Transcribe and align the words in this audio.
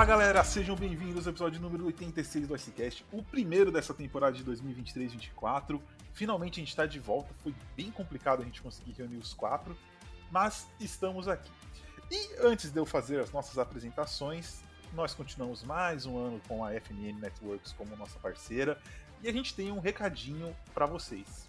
Fala 0.00 0.08
galera, 0.08 0.42
sejam 0.42 0.74
bem-vindos 0.74 1.26
ao 1.26 1.30
episódio 1.30 1.60
número 1.60 1.84
86 1.84 2.48
do 2.48 2.56
Icecast, 2.56 3.04
o 3.12 3.22
primeiro 3.22 3.70
dessa 3.70 3.92
temporada 3.92 4.34
de 4.34 4.42
2023-24. 4.46 5.78
Finalmente 6.14 6.54
a 6.54 6.60
gente 6.60 6.70
está 6.70 6.86
de 6.86 6.98
volta, 6.98 7.34
foi 7.42 7.54
bem 7.76 7.90
complicado 7.90 8.40
a 8.40 8.44
gente 8.46 8.62
conseguir 8.62 8.92
reunir 8.92 9.18
os 9.18 9.34
quatro, 9.34 9.76
mas 10.30 10.66
estamos 10.80 11.28
aqui. 11.28 11.50
E 12.10 12.30
antes 12.40 12.70
de 12.70 12.80
eu 12.80 12.86
fazer 12.86 13.20
as 13.20 13.30
nossas 13.30 13.58
apresentações, 13.58 14.62
nós 14.94 15.12
continuamos 15.12 15.62
mais 15.64 16.06
um 16.06 16.16
ano 16.16 16.40
com 16.48 16.64
a 16.64 16.72
FNN 16.72 17.20
Networks 17.20 17.74
como 17.74 17.94
nossa 17.94 18.18
parceira 18.20 18.80
e 19.22 19.28
a 19.28 19.32
gente 19.32 19.54
tem 19.54 19.70
um 19.70 19.80
recadinho 19.80 20.56
para 20.72 20.86
vocês. 20.86 21.46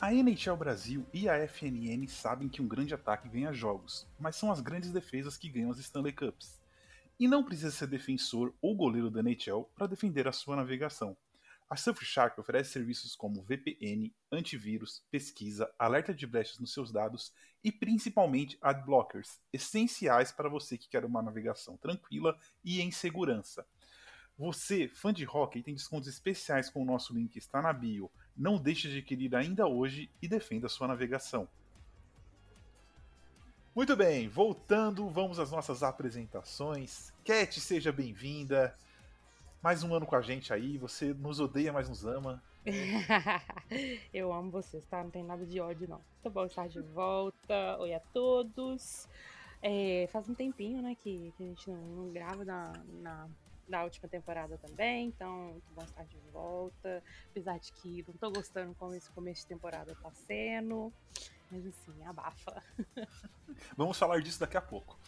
A 0.00 0.14
NHL 0.14 0.56
Brasil 0.56 1.04
e 1.12 1.28
a 1.28 1.36
FNN 1.46 2.08
sabem 2.08 2.48
que 2.48 2.62
um 2.62 2.66
grande 2.66 2.94
ataque 2.94 3.28
ganha 3.28 3.52
jogos, 3.52 4.06
mas 4.18 4.36
são 4.36 4.50
as 4.50 4.62
grandes 4.62 4.90
defesas 4.90 5.36
que 5.36 5.50
ganham 5.50 5.70
as 5.70 5.76
Stanley 5.76 6.14
Cups. 6.14 6.61
E 7.18 7.28
não 7.28 7.44
precisa 7.44 7.70
ser 7.70 7.86
defensor 7.86 8.54
ou 8.60 8.74
goleiro 8.74 9.10
da 9.10 9.20
NHL 9.20 9.64
para 9.74 9.86
defender 9.86 10.26
a 10.26 10.32
sua 10.32 10.56
navegação. 10.56 11.16
A 11.68 11.76
Surfshark 11.76 12.38
oferece 12.38 12.72
serviços 12.72 13.16
como 13.16 13.42
VPN, 13.42 14.12
antivírus, 14.30 15.02
pesquisa, 15.10 15.72
alerta 15.78 16.12
de 16.12 16.26
brechas 16.26 16.58
nos 16.58 16.72
seus 16.72 16.92
dados 16.92 17.32
e 17.64 17.72
principalmente 17.72 18.58
adblockers, 18.60 19.40
essenciais 19.52 20.30
para 20.30 20.50
você 20.50 20.76
que 20.76 20.88
quer 20.88 21.04
uma 21.04 21.22
navegação 21.22 21.76
tranquila 21.78 22.38
e 22.62 22.82
em 22.82 22.90
segurança. 22.90 23.66
Você, 24.36 24.88
fã 24.88 25.12
de 25.12 25.26
hockey, 25.26 25.62
tem 25.62 25.74
descontos 25.74 26.08
especiais 26.08 26.68
com 26.68 26.82
o 26.82 26.84
nosso 26.84 27.14
link 27.14 27.32
que 27.32 27.38
está 27.38 27.62
na 27.62 27.72
bio 27.72 28.10
não 28.36 28.58
deixe 28.58 28.88
de 28.88 28.98
adquirir 28.98 29.34
ainda 29.34 29.66
hoje 29.66 30.10
e 30.20 30.28
defenda 30.28 30.68
sua 30.68 30.88
navegação. 30.88 31.48
Muito 33.74 33.96
bem, 33.96 34.28
voltando, 34.28 35.08
vamos 35.08 35.38
às 35.38 35.50
nossas 35.50 35.82
apresentações. 35.82 37.10
Cat, 37.24 37.58
seja 37.58 37.90
bem-vinda. 37.90 38.76
Mais 39.62 39.82
um 39.82 39.94
ano 39.94 40.04
com 40.04 40.14
a 40.14 40.20
gente 40.20 40.52
aí. 40.52 40.76
Você 40.76 41.14
nos 41.14 41.40
odeia, 41.40 41.72
mas 41.72 41.88
nos 41.88 42.04
ama. 42.04 42.42
Eu 44.12 44.30
amo 44.30 44.50
vocês, 44.50 44.84
tá? 44.84 45.02
Não 45.02 45.10
tem 45.10 45.24
nada 45.24 45.46
de 45.46 45.58
ódio, 45.58 45.88
não. 45.88 46.02
Muito 46.22 46.34
bom 46.34 46.44
estar 46.44 46.68
de 46.68 46.82
volta. 46.82 47.78
Oi 47.78 47.94
a 47.94 48.00
todos. 48.12 49.08
É, 49.62 50.06
faz 50.12 50.28
um 50.28 50.34
tempinho, 50.34 50.82
né, 50.82 50.94
que, 50.94 51.32
que 51.38 51.42
a 51.42 51.46
gente 51.46 51.70
não, 51.70 51.78
não 51.78 52.12
grava 52.12 52.44
na, 52.44 52.74
na 53.00 53.26
da 53.66 53.84
última 53.84 54.06
temporada 54.06 54.58
também, 54.58 55.06
então 55.06 55.52
muito 55.52 55.72
bom 55.74 55.82
estar 55.82 56.04
de 56.04 56.18
volta. 56.30 57.02
Apesar 57.30 57.58
de 57.58 57.72
que 57.72 58.04
não 58.06 58.14
tô 58.18 58.30
gostando 58.30 58.74
como 58.74 58.94
esse 58.94 59.10
começo 59.12 59.42
de 59.42 59.46
temporada 59.46 59.96
tá 60.02 60.10
sendo. 60.10 60.92
Mas 61.52 61.66
assim, 61.66 62.02
abafa. 62.06 62.62
Vamos 63.76 63.98
falar 63.98 64.22
disso 64.22 64.40
daqui 64.40 64.56
a 64.56 64.60
pouco. 64.62 64.98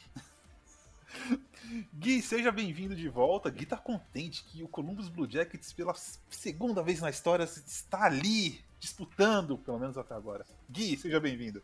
Gui, 1.95 2.20
seja 2.20 2.53
bem-vindo 2.53 2.95
de 2.95 3.09
volta. 3.09 3.48
Gui 3.48 3.64
tá 3.64 3.78
contente 3.78 4.45
que 4.45 4.62
o 4.62 4.69
Columbus 4.69 5.09
Blue 5.09 5.28
Jackets, 5.28 5.73
pela 5.73 5.95
segunda 6.28 6.83
vez 6.83 7.01
na 7.01 7.09
história, 7.09 7.45
está 7.45 8.05
ali 8.05 8.62
disputando, 8.78 9.56
pelo 9.56 9.78
menos 9.78 9.97
até 9.97 10.14
agora. 10.14 10.45
Gui, 10.69 10.98
seja 10.98 11.19
bem-vindo. 11.19 11.62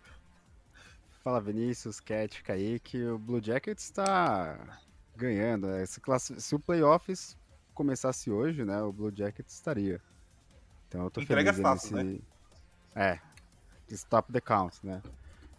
Fala 1.22 1.42
Vinícius, 1.42 2.00
Cat, 2.00 2.42
Kaique. 2.42 3.04
O 3.04 3.18
Blue 3.18 3.44
Jackets 3.44 3.84
está 3.84 4.80
ganhando. 5.14 5.66
Né? 5.66 5.84
Se, 5.84 6.00
classe... 6.00 6.40
Se 6.40 6.54
o 6.54 6.58
playoffs 6.58 7.36
começasse 7.74 8.30
hoje, 8.30 8.64
né, 8.64 8.80
o 8.80 8.90
Blue 8.90 9.12
Jacket 9.14 9.46
estaria. 9.46 10.00
Então 10.88 11.04
eu 11.04 11.10
tô 11.10 11.20
Entrega 11.20 11.52
feliz 11.52 11.70
nesse... 11.70 11.94
né? 11.94 12.18
É, 12.94 13.20
stop 13.94 14.32
the 14.32 14.40
count, 14.40 14.78
né? 14.84 15.02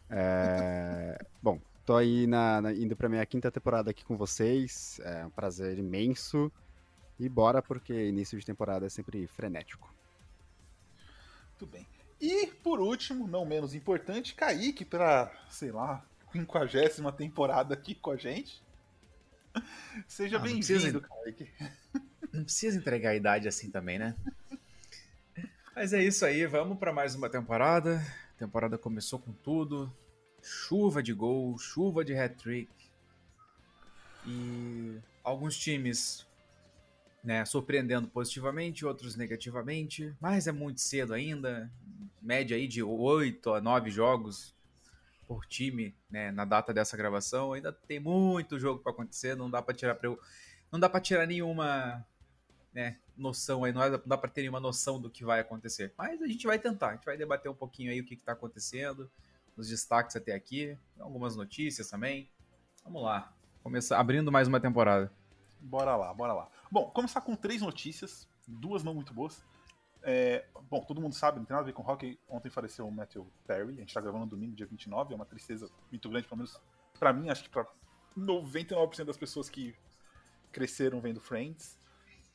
É... 0.09 1.17
Bom, 1.41 1.59
tô 1.85 1.95
aí 1.95 2.27
na, 2.27 2.61
na, 2.61 2.73
indo 2.73 2.95
pra 2.95 3.09
minha 3.09 3.25
quinta 3.25 3.49
temporada 3.49 3.91
aqui 3.91 4.03
com 4.03 4.17
vocês, 4.17 4.99
é 5.03 5.25
um 5.25 5.29
prazer 5.29 5.77
imenso. 5.77 6.51
E 7.19 7.29
bora, 7.29 7.61
porque 7.61 8.07
início 8.07 8.39
de 8.39 8.45
temporada 8.45 8.85
é 8.85 8.89
sempre 8.89 9.27
frenético. 9.27 9.93
Muito 11.49 11.67
bem. 11.67 11.85
E, 12.19 12.47
por 12.47 12.79
último, 12.79 13.27
não 13.27 13.45
menos 13.45 13.75
importante, 13.75 14.33
Kaique, 14.33 14.83
pra, 14.83 15.31
sei 15.49 15.71
lá, 15.71 16.03
quinquagésima 16.31 17.11
temporada 17.11 17.73
aqui 17.73 17.93
com 17.93 18.11
a 18.11 18.17
gente. 18.17 18.63
Seja 20.07 20.37
ah, 20.37 20.39
bem-vindo, 20.39 21.01
Kaique. 21.01 21.51
Não 22.31 22.43
precisa 22.43 22.77
entregar 22.77 23.11
a 23.11 23.15
idade 23.15 23.47
assim 23.47 23.69
também, 23.69 23.99
né? 23.99 24.15
Mas 25.75 25.93
é 25.93 26.03
isso 26.03 26.25
aí, 26.25 26.45
vamos 26.45 26.77
para 26.77 26.91
mais 26.91 27.15
uma 27.15 27.29
temporada. 27.29 28.01
A 28.35 28.39
temporada 28.39 28.77
começou 28.77 29.17
com 29.17 29.31
tudo. 29.31 29.91
Chuva 30.43 31.01
de 31.01 31.13
gol, 31.13 31.57
chuva 31.57 32.03
de 32.03 32.13
hat-trick. 32.13 32.69
E 34.27 34.97
alguns 35.23 35.57
times 35.57 36.27
né, 37.23 37.45
surpreendendo 37.45 38.07
positivamente, 38.07 38.85
outros 38.85 39.15
negativamente, 39.15 40.13
mas 40.19 40.45
é 40.45 40.51
muito 40.51 40.81
cedo 40.81 41.13
ainda. 41.13 41.71
Média 42.21 42.57
aí 42.57 42.67
de 42.67 42.83
8 42.83 43.53
a 43.53 43.61
9 43.61 43.89
jogos 43.89 44.53
por 45.25 45.45
time, 45.45 45.95
né, 46.09 46.31
na 46.31 46.43
data 46.43 46.73
dessa 46.73 46.97
gravação. 46.97 47.53
Ainda 47.53 47.71
tem 47.71 47.99
muito 47.99 48.59
jogo 48.59 48.81
para 48.81 48.91
acontecer, 48.91 49.35
não 49.35 49.49
dá 49.49 49.61
para 49.61 49.73
tirar 49.73 49.97
não 50.71 50.79
dá 50.79 50.89
para 50.89 50.99
tirar 50.99 51.25
nenhuma, 51.25 52.05
né, 52.73 52.97
noção 53.17 53.63
aí, 53.63 53.73
não 53.73 53.81
dá 54.05 54.17
para 54.17 54.29
ter 54.29 54.41
nenhuma 54.41 54.59
noção 54.59 54.99
do 54.99 55.09
que 55.09 55.25
vai 55.25 55.39
acontecer. 55.39 55.93
Mas 55.97 56.21
a 56.21 56.27
gente 56.27 56.47
vai 56.47 56.57
tentar, 56.57 56.89
a 56.89 56.95
gente 56.95 57.05
vai 57.05 57.17
debater 57.17 57.51
um 57.51 57.55
pouquinho 57.55 57.91
aí 57.91 57.99
o 57.99 58.05
que 58.05 58.13
está 58.13 58.31
acontecendo, 58.31 59.09
os 59.55 59.67
destaques 59.67 60.15
até 60.15 60.33
aqui, 60.33 60.77
algumas 60.99 61.35
notícias 61.35 61.89
também. 61.89 62.29
Vamos 62.83 63.03
lá, 63.03 63.33
começar 63.61 63.99
abrindo 63.99 64.31
mais 64.31 64.47
uma 64.47 64.59
temporada. 64.59 65.11
Bora 65.59 65.95
lá, 65.95 66.13
bora 66.13 66.33
lá. 66.33 66.49
Bom, 66.71 66.89
começar 66.89 67.21
com 67.21 67.35
três 67.35 67.61
notícias, 67.61 68.27
duas 68.47 68.83
não 68.83 68.93
muito 68.93 69.13
boas. 69.13 69.43
É, 70.03 70.45
bom, 70.69 70.81
todo 70.81 70.99
mundo 70.99 71.13
sabe, 71.13 71.37
não 71.37 71.45
tem 71.45 71.53
nada 71.53 71.63
a 71.63 71.67
ver 71.67 71.73
com 71.73 71.83
hockey. 71.83 72.19
Ontem 72.27 72.49
faleceu 72.49 72.87
o 72.87 72.91
Matthew 72.91 73.31
Perry. 73.45 73.75
A 73.75 73.79
gente 73.81 73.93
tá 73.93 74.01
gravando 74.01 74.25
domingo, 74.25 74.55
dia 74.55 74.65
29. 74.65 75.13
É 75.13 75.15
uma 75.15 75.25
tristeza 75.25 75.69
muito 75.91 76.09
grande, 76.09 76.27
pelo 76.27 76.37
menos 76.37 76.59
pra 76.99 77.13
mim, 77.13 77.29
acho 77.29 77.43
que 77.43 77.49
pra 77.49 77.65
99% 78.17 79.05
das 79.05 79.17
pessoas 79.17 79.49
que 79.49 79.75
cresceram 80.51 80.99
vendo 80.99 81.21
Friends. 81.21 81.79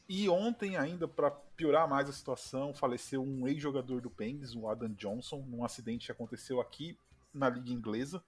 E 0.08 0.28
ontem, 0.28 0.76
ainda, 0.76 1.08
para 1.08 1.30
piorar 1.30 1.88
mais 1.88 2.08
a 2.08 2.12
situação, 2.12 2.72
faleceu 2.72 3.22
um 3.22 3.48
ex-jogador 3.48 4.00
do 4.00 4.08
Penguins, 4.08 4.54
o 4.54 4.68
Adam 4.68 4.90
Johnson, 4.90 5.44
num 5.48 5.64
acidente 5.64 6.06
que 6.06 6.12
aconteceu 6.12 6.60
aqui 6.60 6.96
na 7.34 7.48
Liga 7.48 7.70
Inglesa. 7.70 8.22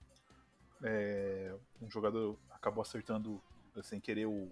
É, 0.83 1.55
um 1.81 1.89
jogador 1.89 2.37
acabou 2.49 2.81
acertando 2.81 3.41
sem 3.81 3.99
querer 3.99 4.25
o, 4.25 4.49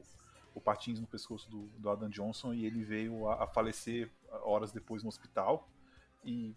o 0.53 0.61
patins 0.61 0.99
no 0.99 1.07
pescoço 1.07 1.49
do, 1.49 1.67
do 1.77 1.89
Adam 1.89 2.09
Johnson 2.09 2.53
e 2.53 2.65
ele 2.65 2.83
veio 2.83 3.27
a, 3.27 3.43
a, 3.43 3.47
falecer 3.47 4.09
horas 4.43 4.71
depois 4.71 5.03
no 5.03 5.09
hospital. 5.09 5.69
E, 6.23 6.55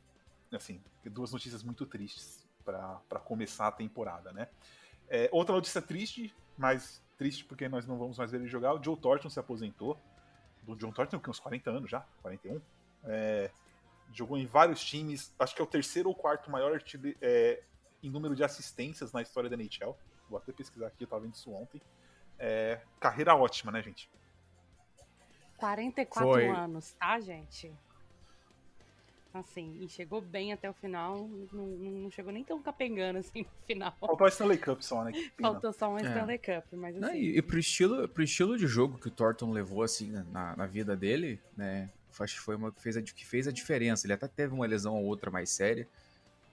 assim, 0.52 0.80
duas 1.04 1.32
notícias 1.32 1.62
muito 1.64 1.84
tristes 1.84 2.46
para 2.64 3.20
começar 3.24 3.66
a 3.66 3.72
temporada, 3.72 4.32
né? 4.32 4.48
É, 5.08 5.28
outra 5.32 5.54
notícia 5.54 5.82
triste, 5.82 6.32
mas 6.56 7.02
triste 7.18 7.44
porque 7.44 7.68
nós 7.68 7.86
não 7.86 7.98
vamos 7.98 8.18
mais 8.18 8.30
ver 8.30 8.38
ele 8.38 8.48
jogar. 8.48 8.74
O 8.74 8.82
Joe 8.82 8.96
Thornton 8.96 9.28
se 9.28 9.40
aposentou. 9.40 10.00
O 10.66 10.74
John 10.76 10.92
Thornton 10.92 11.18
tem 11.18 11.30
uns 11.30 11.40
40 11.40 11.70
anos 11.70 11.90
já, 11.90 12.00
41. 12.22 12.60
É, 13.04 13.50
jogou 14.12 14.36
em 14.38 14.46
vários 14.46 14.84
times. 14.84 15.32
Acho 15.38 15.54
que 15.54 15.60
é 15.60 15.64
o 15.64 15.66
terceiro 15.66 16.08
ou 16.08 16.14
quarto 16.14 16.50
maior 16.50 16.80
é, 17.20 17.62
em 18.02 18.10
número 18.10 18.34
de 18.34 18.44
assistências 18.44 19.12
na 19.12 19.22
história 19.22 19.48
da 19.48 19.56
NHL. 19.56 19.96
Vou 20.28 20.38
até 20.38 20.52
pesquisar 20.52 20.88
aqui, 20.88 21.04
eu 21.04 21.08
tava 21.08 21.22
vendo 21.22 21.34
isso 21.34 21.50
ontem. 21.52 21.80
É, 22.38 22.80
carreira 22.98 23.34
ótima, 23.34 23.72
né, 23.72 23.82
gente? 23.82 24.10
44 25.56 26.30
Foi. 26.30 26.48
anos, 26.48 26.92
tá, 26.92 27.20
gente? 27.20 27.70
Assim, 29.32 29.76
e 29.80 29.88
chegou 29.88 30.20
bem 30.20 30.52
até 30.52 30.68
o 30.68 30.74
final. 30.74 31.28
Não, 31.52 31.66
não 31.66 32.10
chegou 32.10 32.32
nem 32.32 32.42
tão 32.42 32.60
capengando 32.60 33.20
assim 33.20 33.42
no 33.42 33.66
final. 33.66 33.94
Faltou 34.00 34.26
a 34.26 34.28
Stanley 34.28 34.58
Cup 34.58 34.80
só, 34.82 35.04
né? 35.04 35.12
Faltou 35.40 35.72
só 35.72 35.88
uma 35.88 36.00
é. 36.00 36.02
Stanley 36.02 36.38
Cup, 36.38 36.64
mas 36.72 36.96
assim. 36.96 37.00
Não, 37.00 37.14
e, 37.14 37.38
e 37.38 37.42
pro, 37.42 37.58
estilo, 37.58 38.08
pro 38.08 38.24
estilo 38.24 38.58
de 38.58 38.66
jogo 38.66 38.98
que 38.98 39.06
o 39.06 39.10
Thornton 39.10 39.52
levou, 39.52 39.82
assim, 39.82 40.10
na, 40.32 40.56
na 40.56 40.66
vida 40.66 40.96
dele, 40.96 41.40
né? 41.56 41.90
Acho 42.18 42.34
que 42.34 42.40
foi 42.40 42.56
uma 42.56 42.72
que 42.72 42.82
fez, 42.82 42.96
a, 42.96 43.02
que 43.02 43.24
fez 43.24 43.46
a 43.46 43.52
diferença. 43.52 44.04
Ele 44.04 44.12
até 44.12 44.26
teve 44.26 44.52
uma 44.52 44.66
lesão 44.66 44.94
ou 44.96 45.04
outra 45.04 45.30
mais 45.30 45.48
séria. 45.50 45.86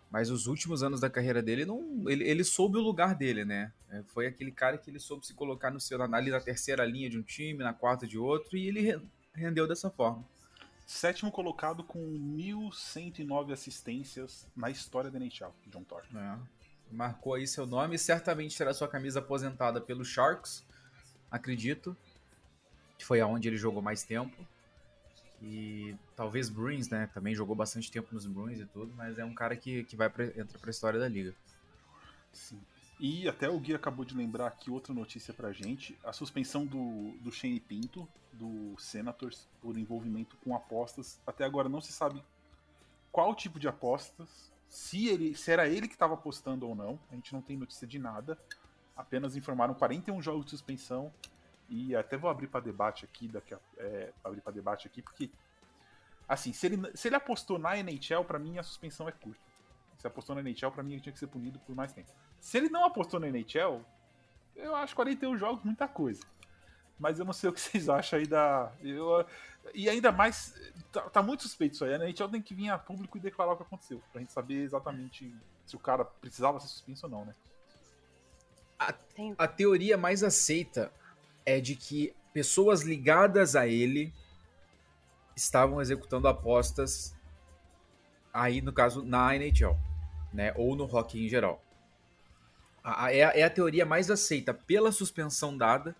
Mas 0.09 0.29
os 0.29 0.47
últimos 0.47 0.83
anos 0.83 1.01
da 1.01 1.09
carreira 1.09 1.41
dele, 1.41 1.65
não, 1.65 2.05
ele, 2.07 2.23
ele 2.23 2.43
soube 2.43 2.77
o 2.77 2.81
lugar 2.81 3.13
dele, 3.13 3.43
né? 3.43 3.73
É, 3.89 4.03
foi 4.03 4.27
aquele 4.27 4.51
cara 4.51 4.77
que 4.77 4.89
ele 4.89 4.99
soube 4.99 5.25
se 5.25 5.33
colocar 5.33 5.69
no 5.69 5.79
seu, 5.81 6.01
ali 6.01 6.31
na 6.31 6.39
terceira 6.39 6.85
linha 6.85 7.09
de 7.09 7.17
um 7.17 7.23
time, 7.23 7.59
na 7.59 7.73
quarta 7.73 8.07
de 8.07 8.17
outro, 8.17 8.55
e 8.55 8.67
ele 8.67 9.01
rendeu 9.33 9.67
dessa 9.67 9.89
forma. 9.89 10.23
Sétimo 10.87 11.29
colocado 11.29 11.83
com 11.83 11.99
1.109 11.99 13.51
assistências 13.51 14.47
na 14.55 14.69
história 14.69 15.11
da 15.11 15.19
NHL, 15.19 15.53
John 15.67 15.83
Thornton. 15.83 16.17
É. 16.17 16.39
Marcou 16.89 17.33
aí 17.33 17.45
seu 17.45 17.65
nome 17.65 17.95
e 17.95 17.99
certamente 17.99 18.57
terá 18.57 18.73
sua 18.73 18.87
camisa 18.87 19.19
aposentada 19.19 19.81
pelo 19.81 20.05
Sharks, 20.05 20.65
acredito, 21.29 21.95
que 22.97 23.03
foi 23.03 23.19
aonde 23.19 23.49
ele 23.49 23.57
jogou 23.57 23.81
mais 23.81 24.03
tempo. 24.03 24.33
E 25.41 25.93
talvez 26.15 26.49
Bruins, 26.49 26.87
né? 26.87 27.09
Também 27.13 27.35
jogou 27.35 27.53
bastante 27.53 27.91
tempo 27.91 28.07
nos 28.13 28.25
Bruins 28.25 28.61
e 28.61 28.65
tudo, 28.65 28.93
mas 28.95 29.19
é 29.19 29.25
um 29.25 29.35
cara 29.35 29.57
que, 29.57 29.83
que 29.83 29.97
vai 29.97 30.09
pra, 30.09 30.23
entra 30.23 30.57
pra 30.57 30.71
história 30.71 30.97
da 30.97 31.09
liga. 31.09 31.35
Sim. 32.31 32.61
E 32.99 33.27
até 33.27 33.47
o 33.47 33.59
Gui 33.59 33.75
acabou 33.75 34.03
de 34.03 34.15
lembrar 34.15 34.47
aqui 34.47 34.71
outra 34.71 34.93
notícia 34.93 35.33
pra 35.33 35.51
gente: 35.51 35.97
a 36.03 36.11
suspensão 36.11 36.65
do, 36.65 37.11
do 37.21 37.31
Shane 37.31 37.59
Pinto, 37.59 38.07
do 38.33 38.75
Senators, 38.79 39.47
por 39.61 39.77
envolvimento 39.77 40.35
com 40.37 40.55
apostas. 40.55 41.19
Até 41.25 41.45
agora 41.45 41.69
não 41.69 41.81
se 41.81 41.91
sabe 41.91 42.23
qual 43.11 43.35
tipo 43.35 43.59
de 43.59 43.67
apostas, 43.67 44.51
se, 44.67 45.07
ele, 45.07 45.35
se 45.35 45.51
era 45.51 45.67
ele 45.67 45.87
que 45.87 45.93
estava 45.93 46.15
apostando 46.15 46.67
ou 46.67 46.75
não. 46.75 46.99
A 47.11 47.15
gente 47.15 47.33
não 47.33 47.41
tem 47.41 47.55
notícia 47.55 47.87
de 47.87 47.99
nada. 47.99 48.37
Apenas 48.95 49.35
informaram 49.35 49.73
41 49.73 50.21
jogos 50.21 50.45
de 50.45 50.51
suspensão. 50.51 51.13
E 51.69 51.95
até 51.95 52.17
vou 52.17 52.29
abrir 52.29 52.47
para 52.47 52.61
debate 52.61 53.05
aqui, 53.05 53.27
daqui 53.27 53.53
a, 53.53 53.59
é, 53.77 54.13
abrir 54.23 54.41
para 54.41 54.53
debate 54.53 54.87
aqui, 54.87 55.01
porque 55.01 55.29
assim, 56.27 56.53
se 56.53 56.65
ele, 56.65 56.95
se 56.95 57.09
ele 57.09 57.15
apostou 57.15 57.59
na 57.59 57.77
NHL, 57.77 58.23
para 58.25 58.39
mim 58.39 58.57
a 58.57 58.63
suspensão 58.63 59.07
é 59.07 59.11
curta. 59.11 59.41
Se 59.97 60.07
apostou 60.07 60.35
na 60.35 60.41
NHL, 60.41 60.71
para 60.71 60.83
mim 60.83 60.93
ele 60.93 61.01
tinha 61.01 61.11
que 61.11 61.19
ser 61.19 61.27
punido 61.27 61.59
por 61.59 61.75
mais 61.75 61.91
tempo. 61.91 62.09
Se 62.47 62.57
ele 62.57 62.69
não 62.69 62.85
apostou 62.85 63.19
na 63.19 63.27
NHL, 63.27 63.83
eu 64.55 64.73
acho 64.73 64.95
41 64.95 65.37
jogos 65.37 65.65
muita 65.65 65.85
coisa. 65.85 66.23
Mas 66.97 67.19
eu 67.19 67.25
não 67.25 67.33
sei 67.33 67.49
o 67.49 67.53
que 67.53 67.59
vocês 67.59 67.89
acham 67.89 68.17
aí 68.17 68.25
da. 68.25 68.71
Eu, 68.81 69.25
e 69.73 69.89
ainda 69.89 70.13
mais, 70.13 70.55
tá, 70.89 71.01
tá, 71.09 71.21
muito 71.21 71.43
suspeito 71.43 71.75
isso 71.75 71.83
aí. 71.83 71.93
A 71.93 71.97
NHL 71.97 72.29
tem 72.29 72.41
que 72.41 72.55
vir 72.55 72.69
a 72.69 72.77
público 72.77 73.17
e 73.17 73.19
declarar 73.19 73.51
o 73.51 73.57
que 73.57 73.63
aconteceu. 73.63 74.01
Pra 74.13 74.21
gente 74.21 74.31
saber 74.31 74.63
exatamente 74.63 75.35
se 75.65 75.75
o 75.75 75.79
cara 75.79 76.05
precisava 76.05 76.57
ser 76.61 76.69
suspenso 76.69 77.05
ou 77.07 77.11
não, 77.11 77.25
né? 77.25 77.35
A, 78.79 78.93
a 79.39 79.47
teoria 79.49 79.97
mais 79.97 80.23
aceita 80.23 80.89
é 81.45 81.59
de 81.59 81.75
que 81.75 82.15
pessoas 82.31 82.81
ligadas 82.81 83.57
a 83.57 83.67
ele 83.67 84.13
estavam 85.35 85.81
executando 85.81 86.29
apostas 86.29 87.13
aí, 88.33 88.61
no 88.61 88.71
caso, 88.71 89.03
na 89.03 89.35
NHL, 89.35 89.77
né? 90.31 90.53
Ou 90.55 90.77
no 90.77 90.85
hockey 90.85 91.25
em 91.25 91.27
geral. 91.27 91.61
A, 92.89 93.11
é, 93.11 93.23
a, 93.23 93.29
é 93.31 93.43
a 93.43 93.49
teoria 93.49 93.85
mais 93.85 94.09
aceita 94.09 94.53
pela 94.53 94.93
suspensão 94.93 95.57
dada 95.57 95.93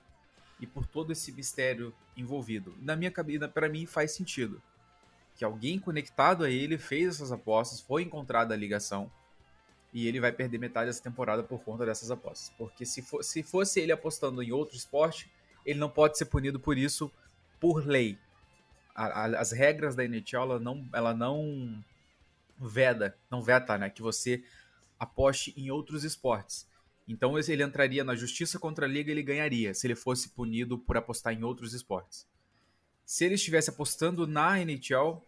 e 0.58 0.66
por 0.66 0.86
todo 0.86 1.12
esse 1.12 1.34
mistério 1.34 1.94
envolvido. 2.16 2.74
Na 2.82 2.96
minha 2.96 3.12
cabeça, 3.12 3.48
para 3.50 3.68
mim, 3.68 3.86
faz 3.86 4.12
sentido. 4.12 4.62
Que 5.36 5.44
alguém 5.44 5.80
conectado 5.80 6.46
a 6.46 6.50
ele 6.50 6.78
fez 6.78 7.16
essas 7.16 7.32
apostas, 7.32 7.82
foi 7.82 8.04
encontrada 8.04 8.54
a 8.54 8.58
ligação 8.58 9.12
e 9.92 10.08
ele 10.08 10.22
vai 10.22 10.32
perder 10.32 10.58
metade 10.60 10.88
dessa 10.88 11.04
temporada 11.04 11.44
por 11.44 11.60
conta 11.62 11.86
dessas 11.86 12.10
apostas. 12.10 12.54
Porque 12.58 12.86
se, 12.86 13.02
for, 13.02 13.22
se 13.22 13.44
fosse 13.44 13.82
ele 13.82 13.92
apostando 13.92 14.42
em 14.42 14.54
outro 14.54 14.78
esporte, 14.78 15.30
ele 15.66 15.80
não 15.80 15.90
pode 15.90 16.18
ser 16.18 16.26
punido 16.26 16.58
por 16.58 16.78
isso 16.78 17.12
por 17.60 17.86
lei. 17.86 18.18
A, 18.96 19.06
a, 19.06 19.26
as 19.42 19.52
regras 19.52 19.94
da 19.94 20.06
NHL, 20.06 20.42
ela 20.42 20.60
não, 20.60 20.90
ela 20.94 21.14
não 21.14 21.84
veda, 22.58 23.16
não 23.30 23.42
veta, 23.42 23.78
né, 23.78 23.90
que 23.90 24.02
você 24.02 24.42
aposte 24.98 25.54
em 25.58 25.70
outros 25.70 26.06
esportes. 26.06 26.66
Então 27.08 27.38
ele 27.40 27.64
entraria 27.64 28.04
na 28.04 28.16
justiça 28.16 28.60
contra 28.60 28.86
a 28.86 28.90
liga 28.90 29.10
e 29.10 29.14
ele 29.14 29.24
ganharia 29.24 29.74
se 29.74 29.88
ele 29.88 29.96
fosse 29.96 30.30
punido 30.30 30.78
por 30.78 30.98
apostar 30.98 31.34
em 31.34 31.44
outros 31.44 31.74
esportes. 31.74 32.28
Se 33.06 33.24
ele 33.24 33.36
estivesse 33.36 33.70
apostando 33.70 34.28
na 34.28 34.60
NHL, 34.60 35.26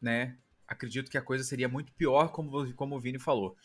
né, 0.00 0.36
acredito 0.68 1.10
que 1.10 1.16
a 1.16 1.22
coisa 1.22 1.42
seria 1.42 1.68
muito 1.68 1.92
pior, 1.92 2.28
como, 2.28 2.72
como 2.74 2.96
o 2.96 3.00
Vini 3.00 3.18
falou. 3.18 3.56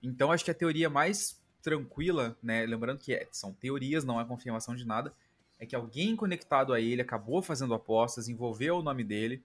Então 0.00 0.30
acho 0.30 0.44
que 0.44 0.50
a 0.50 0.54
teoria 0.54 0.88
mais 0.88 1.42
tranquila, 1.60 2.36
né, 2.42 2.64
lembrando 2.66 2.98
que 2.98 3.14
é, 3.14 3.28
são 3.32 3.52
teorias, 3.52 4.04
não 4.04 4.20
é 4.20 4.24
confirmação 4.24 4.74
de 4.74 4.84
nada, 4.84 5.12
é 5.58 5.66
que 5.66 5.76
alguém 5.76 6.14
conectado 6.16 6.72
a 6.72 6.80
ele 6.80 7.02
acabou 7.02 7.40
fazendo 7.40 7.74
apostas, 7.74 8.28
envolveu 8.28 8.78
o 8.78 8.82
nome 8.82 9.04
dele, 9.04 9.42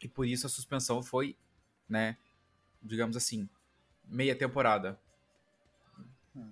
e 0.00 0.08
por 0.08 0.26
isso 0.26 0.46
a 0.46 0.50
suspensão 0.50 1.02
foi, 1.02 1.36
né, 1.88 2.16
digamos 2.82 3.16
assim, 3.16 3.48
meia 4.04 4.34
temporada. 4.34 4.98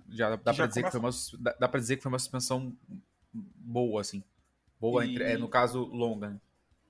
Já 0.09 0.35
dá 0.35 0.53
para 0.53 0.67
dizer 0.67 0.81
começa... 0.81 0.83
que 0.83 1.37
foi 1.37 1.45
uma 1.47 1.53
dá, 1.59 1.69
para 1.69 1.79
dizer 1.79 1.97
que 1.97 2.03
foi 2.03 2.11
uma 2.11 2.19
suspensão 2.19 2.75
boa 3.33 4.01
assim. 4.01 4.23
Boa 4.79 5.05
e... 5.05 5.11
entre, 5.11 5.23
é, 5.23 5.37
no 5.37 5.47
caso 5.47 5.83
longa. 5.85 6.29
Né? 6.29 6.41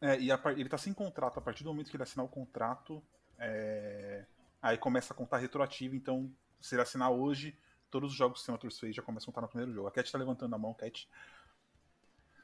É, 0.01 0.19
e 0.19 0.31
a, 0.31 0.39
ele 0.55 0.69
tá 0.69 0.77
sem 0.77 0.93
contrato, 0.93 1.37
a 1.37 1.41
partir 1.41 1.63
do 1.63 1.69
momento 1.69 1.89
que 1.89 1.95
ele 1.95 2.03
assinar 2.03 2.25
o 2.25 2.29
contrato, 2.29 3.03
é... 3.37 4.25
aí 4.61 4.77
começa 4.77 5.13
a 5.13 5.15
contar 5.15 5.37
retroativo, 5.37 5.95
então 5.95 6.31
se 6.59 6.75
ele 6.75 6.81
assinar 6.81 7.11
hoje, 7.11 7.57
todos 7.89 8.11
os 8.11 8.17
jogos 8.17 8.39
que 8.39 8.43
o 8.43 8.45
Senators 8.45 8.79
fez 8.79 8.95
já 8.95 9.01
começam 9.01 9.25
a 9.25 9.33
contar 9.33 9.41
no 9.41 9.47
primeiro 9.47 9.73
jogo. 9.73 9.87
A 9.87 9.91
Cat 9.91 10.11
tá 10.11 10.17
levantando 10.17 10.53
a 10.55 10.57
mão, 10.57 10.73
Cat. 10.73 11.07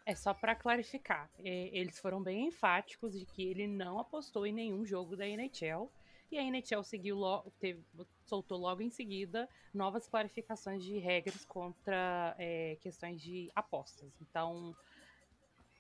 É 0.06 0.14
só 0.14 0.36
para 0.36 0.56
clarificar, 0.56 1.28
eles 1.40 1.98
foram 1.98 2.22
bem 2.22 2.48
enfáticos 2.48 3.18
de 3.18 3.26
que 3.26 3.42
ele 3.42 3.66
não 3.66 3.98
apostou 3.98 4.46
em 4.46 4.54
nenhum 4.54 4.86
jogo 4.86 5.18
da 5.18 5.28
NHL 5.28 5.92
e 6.36 6.40
a 6.40 6.44
NHL 6.44 6.84
seguiu 6.84 7.16
logo, 7.16 7.52
teve, 7.60 7.82
soltou 8.26 8.58
logo 8.58 8.82
em 8.82 8.90
seguida 8.90 9.50
novas 9.74 10.08
clarificações 10.08 10.84
de 10.84 10.98
regras 10.98 11.46
contra 11.46 12.36
é, 12.38 12.78
questões 12.82 13.22
de 13.22 13.52
apostas. 13.56 14.12
Então, 14.22 14.76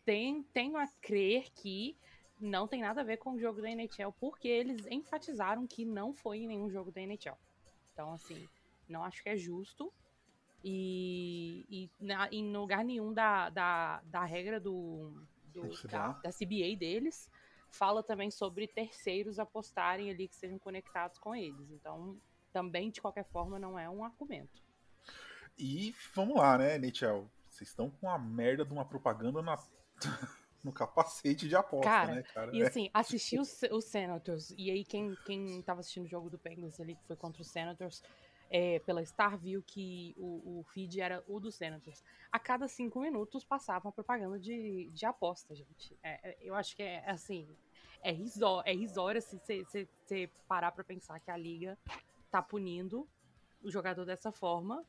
tem, 0.05 0.43
tenho 0.53 0.77
a 0.77 0.87
crer 1.01 1.51
que 1.51 1.95
não 2.39 2.67
tem 2.67 2.81
nada 2.81 3.01
a 3.01 3.03
ver 3.03 3.17
com 3.17 3.33
o 3.33 3.39
jogo 3.39 3.61
da 3.61 3.69
NHL, 3.69 4.11
porque 4.19 4.47
eles 4.47 4.85
enfatizaram 4.87 5.67
que 5.67 5.85
não 5.85 6.13
foi 6.13 6.39
em 6.39 6.47
nenhum 6.47 6.69
jogo 6.69 6.91
da 6.91 7.01
NHL. 7.01 7.37
Então, 7.93 8.13
assim, 8.13 8.47
não 8.87 9.03
acho 9.03 9.23
que 9.23 9.29
é 9.29 9.37
justo 9.37 9.91
e, 10.63 11.65
e 11.69 11.89
na, 11.99 12.27
em 12.31 12.51
lugar 12.55 12.83
nenhum 12.83 13.13
da, 13.13 13.49
da, 13.49 14.01
da 14.05 14.25
regra 14.25 14.59
do, 14.59 15.11
do 15.53 15.87
da, 15.87 16.13
da, 16.13 16.29
CBA 16.29 16.75
deles 16.77 17.29
fala 17.75 18.01
também 18.01 18.31
sobre 18.31 18.67
terceiros 18.67 19.39
apostarem 19.39 20.09
ali 20.09 20.27
que 20.27 20.35
sejam 20.35 20.57
conectados 20.57 21.19
com 21.19 21.35
eles. 21.35 21.69
Então, 21.71 22.17
também, 22.51 22.89
de 22.89 23.01
qualquer 23.01 23.25
forma, 23.25 23.59
não 23.59 23.77
é 23.77 23.89
um 23.89 24.03
argumento. 24.03 24.63
E 25.57 25.93
vamos 26.13 26.37
lá, 26.37 26.57
né, 26.57 26.77
Nichel? 26.77 27.29
Vocês 27.49 27.69
estão 27.69 27.89
com 27.89 28.09
a 28.09 28.17
merda 28.17 28.65
de 28.65 28.73
uma 28.73 28.85
propaganda 28.85 29.41
na, 29.41 29.57
no 30.63 30.71
capacete 30.71 31.47
de 31.47 31.55
aposta, 31.55 31.89
cara, 31.89 32.15
né, 32.15 32.23
cara? 32.23 32.55
E 32.55 32.61
assim, 32.63 32.89
assisti 32.93 33.39
os, 33.39 33.61
os 33.71 33.85
Senators, 33.85 34.53
e 34.57 34.71
aí 34.71 34.83
quem, 34.83 35.15
quem 35.25 35.61
tava 35.61 35.79
assistindo 35.79 36.05
o 36.05 36.09
jogo 36.09 36.29
do 36.29 36.37
Penguins 36.37 36.79
ali, 36.79 36.95
que 36.95 37.05
foi 37.05 37.15
contra 37.15 37.41
os 37.41 37.49
Senators, 37.49 38.01
é, 38.49 38.79
pela 38.79 39.03
Star 39.05 39.37
viu 39.37 39.63
que 39.63 40.13
o, 40.17 40.59
o, 40.59 40.63
feed 40.63 41.01
era 41.01 41.23
o 41.27 41.39
dos 41.39 41.55
Senators. 41.55 42.03
A 42.31 42.39
cada 42.39 42.67
cinco 42.67 42.99
minutos 42.99 43.43
passava 43.43 43.87
uma 43.87 43.91
propaganda 43.91 44.39
de, 44.39 44.89
de 44.93 45.05
aposta, 45.05 45.55
gente. 45.55 45.97
É, 46.03 46.31
é 46.31 46.37
eu 46.41 46.55
acho 46.55 46.75
que 46.75 46.83
é 46.83 47.03
assim. 47.09 47.47
É, 48.05 48.11
risó, 48.11 48.61
é 48.63 48.71
risório 48.71 49.19
se 49.19 49.35
você 49.35 50.29
parar 50.47 50.71
pra 50.71 50.83
pensar 50.83 51.19
que 51.19 51.31
a 51.31 51.35
liga 51.35 51.75
tá 52.29 52.39
punindo 52.39 53.07
o 53.63 53.71
jogador 53.71 54.05
dessa 54.05 54.31
forma. 54.31 54.85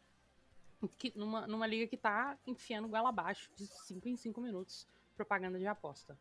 Que, 0.98 1.10
numa, 1.16 1.46
numa 1.46 1.66
liga 1.66 1.86
que 1.86 1.96
tá 1.96 2.36
enfiando 2.46 2.88
goela 2.88 3.08
abaixo 3.08 3.50
de 3.56 3.66
5 3.66 4.06
em 4.06 4.16
5 4.16 4.38
minutos 4.38 4.86
propaganda 5.16 5.58
de 5.58 5.66
aposta. 5.66 6.14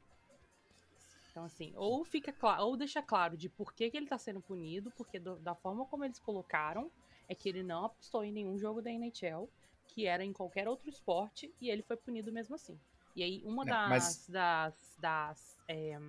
Então, 1.30 1.44
assim, 1.44 1.74
ou 1.76 2.06
fica 2.06 2.32
claro, 2.32 2.64
ou 2.64 2.78
deixa 2.78 3.02
claro 3.02 3.36
de 3.36 3.50
por 3.50 3.74
que, 3.74 3.92
que 3.92 3.98
ele 3.98 4.08
tá 4.08 4.18
sendo 4.18 4.40
punido, 4.40 4.90
porque 4.92 5.20
do, 5.20 5.36
da 5.36 5.54
forma 5.54 5.86
como 5.88 6.06
eles 6.06 6.18
colocaram, 6.18 6.90
é 7.28 7.36
que 7.36 7.50
ele 7.50 7.62
não 7.62 7.84
apostou 7.84 8.24
em 8.24 8.32
nenhum 8.32 8.58
jogo 8.58 8.82
da 8.82 8.90
NHL, 8.90 9.50
que 9.90 10.06
era 10.06 10.24
em 10.24 10.32
qualquer 10.32 10.66
outro 10.66 10.90
esporte, 10.90 11.54
e 11.60 11.70
ele 11.70 11.84
foi 11.84 11.98
punido 11.98 12.32
mesmo 12.32 12.56
assim. 12.56 12.80
E 13.14 13.22
aí, 13.22 13.42
uma 13.44 13.66
não, 13.66 13.74
das, 13.74 13.90
mas... 13.90 14.30
das, 14.30 14.96
das, 14.98 15.58
é, 15.68 16.00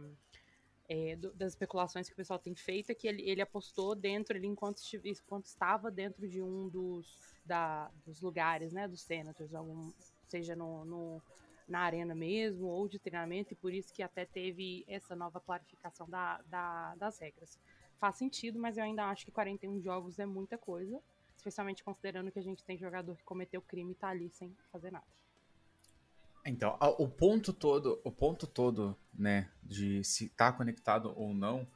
é, 0.88 1.16
do, 1.16 1.32
das 1.32 1.52
especulações 1.52 2.08
que 2.08 2.12
o 2.12 2.16
pessoal 2.16 2.38
tem 2.38 2.54
feito 2.54 2.90
é 2.90 2.94
que 2.94 3.08
ele, 3.08 3.22
ele 3.28 3.42
apostou 3.42 3.94
dentro, 3.94 4.36
ele 4.36 4.46
enquanto, 4.46 4.80
enquanto 5.04 5.46
estava 5.46 5.90
dentro 5.90 6.28
de 6.28 6.42
um 6.42 6.68
dos, 6.68 7.18
da, 7.44 7.90
dos 8.04 8.20
lugares, 8.20 8.72
né, 8.72 8.86
dos 8.86 9.02
Senators, 9.02 9.54
algum, 9.54 9.92
seja 10.28 10.54
no, 10.54 10.84
no, 10.84 11.22
na 11.68 11.80
arena 11.80 12.14
mesmo, 12.14 12.66
ou 12.66 12.88
de 12.88 12.98
treinamento, 12.98 13.52
e 13.52 13.56
por 13.56 13.72
isso 13.72 13.92
que 13.92 14.02
até 14.02 14.24
teve 14.24 14.84
essa 14.86 15.16
nova 15.16 15.40
clarificação 15.40 16.08
da, 16.08 16.40
da, 16.42 16.94
das 16.96 17.18
regras 17.18 17.58
faz 17.98 18.16
sentido, 18.16 18.58
mas 18.58 18.76
eu 18.76 18.84
ainda 18.84 19.04
acho 19.06 19.24
que 19.24 19.32
41 19.32 19.80
jogos 19.80 20.18
é 20.18 20.26
muita 20.26 20.56
coisa, 20.58 21.00
especialmente 21.36 21.82
considerando 21.82 22.30
que 22.30 22.38
a 22.38 22.42
gente 22.42 22.64
tem 22.64 22.76
jogador 22.76 23.16
que 23.16 23.24
cometeu 23.24 23.60
crime 23.62 23.92
e 23.92 23.94
tá 23.94 24.08
ali 24.08 24.30
sem 24.30 24.54
fazer 24.70 24.90
nada. 24.90 25.06
Então, 26.46 26.78
o 26.98 27.08
ponto 27.08 27.52
todo, 27.52 28.00
o 28.04 28.10
ponto 28.12 28.46
todo, 28.46 28.96
né, 29.12 29.50
de 29.62 30.02
se 30.04 30.28
tá 30.28 30.52
conectado 30.52 31.12
ou 31.16 31.34
não, 31.34 31.66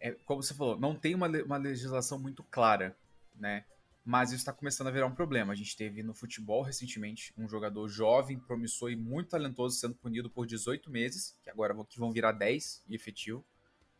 é 0.00 0.10
como 0.26 0.42
você 0.42 0.52
falou, 0.52 0.78
não 0.78 0.94
tem 0.94 1.14
uma, 1.14 1.28
uma 1.28 1.56
legislação 1.56 2.18
muito 2.18 2.42
clara, 2.42 2.96
né? 3.34 3.64
Mas 4.04 4.30
isso 4.30 4.40
está 4.40 4.52
começando 4.52 4.88
a 4.88 4.90
virar 4.90 5.06
um 5.06 5.14
problema. 5.14 5.54
A 5.54 5.56
gente 5.56 5.74
teve 5.74 6.02
no 6.02 6.12
futebol 6.12 6.60
recentemente 6.60 7.32
um 7.38 7.48
jogador 7.48 7.88
jovem, 7.88 8.38
promissor 8.38 8.90
e 8.90 8.96
muito 8.96 9.30
talentoso 9.30 9.76
sendo 9.76 9.94
punido 9.94 10.28
por 10.28 10.46
18 10.46 10.90
meses, 10.90 11.38
que 11.42 11.48
agora 11.48 11.74
que 11.86 11.98
vão 11.98 12.12
virar 12.12 12.32
10 12.32 12.82
e 12.86 12.94
efetivo. 12.94 13.42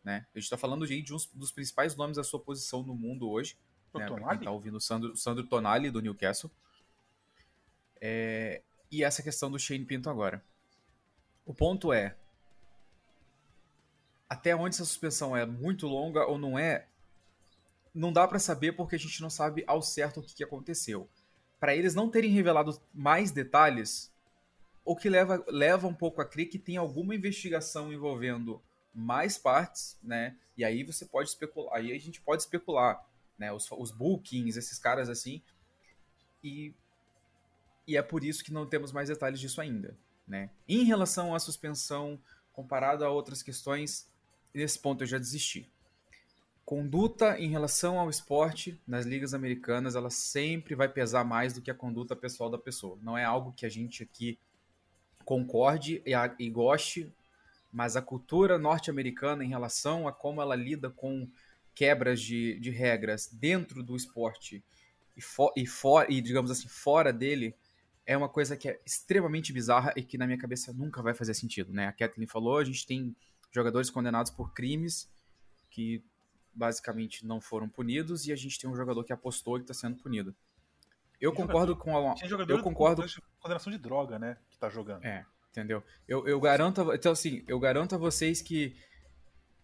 Né? 0.03 0.27
A 0.35 0.37
gente 0.37 0.43
está 0.43 0.57
falando 0.57 0.85
de 0.85 1.11
um 1.11 1.17
dos 1.33 1.51
principais 1.51 1.95
nomes 1.95 2.17
da 2.17 2.23
sua 2.23 2.39
posição 2.39 2.83
no 2.83 2.93
mundo 2.93 3.27
hoje. 3.27 3.57
O 3.91 3.97
né? 3.97 4.05
Tonali? 4.05 4.37
Quem 4.37 4.45
tá 4.45 4.51
ouvindo 4.51 4.77
o 4.77 4.81
Sandro, 4.81 5.17
Sandro 5.17 5.47
Tonali, 5.47 5.89
do 5.89 5.99
Newcastle. 5.99 6.51
É, 7.99 8.61
e 8.95 9.03
essa 9.03 9.21
questão 9.21 9.51
do 9.51 9.59
Shane 9.59 9.83
Pinto 9.83 10.09
agora. 10.09 10.41
O 11.45 11.53
ponto 11.53 11.91
é, 11.91 12.15
até 14.29 14.55
onde 14.55 14.75
essa 14.75 14.85
suspensão 14.85 15.35
é 15.35 15.45
muito 15.45 15.85
longa 15.85 16.25
ou 16.25 16.37
não 16.37 16.57
é, 16.57 16.87
não 17.93 18.11
dá 18.11 18.25
para 18.25 18.39
saber 18.39 18.71
porque 18.71 18.95
a 18.95 18.99
gente 18.99 19.21
não 19.21 19.29
sabe 19.29 19.65
ao 19.67 19.81
certo 19.81 20.21
o 20.21 20.23
que, 20.23 20.33
que 20.33 20.43
aconteceu. 20.43 21.09
para 21.59 21.75
eles 21.75 21.93
não 21.93 22.09
terem 22.09 22.31
revelado 22.31 22.79
mais 22.93 23.31
detalhes, 23.31 24.13
o 24.83 24.95
que 24.95 25.09
leva, 25.09 25.43
leva 25.47 25.87
um 25.87 25.93
pouco 25.93 26.21
a 26.21 26.25
crer 26.25 26.47
que 26.47 26.59
tem 26.59 26.77
alguma 26.77 27.15
investigação 27.15 27.91
envolvendo 27.91 28.61
mais 28.93 29.37
partes, 29.37 29.97
né? 30.01 30.37
E 30.55 30.63
aí 30.63 30.83
você 30.83 31.05
pode 31.05 31.29
especular, 31.29 31.75
aí 31.75 31.91
a 31.91 31.99
gente 31.99 32.21
pode 32.21 32.43
especular, 32.43 33.03
né? 33.37 33.51
Os, 33.51 33.69
os 33.71 33.91
bookings, 33.91 34.57
esses 34.57 34.77
caras 34.77 35.09
assim. 35.09 35.41
E, 36.43 36.73
e 37.87 37.97
é 37.97 38.01
por 38.01 38.23
isso 38.23 38.43
que 38.43 38.53
não 38.53 38.65
temos 38.65 38.91
mais 38.91 39.09
detalhes 39.09 39.39
disso 39.39 39.61
ainda, 39.61 39.97
né? 40.27 40.49
Em 40.67 40.83
relação 40.83 41.35
à 41.35 41.39
suspensão, 41.39 42.19
comparado 42.51 43.03
a 43.05 43.09
outras 43.09 43.43
questões, 43.43 44.09
nesse 44.53 44.79
ponto 44.79 45.03
eu 45.03 45.07
já 45.07 45.17
desisti. 45.17 45.69
Conduta 46.63 47.39
em 47.39 47.47
relação 47.47 47.99
ao 47.99 48.09
esporte 48.09 48.81
nas 48.87 49.05
ligas 49.05 49.35
americanas, 49.35 49.95
ela 49.95 50.09
sempre 50.09 50.73
vai 50.73 50.89
pesar 50.89 51.23
mais 51.23 51.53
do 51.53 51.61
que 51.61 51.69
a 51.69 51.75
conduta 51.75 52.15
pessoal 52.15 52.49
da 52.49 52.57
pessoa. 52.57 52.97
Não 53.03 53.15
é 53.15 53.23
algo 53.23 53.53
que 53.53 53.67
a 53.67 53.69
gente 53.69 54.01
aqui 54.01 54.39
concorde 55.23 56.01
e, 56.05 56.13
a, 56.13 56.33
e 56.39 56.49
goste, 56.49 57.13
mas 57.71 57.95
a 57.95 58.01
cultura 58.01 58.57
norte-americana 58.57 59.43
em 59.43 59.49
relação 59.49 60.07
a 60.07 60.11
como 60.11 60.41
ela 60.41 60.55
lida 60.55 60.89
com 60.89 61.29
quebras 61.75 62.21
de, 62.21 62.57
de 62.59 62.71
regras 62.71 63.27
dentro 63.31 63.83
do 63.83 63.95
esporte 63.95 64.63
e, 65.15 65.21
for, 65.21 65.51
e, 65.55 65.67
for, 65.67 66.09
e, 66.09 66.21
digamos 66.21 66.49
assim, 66.49 66.67
fora 66.67 67.11
dele, 67.11 67.53
é 68.05 68.15
uma 68.15 68.29
coisa 68.29 68.55
que 68.55 68.69
é 68.69 68.79
extremamente 68.85 69.51
bizarra 69.51 69.93
e 69.95 70.03
que 70.03 70.17
na 70.17 70.25
minha 70.25 70.37
cabeça 70.37 70.71
nunca 70.73 71.01
vai 71.01 71.13
fazer 71.13 71.33
sentido, 71.33 71.73
né? 71.73 71.87
A 71.87 71.91
Kathleen 71.91 72.27
falou, 72.27 72.57
a 72.57 72.63
gente 72.63 72.85
tem 72.85 73.15
jogadores 73.51 73.89
condenados 73.89 74.31
por 74.31 74.53
crimes 74.53 75.09
que 75.69 76.03
basicamente 76.53 77.25
não 77.25 77.41
foram 77.41 77.67
punidos 77.67 78.27
e 78.27 78.31
a 78.31 78.35
gente 78.35 78.59
tem 78.59 78.69
um 78.69 78.75
jogador 78.75 79.03
que 79.03 79.11
apostou 79.13 79.55
que 79.55 79.61
está 79.63 79.73
sendo 79.73 79.97
punido. 79.97 80.33
Eu 81.19 81.31
Tem 81.31 81.41
concordo 81.45 81.73
jogador- 81.73 81.83
com 81.83 82.09
a, 82.11 82.13
Tinha 82.15 82.29
jogador 82.29 82.53
eu 82.53 82.61
concordo 82.63 83.01
com 83.01 83.21
condenação 83.39 83.71
de 83.71 83.77
droga, 83.79 84.19
né? 84.19 84.37
Que 84.49 84.57
tá 84.57 84.69
jogando. 84.69 85.03
É, 85.03 85.25
entendeu? 85.49 85.81
Eu, 86.07 86.27
eu 86.27 86.39
garanto. 86.39 86.91
a- 86.91 86.95
Então, 86.95 87.11
assim, 87.11 87.43
eu 87.47 87.59
garanto 87.59 87.95
a 87.95 87.97
vocês 87.97 88.41
que. 88.41 88.75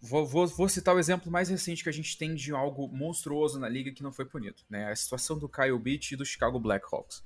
Vou, 0.03 0.25
vou, 0.25 0.47
vou 0.47 0.67
citar 0.67 0.95
o 0.95 0.99
exemplo 0.99 1.31
mais 1.31 1.49
recente 1.49 1.83
que 1.83 1.89
a 1.89 1.93
gente 1.93 2.17
tem 2.17 2.33
de 2.33 2.51
algo 2.51 2.87
monstruoso 2.87 3.59
na 3.59 3.69
liga 3.69 3.91
que 3.91 4.01
não 4.01 4.11
foi 4.11 4.25
punido, 4.25 4.63
né? 4.69 4.89
A 4.91 4.95
situação 4.95 5.37
do 5.37 5.47
Kyle 5.47 5.77
Beach 5.77 6.13
e 6.13 6.17
do 6.17 6.25
Chicago 6.25 6.59
Blackhawks. 6.59 7.23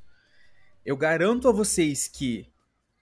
Eu 0.85 0.95
garanto 0.95 1.47
a 1.49 1.51
vocês 1.51 2.07
que 2.07 2.47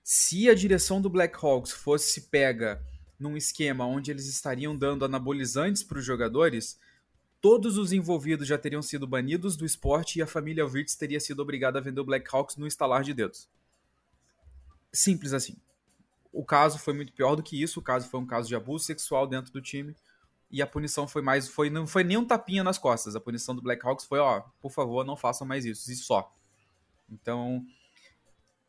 se 0.02 0.50
a 0.50 0.56
direção 0.56 1.02
do 1.02 1.10
Blackhawks 1.10 1.74
fosse 1.74 2.22
pega 2.30 2.82
num 3.20 3.36
esquema 3.36 3.86
onde 3.86 4.10
eles 4.10 4.26
estariam 4.28 4.74
dando 4.74 5.04
anabolizantes 5.04 5.84
para 5.84 5.98
os 5.98 6.06
jogadores, 6.06 6.80
todos 7.42 7.78
os 7.78 7.92
envolvidos 7.92 8.48
já 8.48 8.58
teriam 8.58 8.82
sido 8.82 9.06
banidos 9.06 9.58
do 9.58 9.66
esporte 9.66 10.18
e 10.18 10.22
a 10.22 10.28
família 10.28 10.66
Wirtz 10.66 10.96
teria 10.96 11.20
sido 11.20 11.42
obrigada 11.42 11.78
a 11.78 11.82
vender 11.82 12.00
o 12.00 12.06
Blackhawks 12.06 12.56
no 12.56 12.66
estalar 12.66 13.04
de 13.04 13.14
dedos. 13.14 13.50
Simples 14.94 15.34
assim. 15.34 15.58
O 16.32 16.46
caso 16.46 16.80
foi 16.80 16.94
muito 16.94 17.12
pior 17.12 17.36
do 17.36 17.44
que 17.44 17.62
isso. 17.62 17.82
O 17.82 17.84
caso 17.84 18.08
foi 18.08 18.20
um 18.20 18.26
caso 18.26 18.48
de 18.48 18.56
abuso 18.56 18.86
sexual 18.86 19.28
dentro 19.28 19.52
do 19.52 19.62
time. 19.62 19.94
E 20.50 20.62
a 20.62 20.68
punição 20.68 21.06
foi 21.06 21.22
mais. 21.22 21.50
Foi, 21.50 21.70
não 21.70 21.86
foi 21.86 22.04
nem 22.04 22.16
um 22.16 22.26
tapinha 22.26 22.64
nas 22.64 22.78
costas. 22.78 23.16
A 23.16 23.20
punição 23.20 23.54
do 23.54 23.62
Blackhawks 23.62 24.06
foi: 24.06 24.20
ó, 24.20 24.42
por 24.62 24.72
favor, 24.72 25.06
não 25.06 25.18
façam 25.18 25.46
mais 25.46 25.66
isso. 25.66 25.92
E 25.92 25.96
só. 25.96 26.34
Então, 27.10 27.66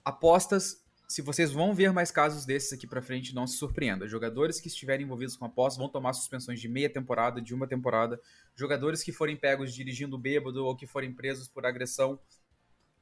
apostas. 0.04 0.82
Se 1.06 1.20
vocês 1.20 1.52
vão 1.52 1.74
ver 1.74 1.92
mais 1.92 2.10
casos 2.10 2.46
desses 2.46 2.72
aqui 2.72 2.86
pra 2.86 3.02
frente, 3.02 3.34
não 3.34 3.46
se 3.46 3.58
surpreenda. 3.58 4.08
Jogadores 4.08 4.58
que 4.58 4.68
estiverem 4.68 5.04
envolvidos 5.04 5.36
com 5.36 5.44
apostas 5.44 5.78
vão 5.78 5.88
tomar 5.88 6.14
suspensões 6.14 6.58
de 6.58 6.68
meia 6.68 6.88
temporada, 6.88 7.42
de 7.42 7.54
uma 7.54 7.66
temporada. 7.66 8.18
Jogadores 8.56 9.02
que 9.02 9.12
forem 9.12 9.36
pegos 9.36 9.74
dirigindo 9.74 10.18
bêbado 10.18 10.64
ou 10.64 10.74
que 10.74 10.86
forem 10.86 11.12
presos 11.12 11.46
por 11.46 11.66
agressão 11.66 12.18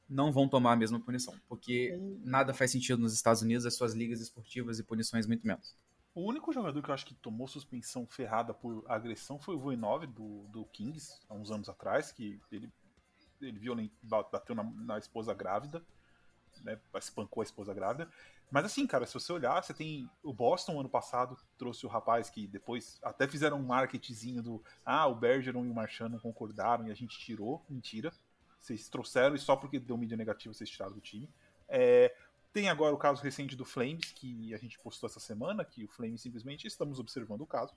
não 0.07 0.31
vão 0.31 0.47
tomar 0.47 0.73
a 0.73 0.75
mesma 0.75 0.99
punição, 0.99 1.33
porque 1.47 1.97
nada 2.23 2.53
faz 2.53 2.71
sentido 2.71 3.01
nos 3.01 3.13
Estados 3.13 3.41
Unidos, 3.41 3.65
as 3.65 3.75
suas 3.75 3.93
ligas 3.93 4.19
esportivas 4.19 4.77
e 4.79 4.83
punições 4.83 5.25
muito 5.25 5.47
menos. 5.47 5.75
O 6.13 6.29
único 6.29 6.53
jogador 6.53 6.81
que 6.81 6.89
eu 6.89 6.93
acho 6.93 7.05
que 7.05 7.15
tomou 7.15 7.47
suspensão 7.47 8.05
ferrada 8.05 8.53
por 8.53 8.85
agressão 8.87 9.39
foi 9.39 9.55
o 9.55 9.59
Voinov 9.59 10.05
do, 10.05 10.47
do 10.49 10.65
Kings, 10.65 11.19
há 11.27 11.33
uns 11.33 11.49
anos 11.49 11.67
atrás, 11.67 12.11
que 12.11 12.39
ele, 12.51 12.71
ele 13.47 13.59
violent, 13.59 13.91
bateu 14.01 14.55
na, 14.55 14.63
na 14.63 14.97
esposa 14.97 15.33
grávida, 15.33 15.83
né, 16.61 16.79
espancou 16.95 17.41
a 17.41 17.43
esposa 17.43 17.73
grávida. 17.73 18.09
Mas 18.51 18.65
assim, 18.65 18.85
cara, 18.85 19.05
se 19.05 19.13
você 19.13 19.33
olhar, 19.33 19.63
você 19.63 19.73
tem 19.73 20.09
o 20.21 20.31
Boston 20.31 20.79
ano 20.79 20.89
passado 20.89 21.37
trouxe 21.57 21.85
o 21.85 21.89
rapaz 21.89 22.29
que 22.29 22.45
depois 22.45 22.99
até 23.01 23.27
fizeram 23.27 23.57
um 23.57 23.63
marketzinho 23.63 24.43
do 24.43 24.63
ah, 24.85 25.07
o 25.07 25.15
Bergeron 25.15 25.65
e 25.65 25.69
o 25.69 25.73
Marchand 25.73 26.09
não 26.09 26.19
concordaram 26.19 26.87
e 26.87 26.91
a 26.91 26.95
gente 26.95 27.17
tirou. 27.17 27.65
Mentira. 27.67 28.13
Vocês 28.59 28.87
trouxeram 28.87 29.35
e 29.35 29.39
só 29.39 29.55
porque 29.55 29.79
deu 29.79 29.97
mídia 29.97 30.15
negativa 30.15 30.53
vocês 30.53 30.69
tiraram 30.69 30.93
do 30.93 31.01
time. 31.01 31.27
É, 31.67 32.15
tem 32.53 32.69
agora 32.69 32.93
o 32.93 32.97
caso 32.97 33.23
recente 33.23 33.55
do 33.55 33.65
Flames, 33.65 34.11
que 34.11 34.53
a 34.53 34.57
gente 34.57 34.77
postou 34.79 35.09
essa 35.09 35.19
semana, 35.19 35.65
que 35.65 35.83
o 35.83 35.87
Flames 35.87 36.21
simplesmente 36.21 36.67
estamos 36.67 36.99
observando 36.99 37.41
o 37.41 37.47
caso. 37.47 37.73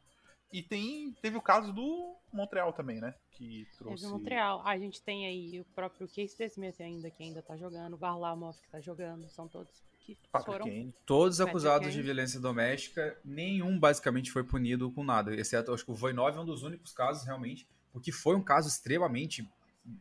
E 0.52 0.62
tem, 0.62 1.12
teve 1.20 1.36
o 1.36 1.42
caso 1.42 1.72
do 1.72 2.16
Montreal 2.32 2.72
também, 2.72 3.00
né? 3.00 3.14
Que 3.32 3.66
trouxe. 3.76 4.02
Teve 4.02 4.06
o 4.14 4.18
Montreal. 4.18 4.62
A 4.64 4.78
gente 4.78 5.02
tem 5.02 5.26
aí 5.26 5.60
o 5.60 5.64
próprio 5.74 6.06
Case 6.08 6.36
Smith 6.44 6.80
ainda, 6.80 7.10
que 7.10 7.22
ainda 7.22 7.42
tá 7.42 7.56
jogando, 7.56 7.94
o 7.94 7.96
Varlamov 7.96 8.56
que 8.60 8.68
tá 8.70 8.80
jogando, 8.80 9.28
são 9.28 9.48
todos 9.48 9.84
que 10.00 10.16
Patrick 10.30 10.52
foram. 10.52 10.64
Kane. 10.66 10.94
Todos 11.04 11.38
Patrick 11.38 11.50
acusados 11.50 11.88
Kane. 11.88 11.96
de 11.96 12.02
violência 12.02 12.40
doméstica, 12.40 13.18
nenhum 13.24 13.78
basicamente 13.78 14.30
foi 14.30 14.44
punido 14.44 14.90
com 14.92 15.02
nada, 15.02 15.34
exceto 15.34 15.74
acho 15.74 15.84
que 15.84 15.90
o 15.90 15.94
Voinov 15.94 16.36
é 16.36 16.40
um 16.40 16.44
dos 16.44 16.62
únicos 16.62 16.92
casos 16.92 17.24
realmente, 17.24 17.66
porque 17.92 18.12
foi 18.12 18.36
um 18.36 18.42
caso 18.42 18.68
extremamente 18.68 19.46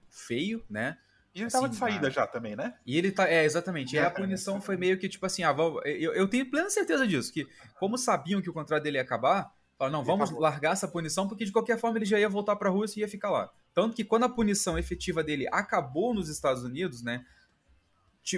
feio, 0.09 0.63
né? 0.69 0.97
E 1.33 1.41
ele 1.41 1.49
tava 1.51 1.65
Assim, 1.65 1.73
de 1.73 1.79
saída 1.79 2.07
a- 2.07 2.11
já 2.11 2.25
também, 2.27 2.55
né? 2.55 2.77
E 2.85 2.97
ele 2.97 3.11
tá. 3.11 3.27
É, 3.27 3.43
exatamente. 3.43 3.95
E 3.95 3.99
a 3.99 4.09
punição 4.09 4.61
foi 4.61 4.77
meio 4.77 4.97
que 4.97 5.09
tipo 5.09 5.25
assim, 5.25 5.43
ah, 5.43 5.51
vamos, 5.51 5.81
eu, 5.85 6.13
eu 6.13 6.29
tenho 6.29 6.49
plena 6.49 6.69
certeza 6.69 7.05
disso, 7.05 7.33
que 7.33 7.45
como 7.77 7.97
sabiam 7.97 8.41
que 8.41 8.49
o 8.49 8.53
contrato 8.53 8.83
dele 8.83 8.97
ia 8.97 9.01
acabar, 9.01 9.53
falaram, 9.77 9.97
não, 9.97 10.03
vamos 10.03 10.31
largar 10.31 10.73
essa 10.73 10.87
punição, 10.87 11.27
porque 11.27 11.45
de 11.45 11.51
qualquer 11.51 11.79
forma 11.79 11.97
ele 11.97 12.05
já 12.05 12.19
ia 12.19 12.29
voltar 12.29 12.55
pra 12.55 12.69
Rússia 12.69 12.99
e 12.99 13.01
ia 13.01 13.07
ficar 13.07 13.29
lá. 13.29 13.51
Tanto 13.73 13.95
que 13.95 14.03
quando 14.03 14.23
a 14.23 14.29
punição 14.29 14.77
efetiva 14.77 15.23
dele 15.23 15.47
acabou 15.51 16.13
nos 16.13 16.29
Estados 16.29 16.63
Unidos, 16.63 17.01
né? 17.01 17.25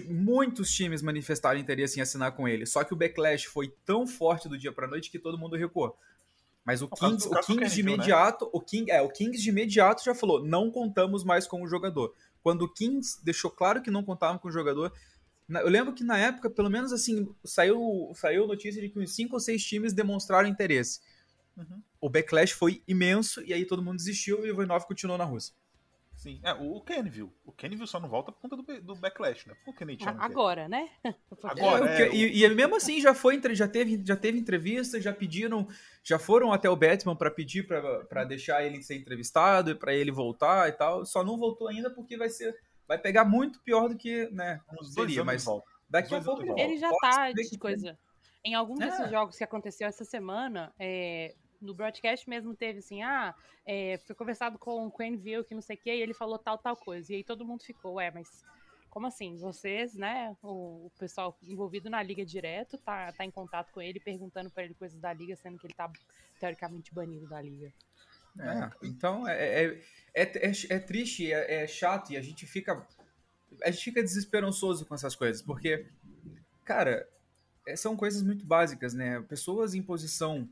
Muitos 0.09 0.69
times 0.71 1.01
manifestaram 1.01 1.59
interesse 1.59 1.99
em 1.99 2.01
assinar 2.01 2.33
com 2.33 2.47
ele. 2.47 2.65
Só 2.65 2.83
que 2.83 2.93
o 2.93 2.95
backlash 2.95 3.45
foi 3.45 3.73
tão 3.85 4.05
forte 4.05 4.49
do 4.49 4.57
dia 4.57 4.71
pra 4.71 4.87
noite 4.87 5.09
que 5.09 5.19
todo 5.19 5.37
mundo 5.37 5.55
recuou. 5.55 5.97
Mas 6.65 6.81
o 6.81 6.89
Kings, 6.89 7.25
o 7.25 7.39
Kings 7.39 7.73
de 7.73 7.81
né? 7.81 7.93
imediato, 7.93 8.49
o 8.51 8.59
King, 8.59 8.91
é, 8.91 9.01
o 9.01 9.07
Kings 9.07 9.41
de 9.41 9.47
imediato 9.47 10.03
já 10.03 10.13
falou, 10.13 10.43
não 10.43 10.69
contamos 10.69 11.23
mais 11.23 11.47
com 11.47 11.63
o 11.63 11.67
jogador. 11.67 12.13
Quando 12.43 12.63
o 12.63 12.73
Kings 12.73 13.23
deixou 13.23 13.49
claro 13.49 13.81
que 13.81 13.89
não 13.89 14.03
contavam 14.03 14.37
com 14.37 14.49
o 14.49 14.51
jogador, 14.51 14.91
eu 15.49 15.69
lembro 15.69 15.93
que 15.93 16.03
na 16.03 16.17
época, 16.17 16.49
pelo 16.49 16.69
menos 16.69 16.91
assim, 16.91 17.33
saiu, 17.41 18.11
saiu 18.13 18.45
notícia 18.45 18.81
de 18.81 18.89
que 18.89 18.99
uns 18.99 19.15
cinco 19.15 19.35
ou 19.35 19.39
seis 19.39 19.63
times 19.63 19.93
demonstraram 19.93 20.49
interesse. 20.49 20.99
Uhum. 21.57 21.81
O 21.99 22.09
backlash 22.09 22.51
foi 22.51 22.83
imenso 22.87 23.41
e 23.43 23.53
aí 23.53 23.65
todo 23.65 23.81
mundo 23.81 23.97
desistiu 23.97 24.45
e 24.45 24.51
o 24.51 24.53
Ivanov 24.53 24.85
continuou 24.85 25.17
na 25.17 25.23
Rússia. 25.25 25.55
Sim. 26.17 26.39
É, 26.43 26.51
o 26.51 26.81
Kenville. 26.81 27.31
O 27.45 27.51
Kenville 27.51 27.85
só 27.87 27.99
não 27.99 28.09
volta 28.09 28.31
por 28.31 28.41
conta 28.41 28.57
do, 28.57 28.81
do 28.81 28.95
backlash, 28.95 29.47
né? 29.47 29.55
Por 29.63 29.75
que 29.75 29.85
nem? 29.85 29.97
Agora, 30.01 30.67
né? 30.67 30.89
Agora, 31.43 31.89
É, 31.91 32.01
é, 32.07 32.15
e, 32.15 32.43
e 32.43 32.49
mesmo 32.49 32.75
assim 32.75 32.99
já 32.99 33.13
foi 33.13 33.39
já 33.53 33.67
teve 33.67 34.01
já 34.03 34.15
teve 34.15 34.39
entrevista, 34.39 34.99
já 34.99 35.13
pediram, 35.13 35.67
já 36.03 36.17
foram 36.17 36.51
até 36.51 36.67
o 36.67 36.75
Batman 36.75 37.15
para 37.15 37.29
pedir 37.29 37.67
para 37.67 38.23
deixar 38.23 38.65
ele 38.65 38.81
ser 38.81 38.95
entrevistado 38.95 39.69
e 39.69 39.75
para 39.75 39.93
ele 39.93 40.11
voltar 40.11 40.67
e 40.67 40.71
tal. 40.71 41.05
Só 41.05 41.23
não 41.23 41.37
voltou 41.37 41.67
ainda 41.67 41.89
porque 41.91 42.17
vai 42.17 42.29
ser 42.29 42.57
vai 42.87 42.97
pegar 42.97 43.23
muito 43.23 43.59
pior 43.61 43.87
do 43.87 43.95
que, 43.95 44.27
né? 44.31 44.59
Uns 44.79 44.93
seria, 44.93 45.23
mas 45.23 45.45
volta. 45.45 45.69
Daqui 45.87 46.15
a 46.15 46.21
pouco 46.21 46.41
ele, 46.41 46.59
Ele 46.59 46.77
já 46.77 46.89
tá 46.99 47.31
de 47.31 47.57
coisa. 47.59 47.97
Em 48.43 48.55
algum 48.55 48.81
É. 48.81 48.87
desses 48.87 49.09
jogos 49.11 49.37
que 49.37 49.43
aconteceu 49.43 49.87
essa 49.87 50.03
semana, 50.03 50.73
é, 50.79 51.35
no 51.61 51.73
broadcast 51.73 52.29
mesmo 52.29 52.55
teve 52.55 52.79
assim, 52.79 53.03
ah, 53.03 53.33
é, 53.65 53.97
foi 54.05 54.15
conversado 54.15 54.57
com 54.57 54.85
o 54.85 54.91
Quenville, 54.91 55.43
que 55.43 55.55
não 55.55 55.61
sei 55.61 55.75
o 55.75 55.79
que, 55.79 55.89
e 55.93 56.01
ele 56.01 56.13
falou 56.13 56.37
tal, 56.37 56.57
tal 56.57 56.75
coisa. 56.75 57.11
E 57.11 57.17
aí 57.17 57.23
todo 57.23 57.45
mundo 57.45 57.63
ficou, 57.63 57.95
ué, 57.95 58.11
mas 58.11 58.43
como 58.89 59.07
assim? 59.07 59.35
Vocês, 59.37 59.95
né, 59.95 60.35
o, 60.41 60.87
o 60.87 60.91
pessoal 60.97 61.37
envolvido 61.43 61.89
na 61.89 62.01
liga 62.01 62.25
direto, 62.25 62.77
tá, 62.77 63.11
tá 63.11 63.25
em 63.25 63.31
contato 63.31 63.71
com 63.71 63.81
ele, 63.81 63.99
perguntando 63.99 64.49
pra 64.49 64.63
ele 64.63 64.73
coisas 64.73 64.99
da 64.99 65.13
liga, 65.13 65.35
sendo 65.35 65.57
que 65.59 65.67
ele 65.67 65.73
tá 65.73 65.91
teoricamente 66.39 66.93
banido 66.93 67.27
da 67.27 67.41
liga. 67.41 67.71
É, 68.39 68.69
então 68.83 69.27
é, 69.27 69.63
é, 69.63 69.81
é, 70.13 70.23
é, 70.23 70.51
é 70.69 70.79
triste, 70.79 71.31
é, 71.31 71.63
é 71.63 71.67
chato 71.67 72.11
e 72.11 72.17
a 72.17 72.21
gente 72.21 72.45
fica 72.45 72.85
a 73.63 73.71
gente 73.71 73.83
fica 73.83 74.03
desesperançoso 74.03 74.85
com 74.85 74.95
essas 74.95 75.15
coisas, 75.15 75.41
porque, 75.41 75.85
cara, 76.63 77.07
é, 77.65 77.75
são 77.75 77.95
coisas 77.95 78.21
muito 78.21 78.45
básicas, 78.45 78.93
né? 78.93 79.21
Pessoas 79.21 79.73
em 79.73 79.81
posição, 79.81 80.49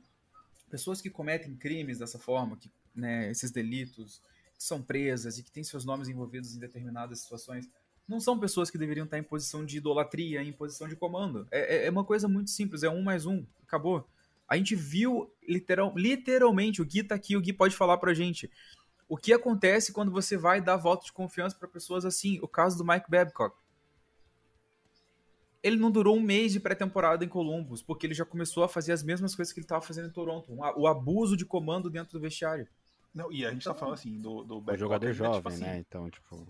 pessoas 0.69 1.01
que 1.01 1.09
cometem 1.09 1.55
crimes 1.55 1.99
dessa 1.99 2.19
forma, 2.19 2.57
que, 2.57 2.69
né, 2.95 3.29
esses 3.29 3.51
delitos, 3.51 4.21
que 4.57 4.63
são 4.63 4.81
presas 4.81 5.37
e 5.37 5.43
que 5.43 5.51
têm 5.51 5.63
seus 5.63 5.85
nomes 5.85 6.07
envolvidos 6.07 6.55
em 6.55 6.59
determinadas 6.59 7.19
situações, 7.19 7.69
não 8.07 8.19
são 8.19 8.39
pessoas 8.39 8.69
que 8.69 8.77
deveriam 8.77 9.05
estar 9.05 9.17
em 9.17 9.23
posição 9.23 9.65
de 9.65 9.77
idolatria, 9.77 10.43
em 10.43 10.53
posição 10.53 10.87
de 10.87 10.95
comando. 10.95 11.47
É, 11.51 11.77
é- 11.77 11.85
é 11.87 11.89
uma 11.89 12.03
coisa 12.03 12.27
muito 12.27 12.51
simples, 12.51 12.83
é 12.83 12.89
um 12.89 13.01
mais 13.01 13.25
um, 13.25 13.43
acabou. 13.63 14.07
A 14.47 14.57
gente 14.57 14.75
viu 14.75 15.31
literal, 15.47 15.91
literalmente, 15.95 16.81
o 16.81 16.85
Gui 16.85 17.03
tá 17.03 17.15
aqui, 17.15 17.35
o 17.35 17.41
Gui 17.41 17.51
pode 17.51 17.75
falar 17.75 17.97
pra 17.97 18.13
gente. 18.13 18.49
O 19.09 19.17
que 19.17 19.33
acontece 19.33 19.91
quando 19.91 20.11
você 20.11 20.37
vai 20.37 20.61
dar 20.61 20.77
voto 20.77 21.05
de 21.05 21.11
confiança 21.13 21.55
para 21.55 21.67
pessoas 21.67 22.05
assim? 22.05 22.39
O 22.41 22.47
caso 22.47 22.77
do 22.77 22.85
Mike 22.85 23.09
Babcock. 23.09 23.55
Ele 25.65 25.77
não 25.77 25.89
durou 25.89 26.15
um 26.15 26.21
mês 26.21 26.51
de 26.53 26.59
pré-temporada 26.59 27.25
em 27.25 27.27
Columbus, 27.27 27.81
porque 27.81 28.05
ele 28.05 28.13
já 28.13 28.23
começou 28.23 28.63
a 28.63 28.69
fazer 28.69 28.91
as 28.91 29.01
mesmas 29.01 29.33
coisas 29.33 29.51
que 29.51 29.59
ele 29.59 29.65
estava 29.65 29.81
fazendo 29.81 30.07
em 30.07 30.11
Toronto. 30.11 30.55
O 30.75 30.85
abuso 30.85 31.35
de 31.35 31.43
comando 31.43 31.89
dentro 31.89 32.19
do 32.19 32.21
vestiário. 32.21 32.67
Não, 33.11 33.31
e 33.31 33.43
a 33.43 33.49
gente 33.49 33.63
tá 33.63 33.73
falando 33.73 33.95
assim 33.95 34.15
do, 34.19 34.43
do 34.43 34.63
O 34.71 34.77
jogador 34.77 35.11
jovem, 35.11 35.37
tipo 35.37 35.49
assim, 35.49 35.63
né? 35.63 35.79
Então, 35.79 36.07
tipo. 36.11 36.47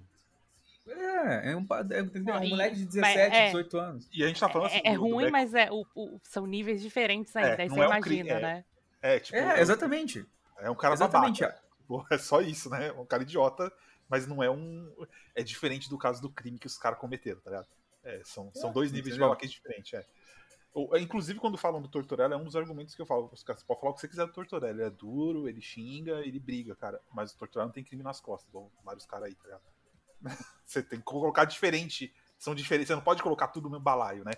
É, 0.85 1.51
é 1.51 1.55
um, 1.55 1.65
é, 1.91 1.99
entendeu? 2.01 2.35
um 2.35 2.49
moleque 2.49 2.75
de 2.75 2.85
17, 2.87 3.35
é, 3.35 3.45
18 3.45 3.77
anos. 3.77 4.09
E 4.11 4.21
a 4.21 4.27
gente 4.27 4.37
tá 4.37 4.49
falando 4.49 4.67
assim. 4.67 4.81
É, 4.83 4.89
é 4.89 4.93
ruim, 4.95 5.31
mas 5.31 5.53
é, 5.53 5.71
o, 5.71 5.85
o, 5.95 6.19
são 6.21 6.45
níveis 6.45 6.81
diferentes 6.81 7.33
ainda. 7.37 7.61
aí 7.61 7.69
você 7.69 7.79
é 7.79 7.85
imagina, 7.85 8.35
um 8.35 8.41
né? 8.41 8.65
É, 9.01 9.19
tipo. 9.21 9.37
É, 9.37 9.61
exatamente. 9.61 10.25
É 10.59 10.69
um 10.69 10.75
cara 10.75 10.93
exatamente. 10.93 11.41
babaca. 11.41 11.61
Tipo, 11.79 12.05
é 12.11 12.17
só 12.17 12.41
isso, 12.41 12.69
né? 12.69 12.91
Um 12.91 13.05
cara 13.05 13.23
idiota, 13.23 13.71
mas 14.09 14.27
não 14.27 14.43
é 14.43 14.51
um. 14.51 14.91
É 15.33 15.41
diferente 15.41 15.89
do 15.89 15.97
caso 15.97 16.21
do 16.21 16.29
crime 16.29 16.59
que 16.59 16.67
os 16.67 16.77
caras 16.77 16.99
cometeram, 16.99 17.39
tá 17.39 17.51
ligado? 17.51 17.67
É, 18.05 18.21
são, 18.23 18.51
são 18.53 18.71
dois 18.71 18.91
níveis 18.91 19.15
de 19.15 19.19
babaquice 19.19 19.53
diferentes, 19.53 19.93
é. 19.93 20.05
Inclusive, 20.99 21.39
quando 21.39 21.57
falam 21.57 21.81
do 21.81 21.87
Tortorella, 21.87 22.35
é 22.35 22.37
um 22.37 22.43
dos 22.43 22.55
argumentos 22.55 22.93
que 22.93 23.01
eu 23.01 23.05
falo. 23.05 23.29
Você 23.29 23.45
pode 23.45 23.79
falar 23.79 23.91
o 23.91 23.93
que 23.93 24.01
você 24.01 24.09
quiser 24.09 24.25
do 24.25 24.33
Tortorella. 24.33 24.81
Ele 24.81 24.83
é 24.83 24.89
duro, 24.89 25.47
ele 25.47 25.61
xinga, 25.61 26.19
ele 26.19 26.37
briga, 26.37 26.75
cara. 26.75 27.01
Mas 27.13 27.31
o 27.31 27.37
Tortorella 27.37 27.67
não 27.67 27.73
tem 27.73 27.83
crime 27.83 28.03
nas 28.03 28.19
costas, 28.19 28.49
igual 28.49 28.69
vários 28.83 29.05
caras 29.05 29.27
aí, 29.27 29.35
tá 29.35 29.43
ligado? 29.45 29.63
Você 30.65 30.83
tem 30.83 30.99
que 30.99 31.05
colocar 31.05 31.45
diferente. 31.45 32.13
São 32.37 32.53
diferentes. 32.53 32.89
Você 32.89 32.95
não 32.95 33.01
pode 33.01 33.23
colocar 33.23 33.47
tudo 33.47 33.69
no 33.69 33.79
balaio, 33.79 34.25
né? 34.25 34.33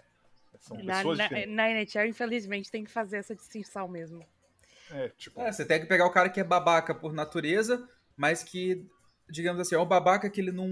São 0.59 0.77
na, 0.77 0.97
pessoas 0.97 1.17
na, 1.17 1.23
diferentes. 1.23 1.55
Na 1.55 1.69
NHL, 1.69 2.09
infelizmente, 2.09 2.69
tem 2.69 2.83
que 2.83 2.91
fazer 2.91 3.17
essa 3.17 3.35
distinção 3.35 3.87
mesmo. 3.87 4.23
É, 4.91 5.09
tipo. 5.09 5.41
É, 5.41 5.51
você 5.51 5.65
tem 5.65 5.79
que 5.79 5.87
pegar 5.87 6.05
o 6.05 6.11
cara 6.11 6.29
que 6.29 6.39
é 6.39 6.43
babaca 6.43 6.93
por 6.93 7.13
natureza, 7.13 7.89
mas 8.15 8.43
que, 8.43 8.87
digamos 9.29 9.59
assim, 9.61 9.75
é 9.75 9.79
um 9.79 9.85
babaca 9.87 10.29
que 10.29 10.39
ele 10.39 10.51
não. 10.51 10.67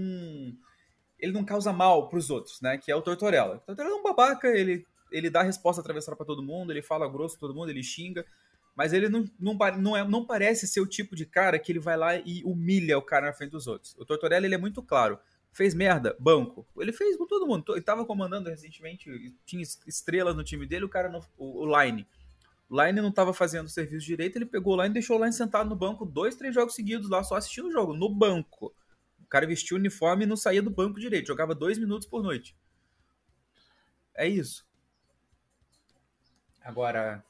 Ele 1.18 1.32
não 1.32 1.44
causa 1.44 1.72
mal 1.72 2.08
pros 2.08 2.30
outros, 2.30 2.60
né? 2.60 2.76
Que 2.78 2.90
é 2.90 2.96
o 2.96 3.02
Tortorella. 3.02 3.56
O 3.56 3.60
Tortorella 3.60 3.96
é 3.96 3.98
um 3.98 4.02
babaca, 4.02 4.48
ele, 4.48 4.86
ele 5.10 5.30
dá 5.30 5.42
resposta 5.42 5.80
atravessada 5.80 6.16
para 6.16 6.26
todo 6.26 6.42
mundo, 6.42 6.72
ele 6.72 6.82
fala 6.82 7.08
grosso 7.08 7.38
todo 7.38 7.54
mundo, 7.54 7.70
ele 7.70 7.82
xinga. 7.82 8.24
Mas 8.76 8.92
ele 8.92 9.08
não, 9.08 9.24
não, 9.40 9.56
não, 9.78 9.96
é, 9.96 10.06
não 10.06 10.24
parece 10.26 10.66
ser 10.66 10.80
o 10.80 10.86
tipo 10.86 11.16
de 11.16 11.24
cara 11.24 11.58
que 11.58 11.72
ele 11.72 11.78
vai 11.78 11.96
lá 11.96 12.16
e 12.16 12.42
humilha 12.44 12.98
o 12.98 13.02
cara 13.02 13.26
na 13.26 13.32
frente 13.32 13.52
dos 13.52 13.66
outros. 13.66 13.96
O 13.98 14.04
Tortorella 14.04 14.44
ele 14.44 14.54
é 14.54 14.58
muito 14.58 14.82
claro. 14.82 15.18
Fez 15.50 15.74
merda, 15.74 16.14
banco. 16.20 16.66
Ele 16.76 16.92
fez 16.92 17.16
com 17.16 17.26
todo 17.26 17.46
mundo. 17.46 17.64
Ele 17.70 17.80
tava 17.80 18.04
comandando 18.04 18.50
recentemente, 18.50 19.34
tinha 19.46 19.62
estrelas 19.62 20.36
no 20.36 20.44
time 20.44 20.66
dele, 20.66 20.84
o 20.84 20.88
cara, 20.90 21.10
o, 21.38 21.62
o 21.64 21.82
Line. 21.82 22.06
O 22.68 22.84
Line 22.84 23.00
não 23.00 23.10
tava 23.10 23.32
fazendo 23.32 23.66
o 23.66 23.70
serviço 23.70 24.04
direito, 24.04 24.36
ele 24.36 24.44
pegou 24.44 24.74
o 24.74 24.76
Line 24.76 24.90
e 24.90 24.94
deixou 24.94 25.16
o 25.16 25.20
Line 25.20 25.32
sentado 25.32 25.70
no 25.70 25.76
banco 25.76 26.04
dois, 26.04 26.34
três 26.34 26.54
jogos 26.54 26.74
seguidos 26.74 27.08
lá, 27.08 27.24
só 27.24 27.36
assistindo 27.36 27.68
o 27.68 27.72
jogo, 27.72 27.94
no 27.94 28.10
banco. 28.10 28.74
O 29.36 29.38
cara 29.38 29.46
vestia 29.46 29.76
o 29.76 29.80
uniforme 29.80 30.24
e 30.24 30.26
não 30.26 30.36
saía 30.36 30.62
do 30.62 30.70
banco 30.70 30.98
direito, 30.98 31.26
jogava 31.26 31.54
dois 31.54 31.76
minutos 31.76 32.08
por 32.08 32.22
noite. 32.22 32.56
É 34.14 34.26
isso. 34.26 34.66
Agora, 36.62 37.22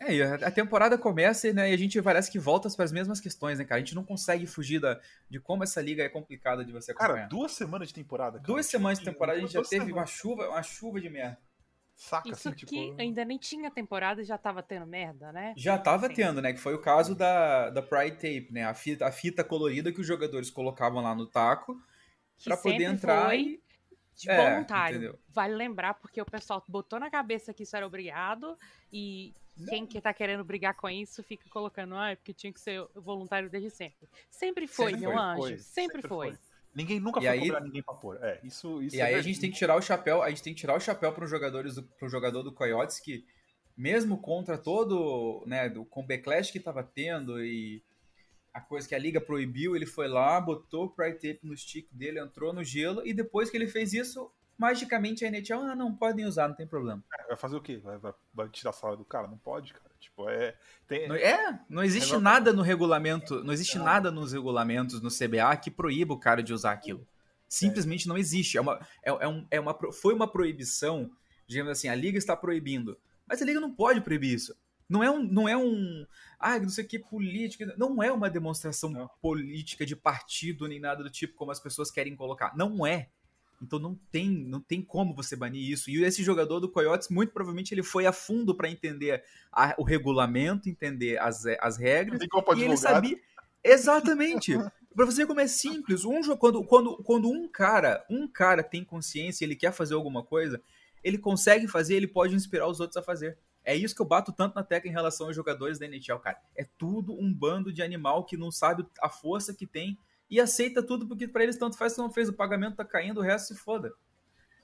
é, 0.00 0.22
a 0.44 0.50
temporada 0.50 0.98
começa 0.98 1.52
né, 1.52 1.70
e 1.70 1.74
a 1.74 1.78
gente 1.78 2.02
parece 2.02 2.28
que 2.28 2.40
volta 2.40 2.68
para 2.70 2.84
as 2.84 2.90
mesmas 2.90 3.20
questões, 3.20 3.58
né, 3.58 3.64
cara? 3.64 3.76
A 3.76 3.84
gente 3.84 3.94
não 3.94 4.04
consegue 4.04 4.46
fugir 4.46 4.80
da, 4.80 5.00
de 5.30 5.38
como 5.38 5.62
essa 5.62 5.80
liga 5.80 6.02
é 6.02 6.08
complicada 6.08 6.64
de 6.64 6.72
você 6.72 6.90
acompanhar. 6.90 7.14
Cara, 7.14 7.28
duas 7.28 7.52
semanas 7.52 7.86
de 7.86 7.94
temporada. 7.94 8.38
Cara. 8.38 8.46
Duas 8.46 8.66
semanas 8.66 8.98
de 8.98 9.04
temporada, 9.04 9.38
a 9.38 9.40
gente 9.40 9.52
já 9.52 9.62
teve 9.62 9.92
uma 9.92 10.06
chuva, 10.06 10.48
uma 10.48 10.62
chuva 10.64 11.00
de 11.00 11.08
merda. 11.08 11.38
Saca, 11.98 12.28
Isso 12.28 12.48
assim, 12.48 12.56
que 12.56 12.64
tipo... 12.64 13.00
ainda 13.00 13.24
nem 13.24 13.36
tinha 13.36 13.72
temporada 13.72 14.22
e 14.22 14.24
já 14.24 14.38
tava 14.38 14.62
tendo 14.62 14.86
merda, 14.86 15.32
né? 15.32 15.52
Já 15.56 15.76
tava 15.76 16.06
Sim. 16.06 16.14
tendo, 16.14 16.40
né? 16.40 16.52
Que 16.52 16.60
foi 16.60 16.72
o 16.72 16.80
caso 16.80 17.12
da, 17.12 17.70
da 17.70 17.82
Pride 17.82 18.12
Tape, 18.12 18.52
né? 18.52 18.62
A 18.62 18.72
fita, 18.72 19.04
a 19.04 19.10
fita 19.10 19.42
colorida 19.42 19.92
que 19.92 20.00
os 20.00 20.06
jogadores 20.06 20.48
colocavam 20.48 21.02
lá 21.02 21.12
no 21.12 21.26
taco 21.26 21.76
para 22.44 22.56
poder 22.56 22.84
entrar 22.84 23.26
foi... 23.26 23.40
e 23.40 23.62
de 24.14 24.30
é, 24.30 24.36
voluntário. 24.36 24.96
Entendeu? 24.96 25.18
Vale 25.28 25.54
lembrar, 25.56 25.94
porque 25.94 26.22
o 26.22 26.24
pessoal 26.24 26.62
botou 26.68 27.00
na 27.00 27.10
cabeça 27.10 27.52
que 27.52 27.64
isso 27.64 27.76
era 27.76 27.84
obrigado 27.84 28.56
e 28.92 29.34
quem 29.68 29.84
que 29.84 30.00
tá 30.00 30.14
querendo 30.14 30.44
brigar 30.44 30.74
com 30.74 30.88
isso 30.88 31.20
fica 31.24 31.50
colocando, 31.50 31.96
ah, 31.96 32.12
é 32.12 32.16
porque 32.16 32.32
tinha 32.32 32.52
que 32.52 32.60
ser 32.60 32.86
voluntário 32.94 33.50
desde 33.50 33.70
sempre. 33.70 34.08
Sempre 34.30 34.68
foi, 34.68 34.92
sempre 34.92 35.00
meu 35.00 35.10
foi, 35.10 35.20
anjo. 35.20 35.40
Foi. 35.40 35.58
Sempre, 35.58 35.62
sempre 35.62 36.02
foi. 36.02 36.28
foi. 36.28 36.38
Ninguém 36.78 37.00
nunca 37.00 37.18
e 37.18 37.22
foi 37.22 37.28
aí, 37.28 37.40
cobrar 37.40 37.60
ninguém 37.60 37.82
pra 37.82 37.94
pôr. 37.94 38.22
É, 38.22 38.40
isso, 38.44 38.80
isso 38.80 38.94
e 38.94 39.00
é 39.00 39.02
aí 39.02 39.14
a 39.16 39.20
gente 39.20 39.40
tem 39.40 39.50
que 39.50 39.58
tirar 39.58 39.74
o 39.74 39.82
chapéu, 39.82 40.22
a 40.22 40.28
gente 40.28 40.44
tem 40.44 40.54
que 40.54 40.60
tirar 40.60 40.76
o 40.76 40.80
chapéu 40.80 41.12
para 41.12 41.24
os 41.24 41.30
jogadores 41.30 41.74
do 41.74 41.82
pro 41.82 42.08
jogador 42.08 42.44
do 42.44 42.52
Coyotes 42.52 43.00
que 43.00 43.24
mesmo 43.76 44.16
contra 44.22 44.56
todo, 44.56 45.42
né, 45.44 45.68
do 45.68 45.84
com 45.84 46.06
backlash 46.06 46.52
que 46.52 46.60
tava 46.60 46.84
tendo 46.84 47.44
e 47.44 47.82
a 48.54 48.60
coisa 48.60 48.88
que 48.88 48.94
a 48.94 48.98
liga 48.98 49.20
proibiu, 49.20 49.74
ele 49.74 49.86
foi 49.86 50.06
lá, 50.06 50.40
botou 50.40 50.84
o 50.84 50.90
Pride 50.90 51.16
Tape 51.16 51.40
no 51.42 51.56
stick 51.56 51.88
dele, 51.92 52.20
entrou 52.20 52.52
no 52.52 52.62
gelo 52.62 53.04
e 53.04 53.12
depois 53.12 53.50
que 53.50 53.56
ele 53.56 53.66
fez 53.66 53.92
isso, 53.92 54.30
magicamente 54.58 55.24
a 55.24 55.28
NHL, 55.28 55.60
ah, 55.62 55.76
não, 55.76 55.94
podem 55.94 56.26
usar, 56.26 56.48
não 56.48 56.54
tem 56.56 56.66
problema. 56.66 57.02
É, 57.18 57.28
vai 57.28 57.36
fazer 57.36 57.56
o 57.56 57.60
quê? 57.60 57.76
Vai, 57.76 57.96
vai, 57.98 58.12
vai, 58.34 58.48
tirar 58.48 58.70
a 58.70 58.72
sala 58.72 58.96
do 58.96 59.04
cara? 59.04 59.28
Não 59.28 59.38
pode, 59.38 59.72
cara. 59.72 59.90
Tipo, 60.00 60.28
é. 60.28 60.56
Tem... 60.86 61.08
Não, 61.08 61.14
é, 61.14 61.60
não 61.68 61.84
existe 61.84 62.14
é, 62.14 62.18
nada 62.18 62.52
no 62.52 62.62
regulamento, 62.62 63.42
não 63.44 63.52
existe 63.52 63.78
nada 63.78 64.10
nos 64.10 64.32
regulamentos 64.32 65.00
no 65.00 65.10
CBA 65.10 65.56
que 65.56 65.70
proíba 65.70 66.12
o 66.12 66.18
cara 66.18 66.42
de 66.42 66.52
usar 66.52 66.72
aquilo. 66.72 67.06
Simplesmente 67.48 68.08
não 68.08 68.18
existe. 68.18 68.58
É 68.58 68.60
uma, 68.60 68.78
é, 69.04 69.10
é, 69.10 69.28
um, 69.28 69.46
é 69.50 69.60
uma, 69.60 69.76
foi 69.92 70.12
uma 70.12 70.30
proibição, 70.30 71.10
digamos 71.46 71.70
assim, 71.70 71.88
a 71.88 71.94
liga 71.94 72.18
está 72.18 72.36
proibindo. 72.36 72.98
Mas 73.26 73.40
a 73.40 73.44
liga 73.44 73.60
não 73.60 73.72
pode 73.72 74.00
proibir 74.00 74.34
isso. 74.34 74.54
Não 74.88 75.02
é 75.02 75.10
um. 75.10 75.22
Não 75.22 75.48
é 75.48 75.56
um 75.56 76.06
ah, 76.40 76.58
não 76.58 76.68
sei 76.68 76.84
o 76.84 76.88
que, 76.88 76.98
política. 76.98 77.74
Não 77.76 78.02
é 78.02 78.10
uma 78.10 78.30
demonstração 78.30 78.90
não. 78.90 79.10
política 79.20 79.84
de 79.84 79.94
partido 79.94 80.66
nem 80.66 80.80
nada 80.80 81.02
do 81.02 81.10
tipo 81.10 81.34
como 81.34 81.50
as 81.50 81.60
pessoas 81.60 81.90
querem 81.90 82.16
colocar. 82.16 82.56
Não 82.56 82.86
é. 82.86 83.10
Então 83.60 83.78
não 83.78 83.94
tem, 84.10 84.28
não 84.28 84.60
tem 84.60 84.80
como 84.80 85.14
você 85.14 85.34
banir 85.34 85.70
isso. 85.70 85.90
E 85.90 86.04
esse 86.04 86.22
jogador 86.22 86.60
do 86.60 86.68
Coyotes, 86.68 87.08
muito 87.08 87.32
provavelmente, 87.32 87.74
ele 87.74 87.82
foi 87.82 88.06
a 88.06 88.12
fundo 88.12 88.54
para 88.54 88.70
entender 88.70 89.22
a, 89.52 89.74
o 89.78 89.82
regulamento, 89.82 90.68
entender 90.68 91.18
as, 91.18 91.44
as 91.60 91.76
regras. 91.76 92.20
E 92.56 92.62
ele 92.62 92.76
sabia. 92.76 93.18
Exatamente. 93.62 94.56
para 94.94 95.06
você 95.06 95.22
ver 95.22 95.26
como 95.26 95.40
é 95.40 95.46
simples. 95.46 96.04
Um 96.04 96.20
quando, 96.36 96.64
quando, 96.64 96.96
quando 97.02 97.30
um 97.30 97.48
cara, 97.48 98.04
um 98.08 98.26
cara 98.28 98.62
tem 98.62 98.84
consciência, 98.84 99.44
ele 99.44 99.56
quer 99.56 99.72
fazer 99.72 99.94
alguma 99.94 100.22
coisa, 100.22 100.62
ele 101.02 101.18
consegue 101.18 101.66
fazer, 101.66 101.96
ele 101.96 102.06
pode 102.06 102.34
inspirar 102.34 102.68
os 102.68 102.80
outros 102.80 102.96
a 102.96 103.02
fazer. 103.02 103.36
É 103.64 103.76
isso 103.76 103.94
que 103.94 104.00
eu 104.00 104.06
bato 104.06 104.32
tanto 104.32 104.54
na 104.54 104.62
tecla 104.62 104.88
em 104.88 104.94
relação 104.94 105.26
aos 105.26 105.36
jogadores 105.36 105.78
da 105.78 105.86
NHL, 105.86 106.18
cara. 106.20 106.40
É 106.56 106.64
tudo 106.78 107.12
um 107.12 107.32
bando 107.32 107.72
de 107.72 107.82
animal 107.82 108.24
que 108.24 108.36
não 108.36 108.50
sabe 108.50 108.86
a 109.02 109.10
força 109.10 109.52
que 109.52 109.66
tem 109.66 109.98
e 110.30 110.40
aceita 110.40 110.82
tudo 110.82 111.06
porque 111.06 111.26
para 111.26 111.42
eles 111.42 111.56
tanto 111.56 111.76
faz 111.76 111.92
se 111.92 111.98
não 111.98 112.10
fez, 112.10 112.28
o 112.28 112.32
pagamento 112.32 112.76
tá 112.76 112.84
caindo, 112.84 113.18
o 113.18 113.22
resto 113.22 113.54
se 113.54 113.60
foda. 113.60 113.92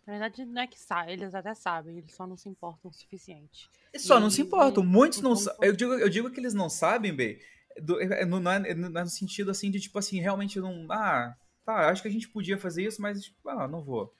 Na 0.06 0.12
verdade, 0.12 0.44
não 0.44 0.60
é 0.60 0.66
que 0.66 0.78
sabe, 0.78 1.12
eles 1.12 1.34
até 1.34 1.54
sabem, 1.54 1.96
eles 1.96 2.14
só 2.14 2.26
não 2.26 2.36
se 2.36 2.48
importam 2.48 2.90
o 2.90 2.94
suficiente. 2.94 3.70
Eles 3.92 4.06
só 4.06 4.18
e, 4.18 4.20
não 4.20 4.30
se 4.30 4.42
importam, 4.42 4.84
muitos 4.84 5.22
não 5.22 5.34
sabem. 5.34 5.66
Eu 5.66 5.74
digo, 5.74 5.92
eu 5.94 6.08
digo 6.10 6.30
que 6.30 6.38
eles 6.38 6.52
não 6.52 6.68
sabem, 6.68 7.14
bem, 7.14 7.38
é, 7.76 8.22
é, 8.22 8.24
não, 8.24 8.38
é, 8.50 8.74
não 8.74 9.00
é 9.00 9.04
no 9.04 9.10
sentido 9.10 9.50
assim 9.50 9.70
de 9.70 9.80
tipo 9.80 9.98
assim, 9.98 10.20
realmente 10.20 10.60
não. 10.60 10.86
Ah, 10.90 11.34
tá, 11.64 11.88
acho 11.88 12.02
que 12.02 12.08
a 12.08 12.10
gente 12.10 12.28
podia 12.28 12.58
fazer 12.58 12.84
isso, 12.84 13.00
mas 13.00 13.22
tipo, 13.22 13.48
ah, 13.48 13.66
não 13.66 13.82
vou. 13.82 14.12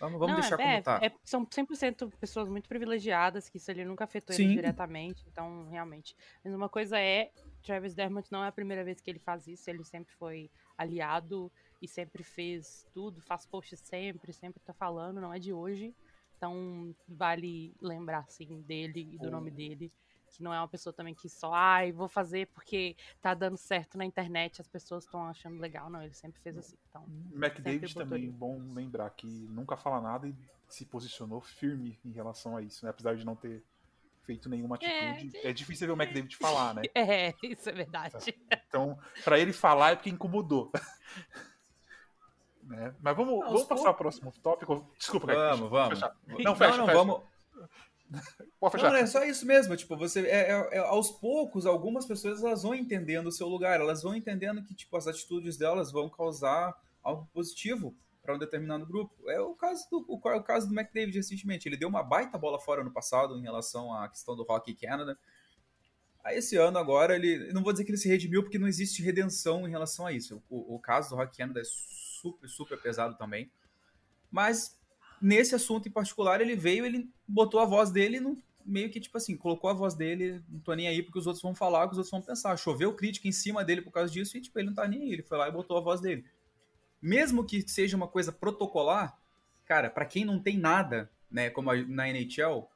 Vamos, 0.00 0.18
vamos 0.18 0.34
não, 0.34 0.40
deixar 0.40 0.60
é, 0.60 0.72
como 0.72 0.82
tá. 0.82 1.00
É, 1.02 1.12
são 1.24 1.44
100% 1.44 2.12
pessoas 2.20 2.48
muito 2.48 2.68
privilegiadas, 2.68 3.48
que 3.48 3.58
isso 3.58 3.70
ali 3.70 3.84
nunca 3.84 4.04
afetou 4.04 4.34
Sim. 4.34 4.44
eles 4.44 4.54
diretamente, 4.54 5.24
então 5.26 5.68
realmente. 5.68 6.16
Mas 6.44 6.54
uma 6.54 6.68
coisa 6.68 6.98
é, 6.98 7.30
Travis 7.62 7.94
Dermott 7.94 8.30
não 8.30 8.44
é 8.44 8.48
a 8.48 8.52
primeira 8.52 8.84
vez 8.84 9.00
que 9.00 9.10
ele 9.10 9.18
faz 9.18 9.46
isso, 9.46 9.68
ele 9.68 9.84
sempre 9.84 10.12
foi 10.14 10.50
aliado 10.76 11.50
e 11.80 11.88
sempre 11.88 12.22
fez 12.22 12.86
tudo, 12.92 13.20
faz 13.20 13.46
post 13.46 13.76
sempre, 13.76 14.32
sempre 14.32 14.60
tá 14.60 14.72
falando, 14.72 15.20
não 15.20 15.32
é 15.32 15.38
de 15.38 15.52
hoje. 15.52 15.94
Então 16.36 16.94
vale 17.08 17.74
lembrar 17.80 18.20
assim 18.20 18.62
dele 18.62 19.08
e 19.12 19.18
do 19.18 19.30
nome 19.30 19.50
dele, 19.50 19.92
que 20.30 20.42
não 20.42 20.54
é 20.54 20.58
uma 20.58 20.68
pessoa 20.68 20.92
também 20.92 21.14
que 21.14 21.28
só, 21.28 21.52
ai, 21.52 21.90
ah, 21.90 21.92
vou 21.92 22.08
fazer 22.08 22.46
porque 22.48 22.96
tá 23.20 23.34
dando 23.34 23.56
certo 23.56 23.98
na 23.98 24.04
internet, 24.04 24.60
as 24.60 24.68
pessoas 24.68 25.04
estão 25.04 25.24
achando 25.24 25.58
legal, 25.58 25.90
não, 25.90 26.02
ele 26.02 26.14
sempre 26.14 26.40
fez 26.40 26.56
assim. 26.56 26.76
Então, 26.88 27.04
McDavid 27.32 27.94
também, 27.94 28.30
bom 28.30 28.58
lembrar 28.72 29.10
que 29.10 29.26
nunca 29.26 29.76
fala 29.76 30.00
nada 30.00 30.28
e 30.28 30.34
se 30.68 30.84
posicionou 30.84 31.40
firme 31.40 31.98
em 32.04 32.12
relação 32.12 32.56
a 32.56 32.62
isso, 32.62 32.84
né? 32.84 32.90
Apesar 32.90 33.16
de 33.16 33.24
não 33.24 33.34
ter 33.34 33.64
feito 34.28 34.46
nenhuma 34.50 34.76
é, 34.82 35.10
atitude. 35.10 35.36
É, 35.38 35.48
é 35.48 35.52
difícil 35.54 35.86
ver 35.86 35.92
o 35.94 35.96
McDavid 35.96 36.36
falar, 36.36 36.74
né? 36.74 36.82
É, 36.94 37.34
isso 37.42 37.70
é 37.70 37.72
verdade. 37.72 38.34
Então, 38.68 38.98
para 39.24 39.38
ele 39.38 39.54
falar 39.54 39.92
é 39.92 39.96
porque 39.96 40.10
incomodou. 40.10 40.70
né? 42.62 42.94
Mas 43.00 43.16
vamos, 43.16 43.38
vamos 43.46 43.64
passar 43.64 43.88
ao 43.88 43.94
próximo 43.94 44.30
tópico. 44.42 44.86
Desculpa, 44.98 45.28
Vamos, 45.32 45.70
vamos. 45.70 46.00
Não, 46.00 46.54
fecha, 46.54 46.76
não, 46.76 46.86
não 46.86 46.86
fecha. 46.86 46.98
vamos. 46.98 47.22
Pode 48.60 48.72
fechar. 48.72 48.90
Não, 48.90 48.98
é 48.98 49.06
só 49.06 49.24
isso 49.24 49.46
mesmo. 49.46 49.74
Tipo, 49.74 49.96
você 49.96 50.26
é, 50.26 50.50
é, 50.50 50.68
é, 50.72 50.78
aos 50.80 51.10
poucos, 51.10 51.64
algumas 51.64 52.04
pessoas 52.04 52.44
elas 52.44 52.62
vão 52.62 52.74
entendendo 52.74 53.28
o 53.28 53.32
seu 53.32 53.48
lugar, 53.48 53.80
elas 53.80 54.02
vão 54.02 54.14
entendendo 54.14 54.62
que 54.62 54.74
tipo 54.74 54.94
as 54.94 55.06
atitudes 55.06 55.56
delas 55.56 55.90
vão 55.90 56.10
causar 56.10 56.78
algo 57.02 57.26
positivo 57.32 57.96
para 58.28 58.34
um 58.34 58.38
determinado 58.38 58.84
grupo. 58.84 59.30
É 59.30 59.40
o 59.40 59.54
caso 59.54 59.88
do, 59.90 60.04
o, 60.06 60.16
o, 60.16 60.42
caso 60.42 60.68
do 60.68 60.78
McDavid 60.78 61.16
recentemente. 61.16 61.66
Ele 61.66 61.78
deu 61.78 61.88
uma 61.88 62.02
baita 62.02 62.36
bola 62.36 62.60
fora 62.60 62.84
no 62.84 62.90
passado 62.90 63.38
em 63.38 63.42
relação 63.42 63.90
à 63.94 64.06
questão 64.06 64.36
do 64.36 64.42
Hockey 64.42 64.74
Canada. 64.74 65.18
Aí 66.22 66.36
esse 66.36 66.54
ano 66.56 66.76
agora, 66.76 67.16
ele. 67.16 67.50
Não 67.54 67.62
vou 67.62 67.72
dizer 67.72 67.86
que 67.86 67.90
ele 67.90 67.96
se 67.96 68.06
redimiu, 68.06 68.42
porque 68.42 68.58
não 68.58 68.68
existe 68.68 69.02
redenção 69.02 69.66
em 69.66 69.70
relação 69.70 70.04
a 70.04 70.12
isso. 70.12 70.42
O, 70.50 70.74
o 70.74 70.78
caso 70.78 71.08
do 71.08 71.16
Rock 71.16 71.38
Canada 71.38 71.60
é 71.60 71.64
super, 71.64 72.46
super 72.46 72.78
pesado 72.78 73.16
também. 73.16 73.50
Mas 74.30 74.78
nesse 75.22 75.54
assunto 75.54 75.88
em 75.88 75.92
particular, 75.92 76.42
ele 76.42 76.54
veio, 76.54 76.84
ele 76.84 77.10
botou 77.26 77.60
a 77.60 77.64
voz 77.64 77.90
dele 77.90 78.20
não 78.20 78.36
meio 78.62 78.90
que, 78.90 79.00
tipo 79.00 79.16
assim, 79.16 79.34
colocou 79.34 79.70
a 79.70 79.72
voz 79.72 79.94
dele, 79.94 80.42
não 80.46 80.60
tô 80.60 80.74
nem 80.74 80.86
aí 80.86 81.02
porque 81.02 81.18
os 81.18 81.26
outros 81.26 81.42
vão 81.42 81.54
falar, 81.54 81.86
que 81.86 81.92
os 81.92 81.96
outros 81.96 82.10
vão 82.10 82.20
pensar. 82.20 82.54
Choveu 82.58 82.94
crítica 82.94 83.26
em 83.26 83.32
cima 83.32 83.64
dele 83.64 83.80
por 83.80 83.90
causa 83.90 84.12
disso 84.12 84.36
e, 84.36 84.40
tipo, 84.42 84.58
ele 84.58 84.68
não 84.68 84.74
tá 84.74 84.86
nem 84.86 85.04
aí. 85.04 85.12
Ele 85.14 85.22
foi 85.22 85.38
lá 85.38 85.48
e 85.48 85.50
botou 85.50 85.78
a 85.78 85.80
voz 85.80 86.02
dele. 86.02 86.26
Mesmo 87.00 87.44
que 87.44 87.66
seja 87.68 87.96
uma 87.96 88.08
coisa 88.08 88.32
protocolar, 88.32 89.18
cara, 89.64 89.88
para 89.90 90.04
quem 90.04 90.24
não 90.24 90.40
tem 90.40 90.58
nada, 90.58 91.10
né, 91.30 91.50
como 91.50 91.72
na 91.86 92.08
NHL, 92.08 92.68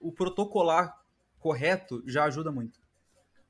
o 0.00 0.12
protocolar 0.12 1.02
correto 1.40 2.02
já 2.06 2.24
ajuda 2.24 2.52
muito. 2.52 2.78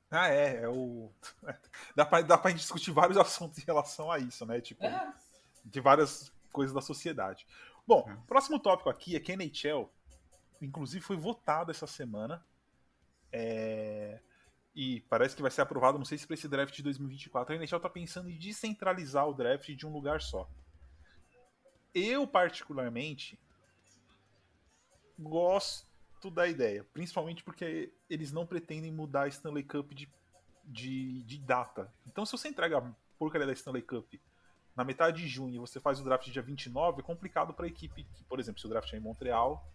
Ah, 0.09 0.29
é, 0.29 0.63
é 0.63 0.69
o. 0.69 1.11
dá, 1.95 2.05
pra, 2.05 2.21
dá 2.21 2.37
pra 2.37 2.51
gente 2.51 2.61
discutir 2.61 2.91
vários 2.91 3.17
assuntos 3.17 3.59
em 3.59 3.65
relação 3.65 4.11
a 4.11 4.19
isso, 4.19 4.45
né? 4.45 4.61
Tipo, 4.61 4.85
é. 4.85 5.13
de 5.63 5.79
várias 5.81 6.31
coisas 6.51 6.73
da 6.73 6.81
sociedade. 6.81 7.45
Bom, 7.85 8.05
é. 8.09 8.17
próximo 8.27 8.59
tópico 8.59 8.89
aqui 8.89 9.15
é 9.15 9.19
que 9.19 9.31
a 9.31 9.35
NHL 9.35 9.89
inclusive 10.61 11.03
foi 11.03 11.17
votado 11.17 11.71
essa 11.71 11.87
semana. 11.87 12.43
É... 13.31 14.19
E 14.75 14.99
parece 15.01 15.35
que 15.35 15.41
vai 15.41 15.49
ser 15.49 15.61
aprovado, 15.61 15.97
não 15.97 16.03
sei 16.03 16.17
se 16.17 16.27
para 16.27 16.33
esse 16.33 16.49
draft 16.49 16.75
de 16.75 16.83
2024. 16.83 17.53
A 17.53 17.57
NHL 17.57 17.77
está 17.77 17.89
pensando 17.89 18.29
em 18.29 18.37
descentralizar 18.37 19.27
o 19.27 19.33
draft 19.33 19.69
de 19.69 19.87
um 19.87 19.91
lugar 19.91 20.21
só. 20.21 20.49
Eu, 21.93 22.27
particularmente, 22.27 23.39
gosto 25.17 26.29
da 26.29 26.45
ideia. 26.45 26.83
Principalmente 26.91 27.41
porque 27.41 27.93
eles 28.09 28.33
não 28.33 28.45
pretendem 28.45 28.91
mudar 28.91 29.23
a 29.23 29.27
Stanley 29.29 29.63
Cup 29.63 29.93
de, 29.93 30.09
de, 30.65 31.23
de 31.23 31.39
data. 31.39 31.89
Então, 32.05 32.25
se 32.25 32.33
você 32.33 32.49
entrega 32.49 32.79
a 32.79 32.93
porcaria 33.17 33.47
da 33.47 33.53
Stanley 33.53 33.81
Cup 33.81 34.13
na 34.75 34.83
metade 34.83 35.21
de 35.21 35.27
junho 35.29 35.55
e 35.55 35.59
você 35.59 35.79
faz 35.79 36.01
o 36.01 36.03
draft 36.03 36.29
dia 36.29 36.41
29, 36.41 36.99
é 36.99 37.03
complicado 37.03 37.53
para 37.53 37.65
a 37.65 37.69
equipe 37.69 38.03
que, 38.03 38.25
por 38.25 38.41
exemplo, 38.41 38.59
se 38.59 38.65
o 38.65 38.69
draft 38.69 38.91
é 38.91 38.97
em 38.97 38.99
Montreal, 38.99 39.65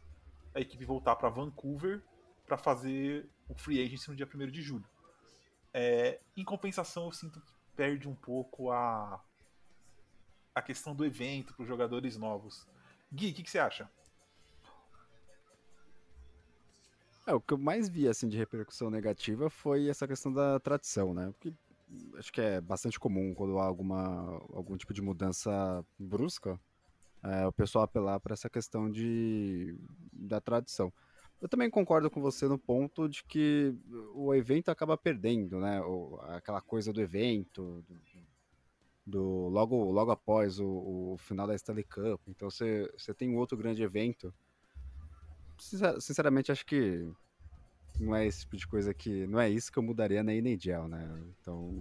a 0.54 0.60
equipe 0.60 0.84
voltar 0.84 1.16
para 1.16 1.30
Vancouver 1.30 2.02
para 2.50 2.58
fazer 2.58 3.28
o 3.48 3.54
free 3.54 3.80
agency 3.80 4.10
no 4.10 4.16
dia 4.16 4.26
1 4.26 4.50
de 4.50 4.60
julho. 4.60 4.84
É, 5.72 6.18
em 6.36 6.44
compensação, 6.44 7.04
eu 7.04 7.12
sinto 7.12 7.40
que 7.40 7.52
perde 7.76 8.08
um 8.08 8.14
pouco 8.14 8.72
a, 8.72 9.22
a 10.52 10.60
questão 10.60 10.92
do 10.92 11.04
evento 11.04 11.54
para 11.54 11.62
os 11.62 11.68
jogadores 11.68 12.16
novos. 12.16 12.66
Gui, 13.12 13.30
o 13.30 13.34
que, 13.34 13.44
que, 13.44 13.50
você 13.50 13.60
acha? 13.60 13.88
É, 17.24 17.32
o 17.32 17.40
que 17.40 17.54
eu 17.54 17.58
mais 17.58 17.88
vi 17.88 18.08
assim, 18.08 18.28
de 18.28 18.36
repercussão 18.36 18.90
negativa 18.90 19.48
foi 19.48 19.88
essa 19.88 20.08
questão 20.08 20.32
da 20.32 20.58
tradição, 20.58 21.14
né? 21.14 21.30
Porque 21.30 21.54
acho 22.18 22.32
que 22.32 22.40
é 22.40 22.60
bastante 22.60 22.98
comum 22.98 23.32
quando 23.32 23.60
há 23.60 23.64
alguma, 23.64 24.42
algum 24.52 24.76
tipo 24.76 24.92
de 24.92 25.00
mudança 25.00 25.84
brusca 25.96 26.58
é, 27.22 27.46
o 27.46 27.52
pessoal 27.52 27.84
apelar 27.84 28.18
para 28.18 28.32
essa 28.32 28.50
questão 28.50 28.90
de, 28.90 29.78
da 30.12 30.40
tradição. 30.40 30.92
Eu 31.40 31.48
também 31.48 31.70
concordo 31.70 32.10
com 32.10 32.20
você 32.20 32.46
no 32.46 32.58
ponto 32.58 33.08
de 33.08 33.24
que 33.24 33.74
o 34.14 34.34
evento 34.34 34.70
acaba 34.70 34.96
perdendo, 34.96 35.58
né? 35.58 35.80
O, 35.80 36.18
aquela 36.28 36.60
coisa 36.60 36.92
do 36.92 37.00
evento, 37.00 37.82
do, 37.88 38.00
do 39.06 39.48
logo, 39.48 39.90
logo 39.90 40.10
após 40.10 40.60
o, 40.60 40.66
o, 41.12 41.16
final 41.18 41.46
da 41.46 41.54
Stanley 41.54 41.84
Cup. 41.84 42.20
Então 42.28 42.50
você, 42.50 42.92
você 42.96 43.14
tem 43.14 43.30
um 43.30 43.38
outro 43.38 43.56
grande 43.56 43.82
evento. 43.82 44.32
Sinceramente, 45.58 46.52
acho 46.52 46.66
que 46.66 47.10
não 47.98 48.14
é 48.14 48.26
esse 48.26 48.40
tipo 48.40 48.56
de 48.56 48.66
coisa 48.66 48.92
que. 48.92 49.26
Não 49.26 49.40
é 49.40 49.48
isso 49.48 49.72
que 49.72 49.78
eu 49.78 49.82
mudaria 49.82 50.22
na 50.22 50.34
NHL, 50.34 50.88
né? 50.88 51.22
Então, 51.40 51.72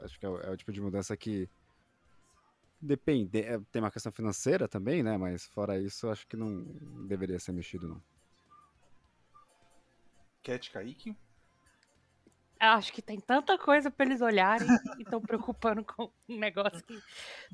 acho 0.00 0.18
que 0.18 0.26
é, 0.26 0.28
é 0.28 0.50
o 0.50 0.56
tipo 0.56 0.72
de 0.72 0.80
mudança 0.80 1.16
que 1.16 1.48
Depende, 2.84 3.38
é, 3.38 3.60
tem 3.70 3.80
uma 3.80 3.92
questão 3.92 4.10
financeira 4.10 4.66
também, 4.66 5.04
né? 5.04 5.16
Mas 5.16 5.46
fora 5.46 5.78
isso, 5.78 6.08
acho 6.08 6.26
que 6.26 6.36
não 6.36 6.64
deveria 7.06 7.38
ser 7.38 7.52
mexido, 7.52 7.86
não. 7.86 8.02
Cat 10.42 10.70
Kaique? 10.70 11.16
Acho 12.58 12.92
que 12.92 13.02
tem 13.02 13.18
tanta 13.18 13.58
coisa 13.58 13.90
para 13.90 14.06
eles 14.06 14.20
olharem 14.20 14.68
e 14.96 15.02
estão 15.02 15.20
preocupando 15.20 15.82
com 15.82 16.08
um 16.28 16.38
negócio 16.38 16.80
que 16.84 16.96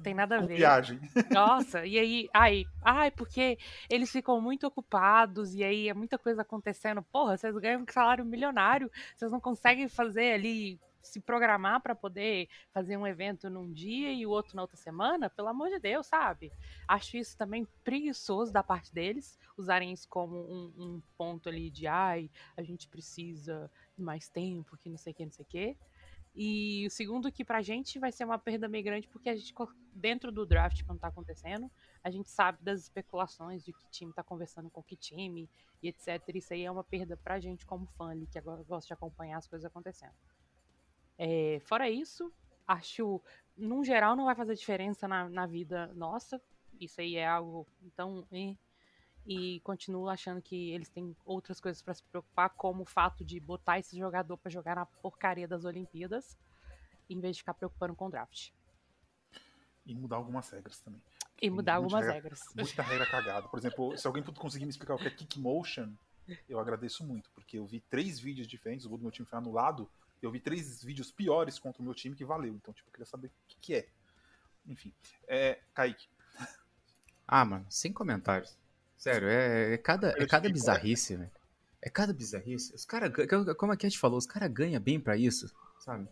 tem 0.02 0.12
nada 0.12 0.36
a 0.36 0.40
ver. 0.40 0.56
Viagem. 0.56 1.00
Nossa, 1.32 1.86
e 1.86 1.98
aí, 1.98 2.28
ai, 2.34 2.66
ai, 2.82 3.10
porque 3.10 3.58
eles 3.88 4.12
ficam 4.12 4.38
muito 4.38 4.66
ocupados 4.66 5.54
e 5.54 5.64
aí 5.64 5.88
é 5.88 5.94
muita 5.94 6.18
coisa 6.18 6.42
acontecendo. 6.42 7.02
Porra, 7.02 7.38
vocês 7.38 7.56
ganham 7.56 7.80
um 7.80 7.86
salário 7.90 8.22
milionário, 8.22 8.90
vocês 9.16 9.32
não 9.32 9.40
conseguem 9.40 9.88
fazer 9.88 10.34
ali 10.34 10.78
se 11.02 11.20
programar 11.20 11.80
para 11.80 11.94
poder 11.94 12.48
fazer 12.72 12.96
um 12.96 13.06
evento 13.06 13.48
num 13.48 13.72
dia 13.72 14.12
e 14.12 14.26
o 14.26 14.30
outro 14.30 14.56
na 14.56 14.62
outra 14.62 14.76
semana, 14.76 15.30
pelo 15.30 15.48
amor 15.48 15.68
de 15.68 15.78
Deus, 15.78 16.06
sabe? 16.06 16.52
Acho 16.86 17.16
isso 17.16 17.36
também 17.36 17.66
preguiçoso 17.84 18.52
da 18.52 18.62
parte 18.62 18.92
deles, 18.92 19.38
usarem 19.56 19.92
isso 19.92 20.08
como 20.08 20.36
um, 20.36 20.72
um 20.76 21.02
ponto 21.16 21.48
ali 21.48 21.70
de 21.70 21.86
ai, 21.86 22.30
a 22.56 22.62
gente 22.62 22.88
precisa 22.88 23.70
de 23.96 24.02
mais 24.02 24.28
tempo, 24.28 24.76
que 24.76 24.88
não 24.88 24.98
sei 24.98 25.12
o 25.12 25.16
que, 25.16 25.24
não 25.24 25.32
sei 25.32 25.44
o 25.44 25.48
que. 25.48 25.76
E 26.40 26.86
o 26.86 26.90
segundo 26.90 27.32
que 27.32 27.44
pra 27.44 27.62
gente 27.62 27.98
vai 27.98 28.12
ser 28.12 28.24
uma 28.24 28.38
perda 28.38 28.68
meio 28.68 28.84
grande, 28.84 29.08
porque 29.08 29.28
a 29.28 29.34
gente, 29.34 29.52
dentro 29.92 30.30
do 30.30 30.46
draft, 30.46 30.84
quando 30.84 31.00
tá 31.00 31.08
acontecendo, 31.08 31.68
a 32.02 32.10
gente 32.10 32.30
sabe 32.30 32.62
das 32.62 32.82
especulações 32.82 33.64
de 33.64 33.72
que 33.72 33.88
time 33.90 34.12
tá 34.12 34.22
conversando 34.22 34.70
com 34.70 34.80
que 34.80 34.94
time 34.94 35.50
e 35.82 35.88
etc. 35.88 36.22
Isso 36.34 36.52
aí 36.52 36.64
é 36.64 36.70
uma 36.70 36.84
perda 36.84 37.16
pra 37.16 37.40
gente 37.40 37.66
como 37.66 37.86
fã 37.86 38.10
ali, 38.10 38.26
que 38.26 38.38
agora 38.38 38.62
gosta 38.62 38.86
de 38.86 38.92
acompanhar 38.92 39.38
as 39.38 39.48
coisas 39.48 39.64
acontecendo. 39.64 40.14
É, 41.18 41.58
fora 41.64 41.90
isso, 41.90 42.32
acho, 42.66 43.20
num 43.56 43.82
geral, 43.82 44.14
não 44.14 44.26
vai 44.26 44.36
fazer 44.36 44.54
diferença 44.54 45.08
na, 45.08 45.28
na 45.28 45.46
vida 45.46 45.88
nossa. 45.94 46.40
Isso 46.80 47.00
aí 47.00 47.16
é 47.16 47.26
algo 47.26 47.66
tão. 47.96 48.24
E, 48.30 48.56
e 49.26 49.60
continuo 49.60 50.08
achando 50.08 50.40
que 50.40 50.70
eles 50.70 50.88
têm 50.88 51.16
outras 51.24 51.60
coisas 51.60 51.82
para 51.82 51.92
se 51.92 52.04
preocupar, 52.04 52.50
como 52.50 52.82
o 52.82 52.86
fato 52.86 53.24
de 53.24 53.40
botar 53.40 53.80
esse 53.80 53.98
jogador 53.98 54.36
para 54.36 54.50
jogar 54.50 54.76
na 54.76 54.86
porcaria 54.86 55.48
das 55.48 55.64
Olimpíadas, 55.64 56.38
em 57.10 57.18
vez 57.20 57.36
de 57.36 57.42
ficar 57.42 57.54
preocupando 57.54 57.96
com 57.96 58.06
o 58.06 58.10
draft. 58.10 58.50
E 59.84 59.94
mudar 59.94 60.16
algumas 60.16 60.48
regras 60.50 60.80
também. 60.80 61.02
E 61.42 61.50
mudar 61.50 61.76
algumas 61.76 62.04
regra, 62.04 62.14
regras. 62.14 62.40
Muita 62.54 62.82
regra 62.82 63.06
cagada. 63.06 63.48
Por 63.48 63.58
exemplo, 63.58 63.96
se 63.96 64.06
alguém 64.06 64.22
conseguir 64.22 64.66
me 64.66 64.70
explicar 64.70 64.94
o 64.94 64.98
que 64.98 65.08
é 65.08 65.10
kick 65.10 65.38
motion, 65.38 65.92
eu 66.48 66.58
agradeço 66.60 67.04
muito, 67.06 67.30
porque 67.30 67.58
eu 67.58 67.66
vi 67.66 67.80
três 67.80 68.20
vídeos 68.20 68.46
diferentes, 68.46 68.84
o 68.84 68.88
gol 68.88 68.98
do 68.98 69.02
meu 69.02 69.10
time 69.10 69.26
foi 69.26 69.38
anulado 69.38 69.90
eu 70.20 70.30
vi 70.30 70.40
três 70.40 70.82
vídeos 70.82 71.10
piores 71.10 71.58
contra 71.58 71.80
o 71.80 71.84
meu 71.84 71.94
time 71.94 72.16
que 72.16 72.24
valeu. 72.24 72.54
Então, 72.54 72.74
tipo, 72.74 72.88
eu 72.88 72.92
queria 72.92 73.06
saber 73.06 73.28
o 73.28 73.32
que, 73.46 73.56
que 73.60 73.74
é. 73.74 73.88
Enfim. 74.66 74.92
É, 75.26 75.60
Kaique. 75.74 76.08
Ah, 77.26 77.44
mano, 77.44 77.66
sem 77.68 77.92
comentários. 77.92 78.58
Sério, 78.96 79.28
é, 79.28 79.74
é 79.74 79.78
cada, 79.78 80.10
é 80.20 80.26
cada 80.26 80.48
bizarrice, 80.48 81.14
velho. 81.14 81.30
É 81.80 81.88
cada 81.88 82.12
bizarrice. 82.12 82.74
Os 82.74 82.84
caras, 82.84 83.12
como 83.56 83.72
a 83.72 83.76
Cat 83.76 83.96
falou, 83.98 84.18
os 84.18 84.26
caras 84.26 84.50
ganham 84.50 84.82
bem 84.82 84.98
para 84.98 85.16
isso, 85.16 85.54
sabe? 85.78 86.08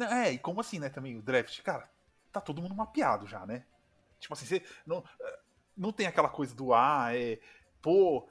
É, 0.00 0.32
e 0.32 0.38
como 0.38 0.60
assim, 0.60 0.78
né, 0.78 0.88
também, 0.88 1.18
o 1.18 1.22
draft, 1.22 1.60
cara, 1.62 1.90
tá 2.32 2.40
todo 2.40 2.62
mundo 2.62 2.74
mapeado 2.74 3.26
já, 3.26 3.44
né? 3.44 3.64
Tipo 4.20 4.34
assim, 4.34 4.46
você 4.46 4.62
não, 4.86 5.02
não 5.76 5.92
tem 5.92 6.06
aquela 6.06 6.28
coisa 6.28 6.54
do, 6.54 6.72
ah, 6.72 7.08
é, 7.12 7.40
pô, 7.82 8.28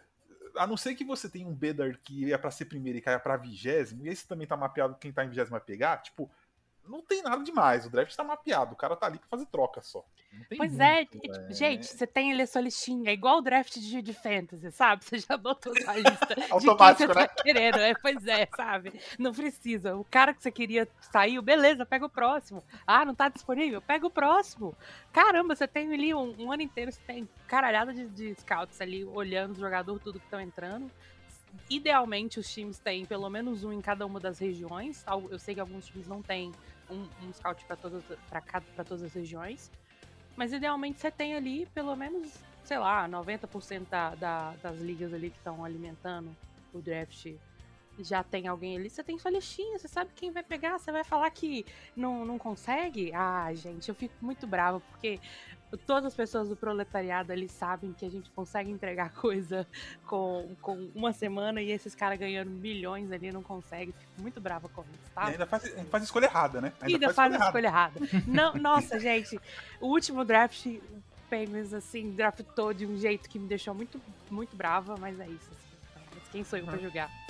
a 0.58 0.67
não 0.67 0.78
ser 0.78 0.96
que 0.96 1.06
você 1.06 1.30
tenha 1.30 1.48
um 1.48 1.54
Bedard 1.54 1.98
que 2.04 2.26
ia 2.26 2.39
para 2.39 2.52
ser 2.52 2.65
primeiro 2.65 2.98
e 2.98 3.02
caia 3.02 3.20
para 3.20 3.38
vigésimo, 3.38 4.06
e 4.06 4.10
esse 4.10 4.28
também 4.28 4.48
tá 4.48 4.58
mapeado 4.58 4.96
quem 4.96 5.12
tá 5.12 5.24
em 5.24 5.30
vigésimo 5.30 5.52
vai 5.52 5.62
pegar, 5.62 5.98
tipo, 5.98 6.30
não 6.88 7.02
tem 7.02 7.21
nada 7.21 7.43
demais. 7.43 7.86
O 7.86 7.89
draft 7.89 8.15
tá 8.15 8.23
mapeado, 8.23 8.73
o 8.73 8.76
cara 8.76 8.95
tá 8.95 9.06
ali 9.06 9.19
pra 9.19 9.28
fazer 9.30 9.45
troca 9.47 9.82
só. 9.82 10.06
pois 10.56 10.71
muito, 10.71 10.82
é, 10.82 11.02
é, 11.02 11.54
gente, 11.54 11.88
você 11.88 12.08
tem 12.08 12.32
ali 12.32 12.41
a 12.41 12.47
sua 12.47 12.62
listinha, 12.62 13.10
é 13.10 13.13
igual 13.13 13.38
o 13.38 13.41
draft 13.41 13.78
de, 13.78 14.02
de 14.02 14.13
fantasy, 14.13 14.71
sabe? 14.71 15.06
Você 15.06 15.19
já 15.19 15.38
botou 15.38 15.73
na 15.86 15.93
lista 15.97 16.36
Automático, 16.50 17.08
de 17.08 17.13
quem 17.13 17.13
você 17.13 17.19
né? 17.19 17.28
tá 17.28 17.43
querendo. 17.43 17.78
É, 17.78 17.93
pois 17.95 18.28
é, 18.28 18.47
sabe? 18.56 19.00
Não 19.17 19.34
precisa. 19.34 19.95
O 19.95 20.04
cara 20.04 20.34
que 20.34 20.41
você 20.41 20.52
queria 20.52 20.88
saiu, 21.00 21.41
beleza, 21.41 21.86
pega 21.86 22.06
o 22.06 22.10
próximo. 22.10 22.63
Ah, 22.86 23.06
não 23.06 23.15
tá 23.15 23.30
disponível? 23.30 23.82
Pega 23.82 24.06
o 24.06 24.12
próximo. 24.12 24.76
Caramba, 25.12 25.56
você 25.56 25.67
tem 25.67 25.93
ali 25.93 26.13
um, 26.13 26.36
um 26.39 26.52
ano 26.52 26.62
inteiro, 26.62 26.91
você 26.91 27.02
tem 27.06 27.28
caralhada 27.47 27.93
de, 27.93 28.08
de 28.08 28.36
scouts 28.36 28.80
ali 28.82 29.06
olhando 29.06 29.52
os 29.52 29.60
jogadores, 29.60 30.04
tudo 30.04 30.19
que 30.19 30.26
estão 30.26 30.39
entrando 30.39 30.91
idealmente 31.69 32.39
os 32.39 32.52
times 32.52 32.80
têm 32.80 33.06
pelo 33.06 33.30
menos 33.30 33.63
um 33.63 33.71
em 33.71 33.82
cada 33.82 34.06
uma 34.06 34.19
das 34.19 34.39
regiões. 34.39 35.04
Eu 35.30 35.39
sei 35.39 35.56
que 35.56 35.62
alguns 35.62 35.88
times 35.88 36.08
não 36.08 36.21
têm 36.21 36.52
um, 36.89 37.08
um 37.28 37.34
scout 37.34 37.63
para 37.65 37.76
todas, 37.76 38.04
para 38.30 38.84
todas 38.84 39.04
as 39.04 39.13
regiões. 39.13 39.71
Mas 40.36 40.54
idealmente 40.54 41.00
você 41.00 41.10
tem 41.10 41.36
ali 41.36 41.65
pelo 41.67 41.95
menos, 41.95 42.32
sei 42.63 42.78
lá, 42.78 43.08
90% 43.08 43.89
da, 43.89 44.15
da, 44.15 44.52
das 44.62 44.80
ligas 44.80 45.13
ali 45.13 45.30
que 45.30 45.38
estão 45.38 45.63
alimentando 45.63 46.36
o 46.73 46.82
draft 46.82 47.28
já 48.00 48.23
tem 48.23 48.47
alguém 48.47 48.78
ali, 48.78 48.89
você 48.89 49.04
tem 49.04 49.17
sua 49.17 49.32
listinha, 49.32 49.78
você 49.78 49.88
sabe 49.88 50.12
quem 50.15 50.32
vai 50.32 50.43
pegar, 50.43 50.78
você 50.78 50.91
vai 50.91 51.04
falar 51.04 51.30
que 51.32 51.65
não, 51.95 52.26
não 52.26 52.38
consegue. 52.38 53.12
Ah, 53.13 53.52
gente, 53.54 53.89
eu 53.89 53.95
fico 53.95 54.13
muito 54.21 54.45
brava, 54.45 54.80
porque 54.80 55.19
todas 55.86 56.06
as 56.06 56.15
pessoas 56.15 56.47
do 56.47 56.56
proletariado 56.56 57.34
ali 57.34 57.49
sabem 57.49 57.91
que 57.93 58.06
a 58.06 58.10
gente 58.10 58.30
consegue 58.32 58.71
entregar 58.71 59.12
coisa 59.15 59.67
com, 60.06 60.56
com 60.62 60.89
uma 60.95 61.12
semana 61.12 61.62
e 61.62 61.71
esses 61.71 61.93
caras 61.93 62.17
ganhando 62.17 62.49
milhões 62.51 63.12
ali 63.12 63.32
não 63.32 63.43
conseguem. 63.43 63.93
Fico 63.97 64.21
muito 64.21 64.39
brava 64.39 64.69
com 64.69 64.82
isso, 64.82 65.12
tá? 65.13 65.30
E 65.30 65.32
ainda 65.34 65.45
faz, 65.45 65.73
faz 65.89 66.03
escolha 66.03 66.25
errada, 66.25 66.62
né? 66.62 66.71
Ainda, 66.82 66.93
ainda 66.93 67.13
faz, 67.13 67.32
faz 67.32 67.41
a 67.41 67.45
escolha 67.45 67.67
errada. 67.67 67.99
não, 68.25 68.53
nossa, 68.56 68.99
gente, 68.99 69.39
o 69.82 69.88
último 69.88 70.23
draft, 70.23 70.65
o 70.67 70.82
Penguins, 71.30 71.73
assim, 71.73 72.12
draftou 72.12 72.73
de 72.73 72.86
um 72.86 72.97
jeito 72.97 73.30
que 73.30 73.38
me 73.38 73.47
deixou 73.47 73.73
muito, 73.73 73.99
muito 74.30 74.56
brava, 74.56 74.95
mas 74.97 75.19
é 75.19 75.27
isso. 75.27 75.49
Assim, 75.51 76.06
mas 76.13 76.23
quem 76.32 76.43
sou 76.43 76.60
eu 76.60 76.65
pra 76.65 76.77
julgar? 76.77 77.26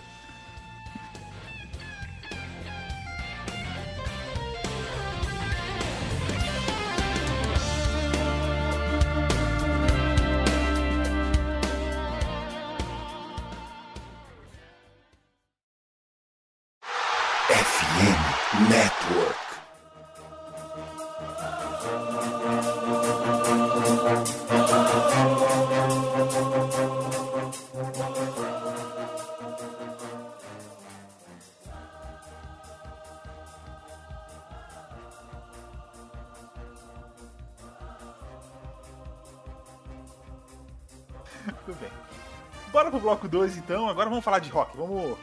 Bloco 43.08 43.26
2, 43.30 43.56
então. 43.58 43.88
Agora 43.88 44.10
vamos 44.10 44.24
falar 44.24 44.40
de 44.40 44.50
rock. 44.50 44.76
Vamos 44.76 45.18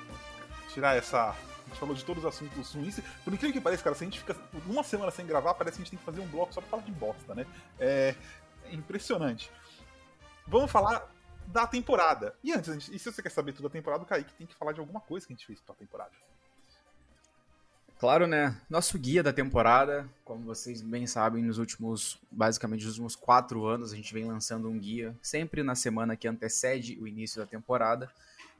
tirar 0.72 0.96
essa. 0.96 1.30
A 1.32 1.68
gente 1.68 1.78
falou 1.78 1.94
de 1.94 2.02
todos 2.02 2.24
os 2.24 2.28
assuntos 2.28 2.72
ruins. 2.72 2.98
Por 3.22 3.34
incrível 3.34 3.52
que 3.52 3.60
pareça, 3.60 3.82
cara, 3.82 3.94
se 3.94 4.04
a 4.04 4.06
gente 4.06 4.20
fica 4.20 4.34
uma 4.66 4.82
semana 4.82 5.10
sem 5.10 5.26
gravar, 5.26 5.52
parece 5.52 5.76
que 5.76 5.82
a 5.82 5.84
gente 5.84 5.90
tem 5.90 5.98
que 5.98 6.04
fazer 6.04 6.20
um 6.22 6.26
bloco 6.26 6.54
só 6.54 6.62
pra 6.62 6.70
falar 6.70 6.82
de 6.82 6.92
bosta, 6.92 7.34
né? 7.34 7.46
É, 7.78 8.14
impressionante. 8.70 9.50
Vamos 10.46 10.70
falar 10.70 11.06
da 11.46 11.66
temporada. 11.66 12.34
E 12.42 12.52
antes, 12.52 12.88
e 12.88 12.98
se 12.98 13.12
você 13.12 13.22
quer 13.22 13.30
saber 13.30 13.52
tudo 13.52 13.64
da 13.64 13.72
temporada, 13.72 14.02
o 14.02 14.06
Kaique 14.06 14.32
tem 14.32 14.46
que 14.46 14.54
falar 14.54 14.72
de 14.72 14.80
alguma 14.80 15.00
coisa 15.00 15.26
que 15.26 15.34
a 15.34 15.36
gente 15.36 15.46
fez 15.46 15.60
pra 15.60 15.74
temporada. 15.74 16.12
Claro, 17.98 18.26
né? 18.26 18.60
Nosso 18.68 18.98
guia 18.98 19.22
da 19.22 19.32
temporada, 19.32 20.08
como 20.24 20.44
vocês 20.44 20.82
bem 20.82 21.06
sabem, 21.06 21.42
nos 21.42 21.58
últimos, 21.58 22.18
basicamente, 22.30 22.84
nos 22.84 22.94
últimos 22.94 23.16
quatro 23.16 23.64
anos, 23.66 23.92
a 23.92 23.96
gente 23.96 24.12
vem 24.12 24.24
lançando 24.24 24.68
um 24.68 24.78
guia, 24.78 25.16
sempre 25.22 25.62
na 25.62 25.74
semana 25.74 26.16
que 26.16 26.26
antecede 26.26 26.98
o 27.00 27.06
início 27.06 27.40
da 27.40 27.46
temporada, 27.46 28.10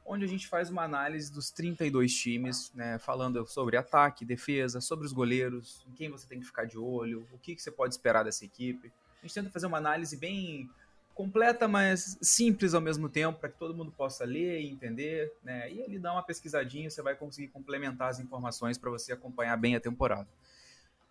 onde 0.07 0.25
a 0.25 0.29
gente 0.29 0.47
faz 0.47 0.71
uma 0.71 0.83
análise 0.83 1.33
dos 1.33 1.51
32 1.51 2.15
times, 2.15 2.71
né? 2.75 2.99
Falando 2.99 3.45
sobre 3.47 3.77
ataque, 3.77 4.25
defesa, 4.25 4.81
sobre 4.81 5.05
os 5.05 5.13
goleiros, 5.13 5.85
em 5.89 5.95
quem 5.95 6.11
você 6.11 6.27
tem 6.27 6.39
que 6.39 6.47
ficar 6.47 6.65
de 6.65 6.79
olho, 6.79 7.27
o 7.33 7.39
que, 7.39 7.55
que 7.55 7.63
você 7.63 7.71
pode 7.71 7.93
esperar 7.95 8.23
dessa 8.23 8.45
equipe. 8.45 8.93
A 9.23 9.27
gente 9.27 9.35
tenta 9.35 9.51
fazer 9.51 9.67
uma 9.67 9.79
análise 9.79 10.17
bem 10.17 10.71
completa, 11.15 11.69
mas 11.69 12.19
simples 12.21 12.75
ao 12.75 12.81
mesmo 12.81 13.09
tempo, 13.09 13.39
para 13.39 13.49
que 13.49 13.59
todo 13.59 13.75
mundo 13.75 13.93
possa 13.93 14.25
ler 14.25 14.61
e 14.61 14.69
entender, 14.69 15.33
né? 15.43 15.73
E 15.73 15.83
ali 15.83 15.99
dá 15.99 16.13
uma 16.13 16.23
pesquisadinha, 16.23 16.91
você 16.91 17.01
vai 17.01 17.15
conseguir 17.15 17.49
complementar 17.49 18.11
as 18.11 18.19
informações 18.19 18.77
para 18.77 18.91
você 18.91 19.13
acompanhar 19.13 19.57
bem 19.57 19.77
a 19.77 19.81
temporada. 19.81 20.29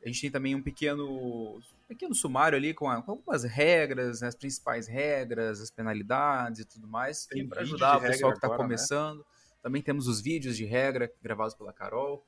A 0.03 0.07
gente 0.07 0.19
tem 0.19 0.31
também 0.31 0.53
um 0.53 0.61
pequeno, 0.61 1.61
pequeno 1.87 2.13
sumário 2.13 2.57
ali 2.57 2.73
com, 2.73 2.89
a, 2.89 3.01
com 3.01 3.11
algumas 3.11 3.45
regras, 3.45 4.19
né, 4.19 4.27
as 4.27 4.35
principais 4.35 4.85
regras, 4.85 5.61
as 5.61 5.71
penalidades 5.71 6.59
e 6.59 6.65
tudo 6.65 6.85
mais, 6.85 7.27
para 7.49 7.61
ajudar 7.61 7.97
o 7.97 8.01
pessoal 8.01 8.31
que 8.33 8.37
está 8.37 8.49
né? 8.49 8.57
começando. 8.57 9.19
Né? 9.19 9.25
Também 9.61 9.81
temos 9.81 10.09
os 10.09 10.19
vídeos 10.19 10.57
de 10.57 10.65
regra 10.65 11.09
gravados 11.21 11.55
pela 11.55 11.71
Carol. 11.71 12.21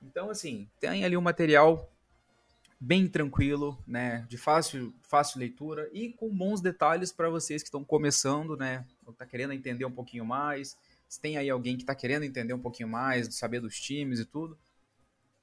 Então, 0.00 0.30
assim, 0.30 0.68
tem 0.78 1.04
ali 1.04 1.16
um 1.16 1.20
material 1.20 1.90
bem 2.80 3.08
tranquilo, 3.08 3.76
né, 3.86 4.24
de 4.28 4.38
fácil, 4.38 4.94
fácil 5.02 5.40
leitura 5.40 5.88
e 5.92 6.12
com 6.12 6.34
bons 6.34 6.60
detalhes 6.60 7.10
para 7.10 7.28
vocês 7.28 7.62
que 7.62 7.68
estão 7.68 7.82
começando, 7.82 8.56
né, 8.56 8.86
está 9.08 9.26
querendo 9.26 9.52
entender 9.52 9.84
um 9.84 9.90
pouquinho 9.90 10.24
mais. 10.24 10.76
Se 11.08 11.20
tem 11.20 11.36
aí 11.36 11.50
alguém 11.50 11.76
que 11.76 11.82
está 11.82 11.94
querendo 11.94 12.24
entender 12.24 12.52
um 12.52 12.60
pouquinho 12.60 12.88
mais, 12.88 13.34
saber 13.34 13.60
dos 13.60 13.80
times 13.80 14.20
e 14.20 14.24
tudo, 14.24 14.56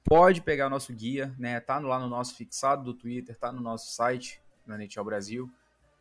pode 0.02 0.40
pegar 0.40 0.70
nosso 0.70 0.92
guia, 0.94 1.34
né, 1.38 1.60
tá 1.60 1.78
lá 1.78 1.98
no 1.98 2.08
nosso 2.08 2.34
fixado 2.36 2.84
do 2.84 2.94
Twitter, 2.94 3.36
tá 3.36 3.52
no 3.52 3.60
nosso 3.60 3.92
site, 3.92 4.40
na 4.66 4.76
NHL 4.76 5.04
Brasil. 5.04 5.50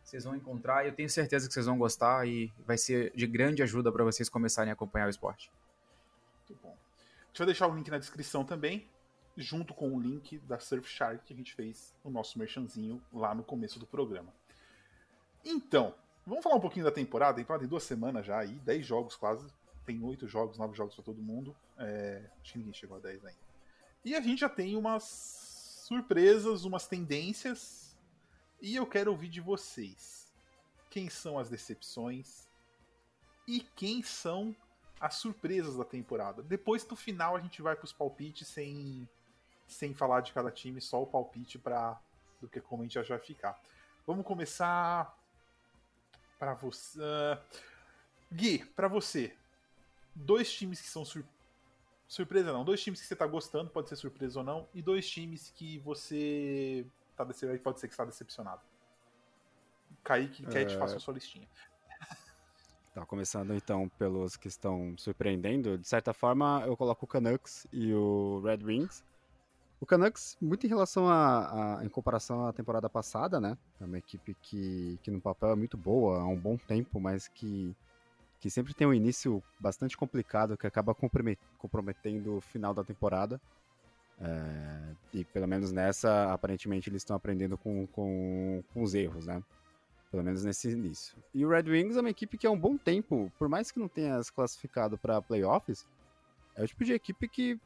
Vocês 0.03 0.23
vão 0.23 0.35
encontrar 0.35 0.85
e 0.85 0.89
eu 0.89 0.93
tenho 0.93 1.09
certeza 1.09 1.47
que 1.47 1.53
vocês 1.53 1.65
vão 1.65 1.79
gostar 1.79 2.27
e 2.27 2.53
vai 2.65 2.77
ser 2.77 3.11
de 3.15 3.25
grande 3.25 3.63
ajuda 3.63 3.91
para 3.91 4.03
vocês 4.03 4.29
começarem 4.29 4.69
a 4.69 4.73
acompanhar 4.73 5.07
o 5.07 5.09
esporte. 5.09 5.51
Muito 6.47 6.61
bom. 6.61 6.77
Deixa 7.29 7.41
eu 7.41 7.45
deixar 7.47 7.67
o 7.67 7.75
link 7.75 7.89
na 7.89 7.97
descrição 7.97 8.45
também 8.45 8.87
junto 9.37 9.73
com 9.73 9.93
o 9.93 9.99
link 9.99 10.37
da 10.39 10.59
Surfshark 10.59 11.25
que 11.25 11.33
a 11.33 11.35
gente 11.35 11.53
fez 11.53 11.93
o 12.03 12.09
nosso 12.09 12.39
merchanzinho 12.39 13.01
lá 13.11 13.35
no 13.35 13.43
começo 13.43 13.79
do 13.79 13.85
programa. 13.85 14.33
Então, 15.43 15.93
vamos 16.25 16.43
falar 16.43 16.55
um 16.55 16.61
pouquinho 16.61 16.85
da 16.85 16.91
temporada. 16.91 17.33
A 17.33 17.35
temporada 17.43 17.61
tem 17.61 17.69
duas 17.69 17.83
semanas 17.83 18.25
já 18.25 18.39
aí, 18.39 18.53
10 18.59 18.85
jogos 18.85 19.15
quase. 19.15 19.47
Tem 19.85 20.03
8 20.03 20.27
jogos, 20.27 20.57
9 20.57 20.75
jogos 20.75 20.95
para 20.95 21.03
todo 21.03 21.21
mundo. 21.21 21.55
É, 21.77 22.23
acho 22.41 22.53
que 22.53 22.57
ninguém 22.57 22.73
chegou 22.73 22.97
a 22.97 22.99
10 22.99 23.25
ainda. 23.25 23.39
E 24.03 24.15
a 24.15 24.21
gente 24.21 24.39
já 24.39 24.49
tem 24.49 24.75
umas 24.75 25.03
surpresas, 25.83 26.63
umas 26.63 26.87
tendências. 26.87 27.95
E 28.61 28.75
eu 28.75 28.87
quero 28.87 29.11
ouvir 29.11 29.29
de 29.29 29.41
vocês. 29.41 30.33
Quem 30.89 31.09
são 31.09 31.37
as 31.37 31.49
decepções? 31.49 32.47
E 33.47 33.59
quem 33.59 34.01
são 34.01 34.55
as 34.99 35.15
surpresas 35.15 35.75
da 35.75 35.85
temporada? 35.85 36.41
Depois 36.41 36.83
do 36.83 36.95
final 36.95 37.35
a 37.35 37.39
gente 37.39 37.61
vai 37.61 37.75
para 37.75 37.85
os 37.85 37.93
palpites 37.93 38.47
sem 38.47 39.07
sem 39.67 39.93
falar 39.93 40.21
de 40.21 40.33
cada 40.33 40.51
time, 40.51 40.79
só 40.81 41.01
o 41.01 41.07
palpite 41.07 41.57
para 41.57 41.99
do 42.41 42.47
que 42.47 42.61
como 42.61 42.81
a 42.81 42.85
gente 42.85 42.93
já 42.93 43.03
vai 43.03 43.19
ficar. 43.19 43.59
Vamos 44.05 44.25
começar 44.25 45.17
para 46.37 46.53
você. 46.53 46.99
Uh, 46.99 47.37
Gui, 48.31 48.65
para 48.65 48.87
você, 48.87 49.35
dois 50.13 50.51
times 50.51 50.81
que 50.81 50.87
são 50.87 51.05
sur... 51.05 51.23
surpresa 52.07 52.51
não, 52.51 52.63
dois 52.63 52.81
times 52.81 53.01
que 53.01 53.07
você 53.07 53.15
tá 53.15 53.25
gostando, 53.25 53.69
pode 53.69 53.89
ser 53.89 53.95
surpresa 53.95 54.39
ou 54.39 54.45
não, 54.45 54.67
e 54.73 54.81
dois 54.81 55.09
times 55.09 55.51
que 55.55 55.79
você 55.79 56.85
tá 57.15 57.23
dece... 57.23 57.57
pode 57.59 57.79
ser 57.79 57.87
que 57.87 57.93
está 57.93 58.05
decepcionado. 58.05 58.61
Kaique, 60.03 60.45
quer 60.45 60.65
te 60.65 60.77
faça 60.77 60.97
a 60.97 60.99
sua 60.99 61.13
listinha. 61.13 61.47
Tá, 62.93 63.05
começando 63.05 63.53
então 63.53 63.89
pelos 63.89 64.37
que 64.37 64.47
estão 64.47 64.95
surpreendendo. 64.97 65.77
De 65.77 65.85
certa 65.85 66.13
forma, 66.13 66.63
eu 66.65 66.77
coloco 66.77 67.03
o 67.03 67.07
Canucks 67.07 67.67
e 67.73 67.93
o 67.93 68.39
Red 68.39 68.63
Wings. 68.63 69.03
O 69.79 69.85
Canucks, 69.85 70.37
muito 70.41 70.65
em 70.65 70.69
relação 70.69 71.07
a, 71.07 71.79
a, 71.79 71.85
em 71.85 71.89
comparação 71.89 72.47
à 72.47 72.53
temporada 72.53 72.89
passada, 72.89 73.39
né? 73.41 73.57
É 73.79 73.85
uma 73.85 73.97
equipe 73.97 74.35
que, 74.41 74.97
que 75.03 75.11
no 75.11 75.19
papel 75.19 75.51
é 75.51 75.55
muito 75.55 75.77
boa 75.77 76.19
há 76.19 76.25
um 76.25 76.37
bom 76.37 76.57
tempo, 76.57 76.99
mas 76.99 77.27
que, 77.27 77.75
que 78.39 78.49
sempre 78.49 78.73
tem 78.73 78.87
um 78.87 78.93
início 78.93 79.43
bastante 79.59 79.97
complicado 79.97 80.57
que 80.57 80.65
acaba 80.65 80.95
comprometendo 80.95 82.37
o 82.37 82.41
final 82.41 82.73
da 82.73 82.83
temporada. 82.83 83.39
É, 84.17 84.95
e 85.13 85.25
pelo 85.25 85.47
menos 85.47 85.73
nessa, 85.73 86.31
aparentemente 86.31 86.89
eles 86.89 87.01
estão 87.01 87.17
aprendendo 87.17 87.57
com, 87.57 87.85
com, 87.87 88.63
com 88.73 88.81
os 88.81 88.95
erros, 88.95 89.25
né? 89.25 89.43
Pelo 90.09 90.23
menos 90.23 90.45
nesse 90.45 90.69
início. 90.69 91.17
E 91.33 91.45
o 91.45 91.49
Red 91.49 91.69
Wings 91.69 91.97
é 91.97 91.99
uma 91.99 92.09
equipe 92.09 92.37
que 92.37 92.47
há 92.47 92.51
um 92.51 92.57
bom 92.57 92.77
tempo, 92.77 93.29
por 93.37 93.49
mais 93.49 93.71
que 93.71 93.79
não 93.79 93.89
tenha 93.89 94.23
se 94.23 94.31
classificado 94.31 94.97
para 94.97 95.21
playoffs, 95.21 95.85
é 96.55 96.63
o 96.63 96.67
tipo 96.67 96.85
de 96.85 96.93
equipe 96.93 97.27
que 97.27 97.59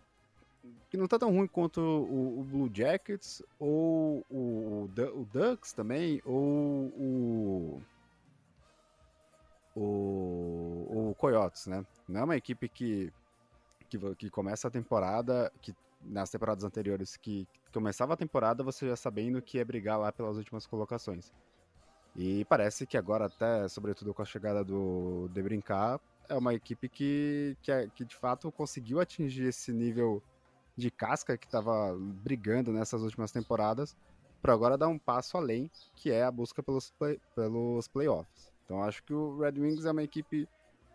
que 0.89 0.97
não 0.97 1.07
tá 1.07 1.19
tão 1.19 1.31
ruim 1.31 1.47
quanto 1.47 1.79
o, 1.79 2.39
o 2.39 2.43
Blue 2.43 2.69
Jackets, 2.73 3.43
ou 3.59 4.25
o, 4.29 4.89
o, 4.89 5.27
Ducks 5.31 5.73
também, 5.73 6.21
ou 6.25 6.41
o, 6.97 7.81
o, 9.75 11.09
o 11.09 11.15
Coyotes, 11.15 11.67
né? 11.67 11.85
Não 12.07 12.21
é 12.21 12.23
uma 12.23 12.37
equipe 12.37 12.67
que, 12.67 13.13
que, 13.89 14.15
que 14.15 14.29
começa 14.29 14.67
a 14.67 14.71
temporada, 14.71 15.51
que 15.61 15.75
nas 16.01 16.29
temporadas 16.29 16.63
anteriores, 16.63 17.17
que, 17.17 17.45
que 17.45 17.71
começava 17.73 18.13
a 18.13 18.17
temporada 18.17 18.63
você 18.63 18.87
já 18.87 18.95
sabendo 18.95 19.41
que 19.41 19.57
ia 19.57 19.65
brigar 19.65 19.99
lá 19.99 20.11
pelas 20.11 20.37
últimas 20.37 20.65
colocações. 20.65 21.31
E 22.15 22.43
parece 22.45 22.87
que 22.87 22.97
agora, 22.97 23.25
até, 23.25 23.67
sobretudo 23.67 24.13
com 24.13 24.21
a 24.21 24.25
chegada 24.25 24.63
do 24.63 25.29
De 25.31 25.41
Brincar, 25.41 25.99
é 26.27 26.35
uma 26.35 26.53
equipe 26.53 26.89
que, 26.89 27.57
que, 27.61 27.71
é, 27.71 27.87
que 27.87 28.05
de 28.05 28.15
fato 28.15 28.51
conseguiu 28.51 28.99
atingir 28.99 29.45
esse 29.45 29.71
nível 29.71 30.21
de 30.79 30.89
casca 30.89 31.37
que 31.37 31.45
estava 31.45 31.95
brigando 31.99 32.71
nessas 32.71 33.01
últimas 33.03 33.31
temporadas, 33.31 33.95
para 34.41 34.53
agora 34.53 34.77
dar 34.77 34.87
um 34.87 34.97
passo 34.97 35.37
além, 35.37 35.69
que 35.95 36.11
é 36.11 36.23
a 36.23 36.31
busca 36.31 36.63
pelos, 36.63 36.91
play, 36.91 37.19
pelos 37.35 37.87
playoffs. 37.87 38.51
Então 38.65 38.83
acho 38.83 39.03
que 39.03 39.13
o 39.13 39.37
Red 39.37 39.59
Wings 39.59 39.85
é 39.85 39.91
uma 39.91 40.03
equipe 40.03 40.47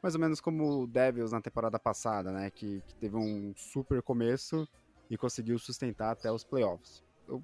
mais 0.03 0.15
ou 0.15 0.21
menos 0.21 0.41
como 0.41 0.83
o 0.83 0.87
Devils 0.87 1.33
na 1.33 1.41
temporada 1.41 1.79
passada, 1.79 2.31
né? 2.31 2.51
Que, 2.51 2.83
que 2.87 2.95
teve 2.97 3.17
um 3.17 3.55
super 3.57 4.03
começo 4.03 4.69
e 5.09 5.17
conseguiu 5.17 5.59
sustentar 5.59 6.11
até 6.11 6.31
os 6.31 6.45
playoffs. 6.45 7.03
Eu 7.29 7.43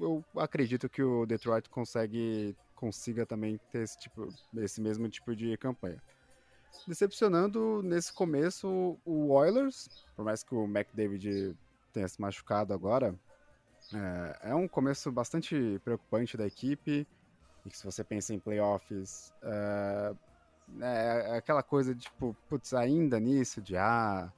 eu 0.00 0.24
acredito 0.36 0.88
que 0.88 1.02
o 1.02 1.26
Detroit 1.26 1.68
consegue 1.68 2.56
consiga 2.74 3.26
também 3.26 3.60
ter 3.70 3.82
esse, 3.82 3.98
tipo, 3.98 4.26
esse 4.56 4.80
mesmo 4.80 5.06
tipo 5.08 5.36
de 5.36 5.54
campanha. 5.58 6.02
Decepcionando 6.86 7.82
nesse 7.82 8.12
começo 8.12 8.98
o 9.04 9.30
Oilers, 9.30 9.88
por 10.16 10.24
mais 10.24 10.42
que 10.42 10.54
o 10.54 10.64
McDavid 10.64 11.56
tenha 11.92 12.08
se 12.08 12.20
machucado 12.20 12.72
agora, 12.72 13.14
é, 13.94 14.50
é 14.50 14.54
um 14.54 14.68
começo 14.68 15.10
bastante 15.10 15.80
preocupante 15.84 16.36
da 16.36 16.46
equipe. 16.46 17.06
E 17.64 17.70
que 17.70 17.76
se 17.76 17.84
você 17.84 18.02
pensa 18.02 18.32
em 18.32 18.38
playoffs, 18.38 19.32
é, 19.42 20.14
é 20.80 21.36
aquela 21.36 21.62
coisa 21.62 21.94
de 21.94 22.02
tipo, 22.02 22.34
putz, 22.48 22.72
ainda 22.72 23.20
nisso, 23.20 23.60
de 23.60 23.76
ah, 23.76 24.32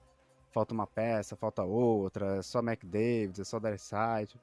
falta 0.53 0.75
uma 0.75 0.87
peça, 0.87 1.37
falta 1.37 1.63
outra, 1.63 2.39
é 2.39 2.43
só 2.43 2.61
McDavid, 2.61 3.41
é 3.41 3.45
só 3.45 3.59
Darside. 3.59 4.41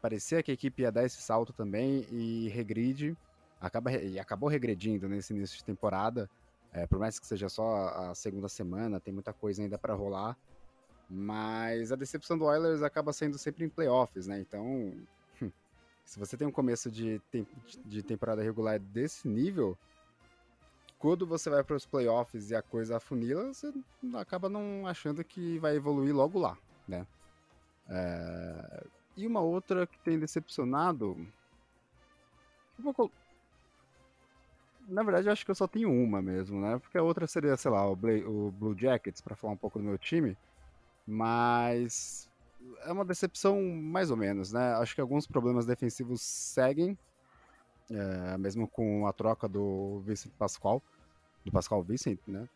Parecia 0.00 0.42
que 0.42 0.50
a 0.50 0.54
equipe 0.54 0.82
ia 0.82 0.92
dar 0.92 1.04
esse 1.04 1.20
salto 1.20 1.52
também 1.52 2.06
e 2.10 2.48
regride, 2.48 3.16
acaba, 3.60 3.92
e 3.92 4.18
acabou 4.18 4.48
regredindo 4.48 5.08
nesse 5.08 5.32
início 5.32 5.56
de 5.56 5.64
temporada. 5.64 6.28
É, 6.74 6.88
por 6.88 6.98
mais 6.98 7.20
que 7.20 7.26
seja 7.26 7.48
só 7.48 7.88
a 7.88 8.14
segunda 8.16 8.48
semana, 8.48 8.98
tem 8.98 9.14
muita 9.14 9.32
coisa 9.32 9.62
ainda 9.62 9.78
para 9.78 9.94
rolar. 9.94 10.36
Mas 11.08 11.92
a 11.92 11.96
decepção 11.96 12.36
do 12.36 12.46
Oilers 12.46 12.82
acaba 12.82 13.12
sendo 13.12 13.38
sempre 13.38 13.64
em 13.64 13.68
playoffs, 13.68 14.26
né? 14.26 14.40
Então, 14.40 14.92
se 16.04 16.18
você 16.18 16.36
tem 16.36 16.48
um 16.48 16.52
começo 16.52 16.90
de, 16.90 17.22
de 17.84 18.02
temporada 18.02 18.42
regular 18.42 18.80
desse 18.80 19.28
nível, 19.28 19.78
quando 20.98 21.24
você 21.24 21.48
vai 21.48 21.62
para 21.62 21.76
os 21.76 21.86
playoffs 21.86 22.50
e 22.50 22.56
a 22.56 22.62
coisa 22.62 22.96
afunila, 22.96 23.54
você 23.54 23.72
acaba 24.14 24.48
não 24.48 24.84
achando 24.84 25.22
que 25.22 25.58
vai 25.60 25.76
evoluir 25.76 26.12
logo 26.12 26.40
lá, 26.40 26.58
né? 26.88 27.06
É... 27.88 28.84
E 29.16 29.26
uma 29.28 29.40
outra 29.40 29.86
que 29.86 29.98
tem 30.00 30.18
decepcionado. 30.18 31.16
Vou... 32.76 33.12
Na 34.88 35.02
verdade, 35.02 35.28
eu 35.28 35.32
acho 35.32 35.44
que 35.44 35.50
eu 35.50 35.54
só 35.54 35.66
tenho 35.66 35.90
uma 35.90 36.20
mesmo, 36.20 36.60
né? 36.60 36.78
Porque 36.78 36.98
a 36.98 37.02
outra 37.02 37.26
seria, 37.26 37.56
sei 37.56 37.70
lá, 37.70 37.86
o, 37.88 37.92
o 37.92 38.52
Blue 38.52 38.78
Jackets, 38.78 39.20
para 39.20 39.36
falar 39.36 39.54
um 39.54 39.56
pouco 39.56 39.78
do 39.78 39.84
meu 39.84 39.98
time. 39.98 40.36
Mas 41.06 42.28
é 42.84 42.92
uma 42.92 43.04
decepção 43.04 43.62
mais 43.62 44.10
ou 44.10 44.16
menos, 44.16 44.52
né? 44.52 44.74
Acho 44.74 44.94
que 44.94 45.00
alguns 45.00 45.26
problemas 45.26 45.66
defensivos 45.66 46.20
seguem, 46.22 46.98
é, 47.90 48.38
mesmo 48.38 48.68
com 48.68 49.06
a 49.06 49.12
troca 49.12 49.48
do 49.48 50.00
Vincent 50.06 50.32
Pascoal, 50.38 50.82
do 51.44 51.52
Pascal 51.52 51.82
Vincent, 51.82 52.18
né? 52.26 52.48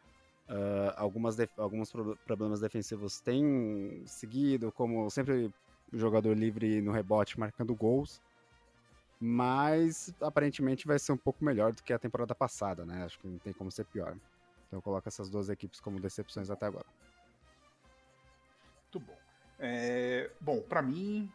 Uh, 0.48 0.94
algumas 0.96 1.36
alguns 1.58 1.92
pro 1.92 2.16
problemas 2.24 2.60
defensivos 2.60 3.20
têm 3.20 4.02
seguido, 4.06 4.72
como 4.72 5.10
sempre 5.10 5.52
o 5.92 5.98
jogador 5.98 6.34
livre 6.34 6.80
no 6.80 6.90
rebote 6.90 7.38
marcando 7.38 7.74
gols, 7.74 8.18
mas 9.20 10.14
aparentemente 10.20 10.87
vai 10.87 10.98
ser 10.98 11.12
um 11.12 11.16
pouco 11.16 11.44
melhor 11.44 11.72
do 11.72 11.83
que 11.83 11.92
a 11.92 11.98
temporada 11.98 12.35
passada, 12.35 12.85
né? 12.85 13.04
Acho 13.04 13.18
que 13.18 13.26
não 13.26 13.38
tem 13.38 13.52
como 13.52 13.70
ser 13.70 13.85
pior. 13.85 14.16
Então 14.66 14.78
eu 14.78 14.83
coloco 14.83 15.09
essas 15.09 15.28
duas 15.28 15.48
equipes 15.48 15.81
como 15.81 15.98
decepções 16.00 16.50
até 16.50 16.66
agora. 16.66 16.87
Muito 18.85 19.00
bom. 19.07 19.18
É, 19.59 20.31
bom, 20.40 20.61
para 20.62 20.81
mim, 20.83 21.31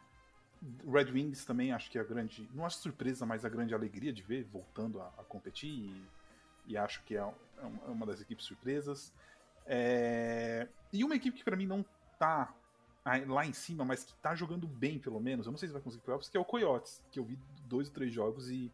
Red 0.88 1.12
Wings 1.12 1.44
também 1.44 1.74
acho 1.74 1.92
que 1.92 1.98
é 1.98 2.02
a 2.02 2.06
grande. 2.06 2.50
Não 2.54 2.66
acho 2.66 2.78
surpresa, 2.78 3.26
mas 3.26 3.44
a 3.44 3.50
grande 3.50 3.74
alegria 3.74 4.14
de 4.14 4.22
ver 4.22 4.44
voltando 4.46 5.02
a, 5.02 5.08
a 5.18 5.24
competir. 5.24 5.70
E, 5.70 6.08
e, 6.68 6.78
acho 6.78 7.04
que 7.04 7.18
é, 7.18 7.20
é, 7.20 7.64
é 7.64 7.90
uma 7.90 8.06
das 8.06 8.22
equipes 8.22 8.46
surpresas. 8.46 9.12
É, 9.66 10.68
e 10.92 11.04
uma 11.04 11.16
equipe 11.16 11.38
que 11.38 11.44
para 11.44 11.56
mim 11.56 11.66
não 11.66 11.86
tá 12.18 12.54
lá 13.28 13.46
em 13.46 13.54
cima, 13.54 13.84
mas 13.84 14.04
que 14.04 14.14
tá 14.16 14.34
jogando 14.34 14.68
bem, 14.68 14.98
pelo 14.98 15.20
menos. 15.20 15.46
Eu 15.46 15.52
não 15.52 15.58
sei 15.58 15.68
se 15.68 15.74
vai 15.74 15.82
conseguir 15.82 16.04
playoffs, 16.04 16.30
que 16.30 16.38
é 16.38 16.40
o 16.40 16.46
Coyotes, 16.46 17.04
que 17.12 17.20
eu 17.20 17.26
vi 17.26 17.38
dois 17.66 17.88
ou 17.90 17.94
três 17.94 18.14
jogos 18.14 18.50
e 18.50 18.72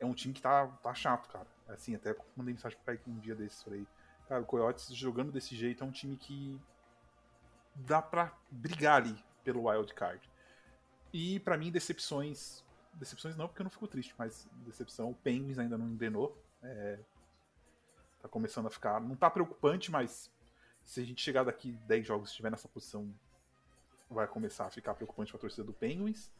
é 0.00 0.06
um 0.06 0.14
time 0.14 0.32
que 0.32 0.40
tá, 0.40 0.66
tá 0.66 0.94
chato, 0.94 1.28
cara. 1.28 1.46
Assim, 1.68 1.94
até 1.94 2.16
mandei 2.34 2.54
mensagem 2.54 2.78
pro 2.78 2.86
Kaique 2.86 3.10
um 3.10 3.18
dia 3.18 3.34
desses, 3.34 3.62
falei, 3.62 3.86
cara, 4.28 4.40
o 4.40 4.46
Coyotes 4.46 4.88
jogando 4.94 5.30
desse 5.30 5.54
jeito 5.54 5.84
é 5.84 5.86
um 5.86 5.90
time 5.90 6.16
que 6.16 6.58
dá 7.74 8.00
para 8.00 8.32
brigar 8.50 9.02
ali 9.02 9.22
pelo 9.44 9.68
wild 9.68 9.92
card. 9.94 10.20
E 11.12 11.40
para 11.40 11.56
mim 11.56 11.70
decepções, 11.70 12.64
decepções 12.94 13.36
não 13.36 13.48
porque 13.48 13.60
eu 13.60 13.64
não 13.64 13.70
fico 13.70 13.86
triste, 13.86 14.14
mas 14.18 14.48
decepção, 14.66 15.10
o 15.10 15.14
Penguins 15.14 15.58
ainda 15.58 15.76
não 15.76 15.88
engrenou. 15.88 16.36
É, 16.62 16.98
tá 18.20 18.28
começando 18.28 18.66
a 18.66 18.70
ficar, 18.70 19.00
não 19.00 19.14
tá 19.14 19.30
preocupante, 19.30 19.90
mas 19.90 20.30
se 20.84 21.00
a 21.00 21.04
gente 21.04 21.22
chegar 21.22 21.44
daqui 21.44 21.72
10 21.86 22.06
jogos 22.06 22.28
e 22.28 22.32
estiver 22.32 22.50
nessa 22.50 22.68
posição, 22.68 23.12
vai 24.10 24.26
começar 24.26 24.66
a 24.66 24.70
ficar 24.70 24.94
preocupante 24.94 25.30
para 25.30 25.38
a 25.38 25.40
torcida 25.40 25.64
do 25.64 25.72
Penguins. 25.72 26.30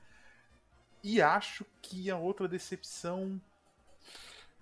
E 1.02 1.22
acho 1.22 1.64
que 1.80 2.10
a 2.10 2.16
outra 2.16 2.48
decepção. 2.48 3.40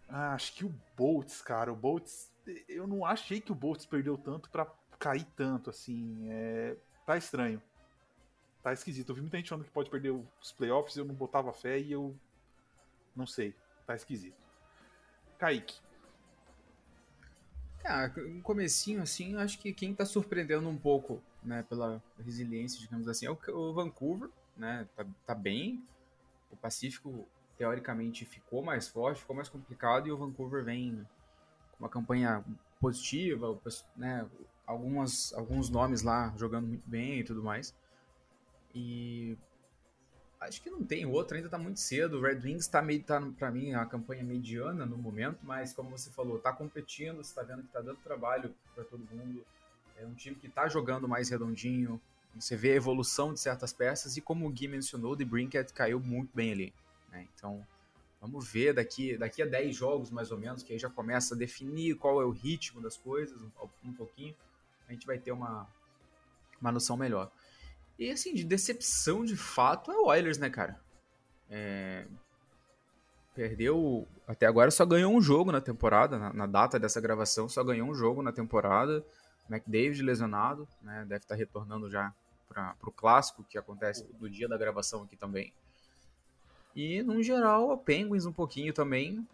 Ah, 0.08 0.34
acho 0.34 0.52
que 0.54 0.64
o 0.64 0.74
Bolts, 0.96 1.40
cara. 1.40 1.72
O 1.72 1.76
Bolts. 1.76 2.30
Eu 2.68 2.86
não 2.86 3.04
achei 3.04 3.40
que 3.40 3.52
o 3.52 3.54
Bolts 3.54 3.86
perdeu 3.86 4.16
tanto 4.16 4.50
para 4.50 4.66
cair 4.98 5.26
tanto, 5.36 5.70
assim. 5.70 6.26
É... 6.30 6.76
Tá 7.04 7.16
estranho. 7.16 7.62
Tá 8.62 8.72
esquisito. 8.72 9.10
Eu 9.10 9.14
vi 9.14 9.20
muita 9.20 9.36
gente 9.36 9.48
falando 9.48 9.64
que 9.64 9.70
pode 9.70 9.90
perder 9.90 10.10
os 10.10 10.52
playoffs, 10.52 10.96
eu 10.96 11.04
não 11.04 11.14
botava 11.14 11.52
fé 11.52 11.78
e 11.78 11.92
eu. 11.92 12.14
Não 13.14 13.26
sei. 13.26 13.54
Tá 13.86 13.94
esquisito. 13.94 14.44
Kaique. 15.38 15.80
Ah, 17.84 18.10
um 18.18 18.40
comecinho, 18.40 19.00
assim, 19.00 19.36
acho 19.36 19.60
que 19.60 19.72
quem 19.72 19.94
tá 19.94 20.04
surpreendendo 20.04 20.68
um 20.68 20.76
pouco, 20.76 21.22
né, 21.46 21.64
pela 21.68 22.02
resiliência, 22.18 22.80
digamos 22.80 23.08
assim, 23.08 23.26
é 23.26 23.30
o, 23.30 23.72
Vancouver, 23.72 24.28
né, 24.56 24.86
tá, 24.96 25.06
tá 25.24 25.34
bem. 25.34 25.82
O 26.50 26.56
Pacífico, 26.56 27.26
teoricamente, 27.56 28.24
ficou 28.24 28.62
mais 28.62 28.88
forte, 28.88 29.20
ficou 29.20 29.36
mais 29.36 29.48
complicado, 29.48 30.08
e 30.08 30.12
o 30.12 30.18
Vancouver 30.18 30.64
vem 30.64 31.06
com 31.72 31.84
uma 31.84 31.88
campanha 31.88 32.44
positiva, 32.80 33.58
né, 33.96 34.26
algumas, 34.66 35.32
alguns 35.34 35.70
nomes 35.70 36.02
lá 36.02 36.34
jogando 36.36 36.66
muito 36.66 36.88
bem 36.88 37.20
e 37.20 37.24
tudo 37.24 37.42
mais. 37.42 37.74
E 38.74 39.38
acho 40.40 40.60
que 40.62 40.68
não 40.68 40.84
tem 40.84 41.06
outro, 41.06 41.36
ainda 41.36 41.48
tá 41.48 41.58
muito 41.58 41.80
cedo. 41.80 42.18
O 42.18 42.22
Red 42.22 42.40
Wings 42.40 42.68
tá 42.68 42.82
meio, 42.82 43.02
tá, 43.02 43.20
pra 43.38 43.50
mim, 43.50 43.72
a 43.72 43.86
campanha 43.86 44.22
mediana 44.22 44.84
no 44.84 44.98
momento, 44.98 45.38
mas 45.42 45.72
como 45.72 45.90
você 45.90 46.10
falou, 46.10 46.38
tá 46.38 46.52
competindo, 46.52 47.16
você 47.18 47.34
tá 47.34 47.42
vendo 47.42 47.62
que 47.62 47.72
tá 47.72 47.80
dando 47.80 47.98
trabalho 47.98 48.54
para 48.74 48.84
todo 48.84 49.06
mundo. 49.10 49.44
É 49.96 50.06
um 50.06 50.14
time 50.14 50.36
que 50.36 50.48
tá 50.48 50.68
jogando 50.68 51.08
mais 51.08 51.28
redondinho, 51.28 52.00
você 52.34 52.56
vê 52.56 52.72
a 52.72 52.76
evolução 52.76 53.32
de 53.32 53.40
certas 53.40 53.72
peças, 53.72 54.16
e 54.16 54.20
como 54.20 54.46
o 54.46 54.50
Gui 54.50 54.68
mencionou, 54.68 55.12
o 55.12 55.16
The 55.16 55.24
Brinket 55.24 55.72
caiu 55.72 55.98
muito 55.98 56.30
bem 56.34 56.52
ali. 56.52 56.74
Né? 57.10 57.26
Então, 57.34 57.66
vamos 58.20 58.46
ver 58.46 58.74
daqui, 58.74 59.16
daqui 59.16 59.42
a 59.42 59.46
10 59.46 59.74
jogos, 59.74 60.10
mais 60.10 60.30
ou 60.30 60.38
menos, 60.38 60.62
que 60.62 60.72
aí 60.72 60.78
já 60.78 60.90
começa 60.90 61.34
a 61.34 61.38
definir 61.38 61.96
qual 61.96 62.20
é 62.20 62.24
o 62.24 62.30
ritmo 62.30 62.80
das 62.80 62.96
coisas, 62.96 63.40
um, 63.40 63.50
um 63.84 63.92
pouquinho 63.92 64.34
a 64.88 64.92
gente 64.92 65.06
vai 65.06 65.18
ter 65.18 65.32
uma, 65.32 65.66
uma 66.60 66.72
noção 66.72 66.96
melhor. 66.96 67.30
E 67.98 68.10
assim, 68.10 68.34
de 68.34 68.44
decepção 68.44 69.24
de 69.24 69.36
fato 69.36 69.90
é 69.90 69.96
o 69.96 70.06
Oilers, 70.06 70.38
né, 70.38 70.50
cara? 70.50 70.78
É... 71.50 72.06
Perdeu. 73.34 74.06
Até 74.26 74.46
agora 74.46 74.70
só 74.70 74.84
ganhou 74.86 75.14
um 75.14 75.20
jogo 75.20 75.52
na 75.52 75.60
temporada, 75.60 76.18
na, 76.18 76.32
na, 76.32 76.46
data 76.46 76.78
dessa 76.78 77.00
gravação, 77.00 77.48
só 77.48 77.62
ganhou 77.62 77.88
um 77.88 77.94
jogo 77.94 78.22
na 78.22 78.32
temporada. 78.32 79.04
McDavid 79.48 80.02
lesionado, 80.02 80.68
né? 80.82 81.04
Deve 81.08 81.24
estar 81.24 81.34
retornando 81.34 81.90
já 81.90 82.12
para 82.48 82.74
o 82.82 82.92
clássico 82.92 83.44
que 83.44 83.58
acontece 83.58 84.04
do 84.18 84.30
dia 84.30 84.48
da 84.48 84.56
gravação 84.56 85.02
aqui 85.02 85.16
também. 85.16 85.52
E, 86.74 87.02
no 87.02 87.22
geral, 87.22 87.70
a 87.70 87.76
Penguins 87.76 88.26
um 88.26 88.32
pouquinho 88.32 88.72
também. 88.72 89.26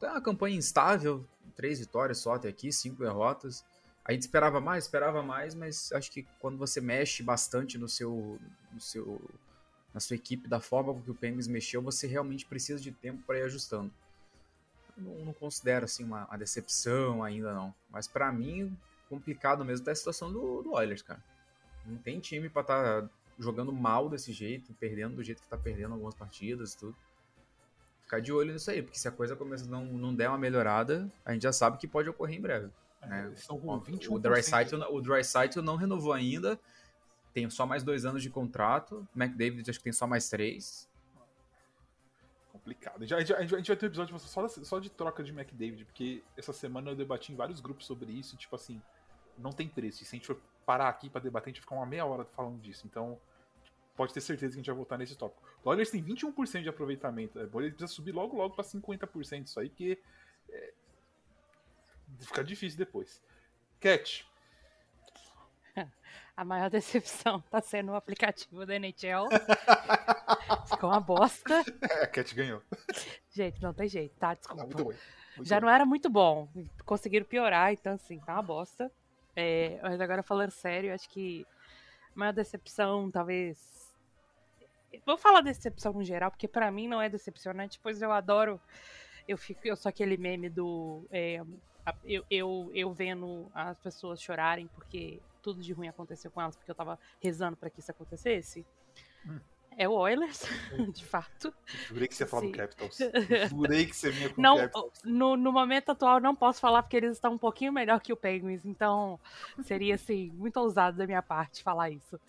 Tá 0.00 0.12
uma 0.12 0.20
campanha 0.22 0.56
instável, 0.56 1.24
três 1.54 1.80
vitórias 1.80 2.18
só 2.18 2.34
até 2.34 2.48
aqui, 2.48 2.72
cinco 2.72 3.02
derrotas. 3.02 3.64
A 4.04 4.12
gente 4.12 4.22
esperava 4.22 4.58
mais, 4.58 4.84
esperava 4.84 5.22
mais, 5.22 5.54
mas 5.54 5.92
acho 5.92 6.10
que 6.10 6.26
quando 6.40 6.56
você 6.56 6.80
mexe 6.80 7.22
bastante 7.22 7.76
no 7.76 7.86
seu, 7.88 8.40
no 8.72 8.80
seu, 8.80 9.20
na 9.92 10.00
sua 10.00 10.16
equipe, 10.16 10.48
da 10.48 10.60
forma 10.60 10.94
com 10.94 11.02
que 11.02 11.10
o 11.10 11.14
Penguins 11.14 11.46
mexeu, 11.46 11.82
você 11.82 12.06
realmente 12.06 12.46
precisa 12.46 12.80
de 12.80 12.90
tempo 12.90 13.22
para 13.26 13.38
ir 13.38 13.42
ajustando. 13.42 13.92
Eu 14.96 15.02
não, 15.02 15.26
não 15.26 15.32
considero 15.34 15.84
assim 15.84 16.04
uma, 16.04 16.24
uma, 16.24 16.38
decepção 16.38 17.22
ainda 17.22 17.52
não, 17.52 17.74
mas 17.90 18.08
para 18.08 18.32
mim 18.32 18.74
complicado 19.08 19.64
mesmo 19.64 19.84
tá 19.84 19.92
a 19.92 19.94
situação 19.94 20.32
do, 20.32 20.62
do 20.62 20.72
Oilers, 20.72 21.02
cara. 21.02 21.22
Não 21.86 21.96
tem 21.96 22.20
time 22.20 22.48
para 22.48 22.62
estar 22.62 23.02
tá 23.02 23.10
jogando 23.38 23.72
mal 23.72 24.08
desse 24.08 24.32
jeito, 24.32 24.74
perdendo 24.74 25.16
do 25.16 25.22
jeito 25.22 25.42
que 25.42 25.48
tá 25.48 25.56
perdendo 25.56 25.92
algumas 25.94 26.14
partidas 26.14 26.74
e 26.74 26.78
tudo. 26.78 26.96
Ficar 28.02 28.20
de 28.20 28.32
olho 28.32 28.52
nisso 28.52 28.70
aí, 28.70 28.82
porque 28.82 28.98
se 28.98 29.06
a 29.06 29.12
coisa 29.12 29.36
começa 29.36 29.66
não, 29.66 29.84
não 29.84 30.14
der 30.14 30.28
uma 30.28 30.38
melhorada, 30.38 31.10
a 31.24 31.32
gente 31.32 31.42
já 31.42 31.52
sabe 31.52 31.78
que 31.78 31.86
pode 31.86 32.08
ocorrer 32.08 32.38
em 32.38 32.40
breve. 32.40 32.70
Né? 33.02 33.32
Estão 33.34 33.58
com 33.58 33.78
21%. 33.80 34.10
O 34.10 34.18
Dreisaitl, 34.18 34.76
o 34.90 35.00
Dreisaitl 35.00 35.62
não 35.62 35.76
renovou 35.76 36.12
ainda, 36.12 36.58
tem 37.32 37.48
só 37.50 37.66
mais 37.66 37.84
dois 37.84 38.04
anos 38.04 38.22
de 38.22 38.30
contrato. 38.30 39.06
McDavid 39.14 39.68
acho 39.68 39.78
que 39.78 39.84
tem 39.84 39.92
só 39.92 40.06
mais 40.06 40.28
três. 40.28 40.88
Complicado. 42.50 43.06
Já, 43.06 43.18
a, 43.18 43.20
gente, 43.20 43.34
a 43.34 43.42
gente 43.42 43.68
vai 43.68 43.76
ter 43.76 43.86
um 43.86 43.88
episódio 43.88 44.18
só, 44.18 44.48
só 44.48 44.78
de 44.78 44.90
troca 44.90 45.22
de 45.22 45.30
McDavid, 45.30 45.84
porque 45.84 46.22
essa 46.36 46.52
semana 46.52 46.90
eu 46.90 46.96
debati 46.96 47.32
em 47.32 47.36
vários 47.36 47.60
grupos 47.60 47.86
sobre 47.86 48.10
isso, 48.10 48.36
tipo 48.36 48.56
assim, 48.56 48.82
não 49.38 49.52
tem 49.52 49.68
preço. 49.68 50.02
E 50.02 50.06
se 50.06 50.14
a 50.14 50.18
gente 50.18 50.26
for 50.26 50.40
parar 50.66 50.88
aqui 50.88 51.08
para 51.08 51.20
debater, 51.20 51.46
a 51.46 51.50
gente 51.50 51.60
vai 51.60 51.62
ficar 51.62 51.76
uma 51.76 51.86
meia 51.86 52.04
hora 52.04 52.24
falando 52.24 52.60
disso. 52.60 52.86
Então, 52.86 53.18
pode 53.96 54.12
ter 54.12 54.20
certeza 54.20 54.52
que 54.52 54.58
a 54.58 54.60
gente 54.60 54.66
vai 54.66 54.76
voltar 54.76 54.98
nesse 54.98 55.16
tópico. 55.16 55.42
O 55.64 55.70
Oilers 55.70 55.90
tem 55.90 56.02
21% 56.02 56.62
de 56.62 56.68
aproveitamento. 56.68 57.38
É 57.40 57.46
bom, 57.46 57.60
ele 57.60 57.70
precisa 57.70 57.92
subir 57.92 58.12
logo, 58.12 58.36
logo 58.36 58.54
para 58.54 58.64
50% 58.64 59.46
isso 59.46 59.58
aí, 59.58 59.68
porque 59.68 59.98
é, 60.50 60.72
fica 62.20 62.44
difícil 62.44 62.78
depois. 62.78 63.22
Cat. 63.80 64.26
A 66.36 66.44
maior 66.44 66.70
decepção 66.70 67.40
tá 67.50 67.60
sendo 67.60 67.90
o 67.90 67.96
aplicativo 67.96 68.64
da 68.64 68.76
NHL. 68.76 69.26
Ficou 70.68 70.90
uma 70.90 71.00
bosta. 71.00 71.64
É, 71.82 72.04
a 72.04 72.06
Cat 72.06 72.32
ganhou. 72.34 72.62
Gente, 73.30 73.60
não 73.60 73.74
tem 73.74 73.88
jeito, 73.88 74.14
tá? 74.16 74.34
Desculpa. 74.34 74.62
Não, 74.62 74.68
muito 74.68 74.84
bom. 74.84 74.92
Muito 75.36 75.48
Já 75.48 75.58
bom. 75.58 75.66
não 75.66 75.72
era 75.72 75.84
muito 75.84 76.08
bom. 76.08 76.48
Conseguiram 76.84 77.26
piorar, 77.26 77.72
então 77.72 77.94
assim, 77.94 78.20
tá 78.20 78.34
uma 78.34 78.42
bosta. 78.42 78.92
É, 79.40 79.78
mas 79.80 80.00
agora 80.00 80.20
falando 80.20 80.50
sério, 80.50 80.92
acho 80.92 81.08
que 81.08 81.46
a 82.16 82.18
maior 82.18 82.32
decepção, 82.32 83.08
talvez. 83.08 83.94
Vou 85.06 85.16
falar 85.16 85.42
decepção 85.42 85.92
no 85.92 86.02
geral, 86.02 86.32
porque 86.32 86.48
pra 86.48 86.72
mim 86.72 86.88
não 86.88 87.00
é 87.00 87.08
decepcionante, 87.08 87.78
pois 87.80 88.02
eu 88.02 88.10
adoro. 88.10 88.60
Eu 89.28 89.38
fico, 89.38 89.60
eu 89.64 89.76
sou 89.76 89.88
aquele 89.88 90.16
meme 90.16 90.48
do. 90.50 91.06
é, 91.12 91.40
eu, 92.04 92.24
eu, 92.28 92.70
eu 92.74 92.92
vendo 92.92 93.48
as 93.54 93.78
pessoas 93.78 94.20
chorarem 94.20 94.66
porque 94.74 95.20
tudo 95.40 95.62
de 95.62 95.72
ruim 95.72 95.86
aconteceu 95.86 96.32
com 96.32 96.42
elas, 96.42 96.56
porque 96.56 96.72
eu 96.72 96.74
tava 96.74 96.98
rezando 97.22 97.56
pra 97.56 97.70
que 97.70 97.78
isso 97.78 97.92
acontecesse. 97.92 98.66
Hum. 99.24 99.38
É 99.80 99.88
o 99.88 99.92
Oilers, 99.92 100.42
de 100.92 101.04
fato. 101.04 101.54
Jurei 101.86 102.08
que 102.08 102.14
você 102.16 102.24
ia 102.24 102.26
falar 102.26 102.42
Sim. 102.42 102.50
do 102.50 102.58
Capitals. 102.58 102.98
Jurei 103.48 103.86
que 103.86 103.94
você 103.94 104.10
vinha 104.10 104.28
com 104.28 104.40
o 104.40 104.42
Não, 104.42 104.56
Capitals. 104.56 104.92
no, 105.04 105.36
no 105.36 105.52
momento 105.52 105.90
atual 105.90 106.18
não 106.20 106.34
posso 106.34 106.60
falar 106.60 106.82
porque 106.82 106.96
eles 106.96 107.12
estão 107.12 107.34
um 107.34 107.38
pouquinho 107.38 107.72
melhor 107.72 108.00
que 108.00 108.12
o 108.12 108.16
Penguins, 108.16 108.66
então 108.66 109.20
seria 109.62 109.94
assim, 109.94 110.32
muito 110.34 110.58
ousado 110.58 110.96
da 110.96 111.06
minha 111.06 111.22
parte 111.22 111.62
falar 111.62 111.90
isso. 111.90 112.20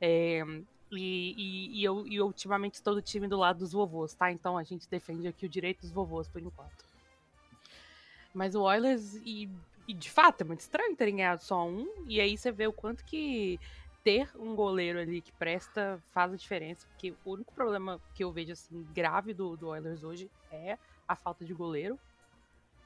É, 0.00 0.44
e, 0.92 1.34
e, 1.36 1.80
e 1.80 1.84
eu, 1.84 2.06
e 2.06 2.20
ultimamente 2.20 2.74
estou 2.74 2.94
do 2.94 3.02
time 3.02 3.26
do 3.26 3.36
lado 3.36 3.58
dos 3.58 3.72
vovôs, 3.72 4.14
tá? 4.14 4.30
Então 4.30 4.56
a 4.56 4.62
gente 4.62 4.88
defende 4.88 5.26
aqui 5.26 5.44
o 5.44 5.48
direito 5.48 5.80
dos 5.80 5.90
vovôs 5.90 6.28
por 6.28 6.40
enquanto. 6.40 6.84
Mas 8.32 8.54
o 8.54 8.62
Oilers, 8.62 9.16
e, 9.24 9.50
e 9.88 9.92
de 9.92 10.08
fato, 10.08 10.42
é 10.42 10.44
muito 10.44 10.60
estranho 10.60 10.94
terem 10.94 11.16
ganhado 11.16 11.42
só 11.42 11.66
um, 11.66 12.04
e 12.06 12.20
aí 12.20 12.38
você 12.38 12.52
vê 12.52 12.68
o 12.68 12.72
quanto 12.72 13.04
que 13.04 13.58
ter 14.04 14.30
um 14.36 14.54
goleiro 14.56 14.98
ali 15.00 15.22
que 15.22 15.32
presta 15.32 16.02
faz 16.12 16.32
a 16.32 16.36
diferença, 16.36 16.86
porque 16.88 17.12
o 17.24 17.32
único 17.34 17.54
problema 17.54 18.00
que 18.14 18.24
eu 18.24 18.32
vejo 18.32 18.52
assim 18.52 18.84
grave 18.92 19.32
do, 19.34 19.56
do 19.56 19.68
Oilers 19.68 20.02
hoje 20.02 20.30
é 20.50 20.78
a 21.06 21.16
falta 21.16 21.44
de 21.44 21.54
goleiro. 21.54 21.98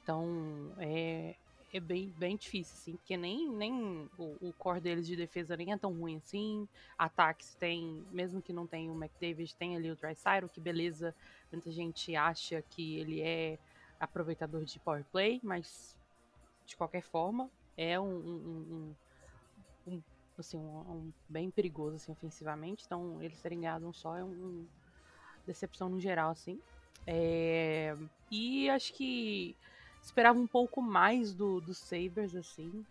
Então 0.03 0.75
é, 0.79 1.37
é 1.73 1.81
bem, 1.81 2.11
bem 2.17 2.37
difícil, 2.37 2.75
assim, 2.77 2.97
porque 2.97 3.17
nem, 3.17 3.51
nem 3.51 4.09
o, 4.17 4.49
o 4.49 4.53
core 4.55 4.81
deles 4.81 5.07
de 5.07 5.17
defesa 5.17 5.57
nem 5.57 5.73
é 5.73 5.79
tão 5.79 5.93
ruim 5.93 6.17
assim. 6.17 6.69
Ataques 6.97 7.55
tem, 7.57 8.07
mesmo 8.11 8.43
que 8.43 8.53
não 8.53 8.67
tenha 8.67 8.93
o 8.93 8.97
McDavid, 8.97 9.55
tem 9.57 9.77
ali 9.77 9.91
o 9.91 9.97
Drysaitel, 9.97 10.49
que 10.49 10.61
beleza, 10.61 11.15
muita 11.51 11.71
gente 11.71 12.15
acha 12.15 12.63
que 12.63 12.99
ele 12.99 13.21
é 13.21 13.59
aproveitador 13.99 14.65
de 14.65 14.79
power 14.81 15.05
play, 15.11 15.41
mas 15.43 15.97
de 16.67 16.77
qualquer 16.77 17.03
forma 17.03 17.51
é 17.77 17.99
um, 18.01 18.07
um, 18.07 18.97
um- 19.87 19.95
um- 19.95 20.03
assim, 20.41 20.57
um, 20.57 20.79
um 20.79 21.13
bem 21.29 21.51
perigoso 21.51 21.97
assim, 21.97 22.13
ofensivamente. 22.13 22.85
Então 22.87 23.21
eles 23.23 23.41
terem 23.41 23.61
ganhado 23.61 23.87
um 23.87 23.93
só 23.93 24.17
é 24.17 24.25
um, 24.25 24.29
um 24.29 24.67
decepção 25.47 25.89
no 25.89 26.01
geral, 26.01 26.31
assim. 26.31 26.61
É, 27.07 27.95
e 28.31 28.69
acho 28.71 28.93
que 28.93 29.57
esperava 30.03 30.39
um 30.39 30.47
pouco 30.47 30.83
mais 30.83 31.33
do, 31.33 31.61
do 31.61 31.75
Sabres, 31.75 32.35
assim. 32.35 32.85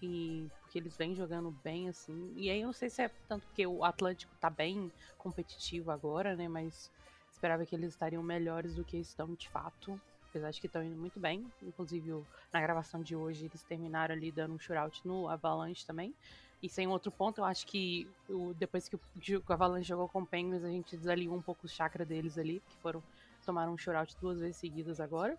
E 0.00 0.50
porque 0.62 0.78
eles 0.78 0.96
vêm 0.96 1.14
jogando 1.14 1.50
bem, 1.62 1.88
assim. 1.88 2.32
E 2.36 2.50
aí 2.50 2.60
eu 2.60 2.66
não 2.66 2.72
sei 2.72 2.90
se 2.90 3.02
é 3.02 3.10
tanto 3.28 3.46
porque 3.46 3.66
o 3.66 3.84
Atlântico 3.84 4.34
tá 4.40 4.50
bem 4.50 4.90
competitivo 5.16 5.90
agora, 5.90 6.34
né? 6.34 6.48
Mas 6.48 6.90
esperava 7.30 7.64
que 7.64 7.74
eles 7.74 7.90
estariam 7.90 8.22
melhores 8.22 8.74
do 8.74 8.84
que 8.84 8.96
estão 8.96 9.34
de 9.34 9.48
fato. 9.48 10.00
Apesar 10.28 10.50
de 10.50 10.60
que 10.60 10.66
estão 10.66 10.82
indo 10.82 10.96
muito 10.96 11.20
bem. 11.20 11.46
Inclusive, 11.62 12.24
na 12.52 12.60
gravação 12.60 13.02
de 13.02 13.14
hoje, 13.14 13.44
eles 13.44 13.62
terminaram 13.62 14.14
ali 14.14 14.32
dando 14.32 14.54
um 14.54 14.58
shootout 14.58 15.06
no 15.06 15.28
Avalanche 15.28 15.86
também. 15.86 16.14
E 16.62 16.68
sem 16.68 16.86
outro 16.86 17.10
ponto, 17.10 17.38
eu 17.38 17.44
acho 17.44 17.66
que 17.66 18.08
o, 18.28 18.54
depois 18.54 18.88
que 18.88 18.96
o, 18.96 19.00
o 19.48 19.52
Avalanche 19.52 19.88
jogou 19.88 20.08
com 20.08 20.22
o 20.22 20.26
Penguins, 20.26 20.64
a 20.64 20.70
gente 20.70 20.96
desalinhou 20.96 21.36
um 21.36 21.42
pouco 21.42 21.66
o 21.66 21.68
chakra 21.68 22.06
deles 22.06 22.38
ali, 22.38 22.60
que 22.68 22.76
foram 22.78 23.02
tomaram 23.44 23.72
um 23.74 23.78
shootout 23.78 24.16
duas 24.20 24.38
vezes 24.38 24.58
seguidas 24.58 25.00
agora. 25.00 25.36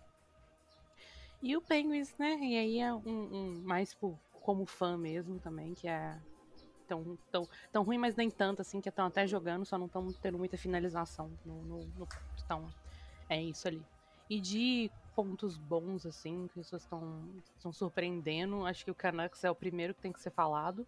E 1.42 1.56
o 1.56 1.60
Penguins, 1.62 2.14
né? 2.18 2.36
E 2.40 2.56
aí 2.56 2.78
é 2.78 2.92
um, 2.94 3.00
um- 3.06 3.62
mais 3.64 3.94
por, 3.94 4.18
como 4.32 4.64
fã 4.66 4.96
mesmo 4.96 5.38
também, 5.38 5.74
que 5.74 5.86
é 5.86 6.18
tão, 6.88 7.18
tão, 7.30 7.48
tão 7.72 7.84
ruim, 7.84 7.98
mas 7.98 8.16
nem 8.16 8.30
tanto 8.30 8.62
assim, 8.62 8.80
que 8.80 8.88
estão 8.88 9.06
até 9.06 9.26
jogando, 9.26 9.66
só 9.66 9.78
não 9.78 9.86
estão 9.86 10.12
tendo 10.14 10.38
muita 10.38 10.58
finalização 10.58 11.38
no, 11.44 11.64
no, 11.64 11.86
no. 11.96 12.08
Então, 12.44 12.72
é 13.28 13.42
isso 13.42 13.68
ali. 13.68 13.86
E 14.30 14.40
de 14.40 14.90
pontos 15.14 15.56
bons, 15.56 16.04
assim, 16.04 16.48
que 16.52 16.60
as 16.60 16.70
pessoas 16.70 16.82
estão 17.56 17.72
surpreendendo, 17.72 18.66
acho 18.66 18.84
que 18.84 18.90
o 18.90 18.94
Canucks 18.94 19.44
é 19.44 19.50
o 19.50 19.54
primeiro 19.54 19.94
que 19.94 20.02
tem 20.02 20.12
que 20.12 20.20
ser 20.20 20.30
falado. 20.30 20.86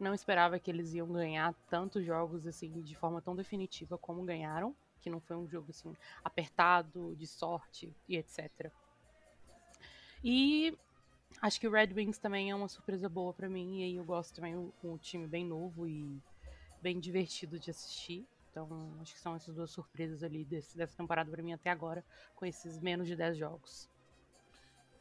Não 0.00 0.12
esperava 0.12 0.58
que 0.58 0.70
eles 0.70 0.92
iam 0.94 1.06
ganhar 1.06 1.54
tantos 1.70 2.04
jogos 2.04 2.46
assim 2.46 2.80
de 2.82 2.96
forma 2.96 3.22
tão 3.22 3.36
definitiva 3.36 3.96
como 3.96 4.24
ganharam, 4.24 4.74
que 5.00 5.08
não 5.08 5.20
foi 5.20 5.36
um 5.36 5.48
jogo 5.48 5.66
assim 5.70 5.94
apertado, 6.24 7.14
de 7.16 7.26
sorte 7.26 7.94
e 8.08 8.16
etc. 8.16 8.70
E 10.24 10.76
acho 11.40 11.60
que 11.60 11.68
o 11.68 11.70
Red 11.70 11.92
Wings 11.94 12.18
também 12.18 12.50
é 12.50 12.54
uma 12.54 12.68
surpresa 12.68 13.08
boa 13.08 13.32
pra 13.32 13.48
mim, 13.48 13.80
e 13.80 13.84
aí 13.84 13.96
eu 13.96 14.04
gosto 14.04 14.34
também 14.34 14.56
um, 14.56 14.72
um 14.82 14.96
time 14.96 15.26
bem 15.26 15.44
novo 15.44 15.86
e 15.86 16.20
bem 16.80 16.98
divertido 16.98 17.58
de 17.58 17.70
assistir. 17.70 18.26
Então, 18.52 18.68
acho 19.00 19.14
que 19.14 19.20
são 19.20 19.34
essas 19.34 19.54
duas 19.54 19.70
surpresas 19.70 20.22
ali 20.22 20.44
desse- 20.44 20.76
dessa 20.76 20.94
temporada 20.94 21.30
pra 21.30 21.42
mim 21.42 21.54
até 21.54 21.70
agora, 21.70 22.04
com 22.36 22.44
esses 22.44 22.78
menos 22.78 23.06
de 23.08 23.16
10 23.16 23.36
jogos. 23.36 23.88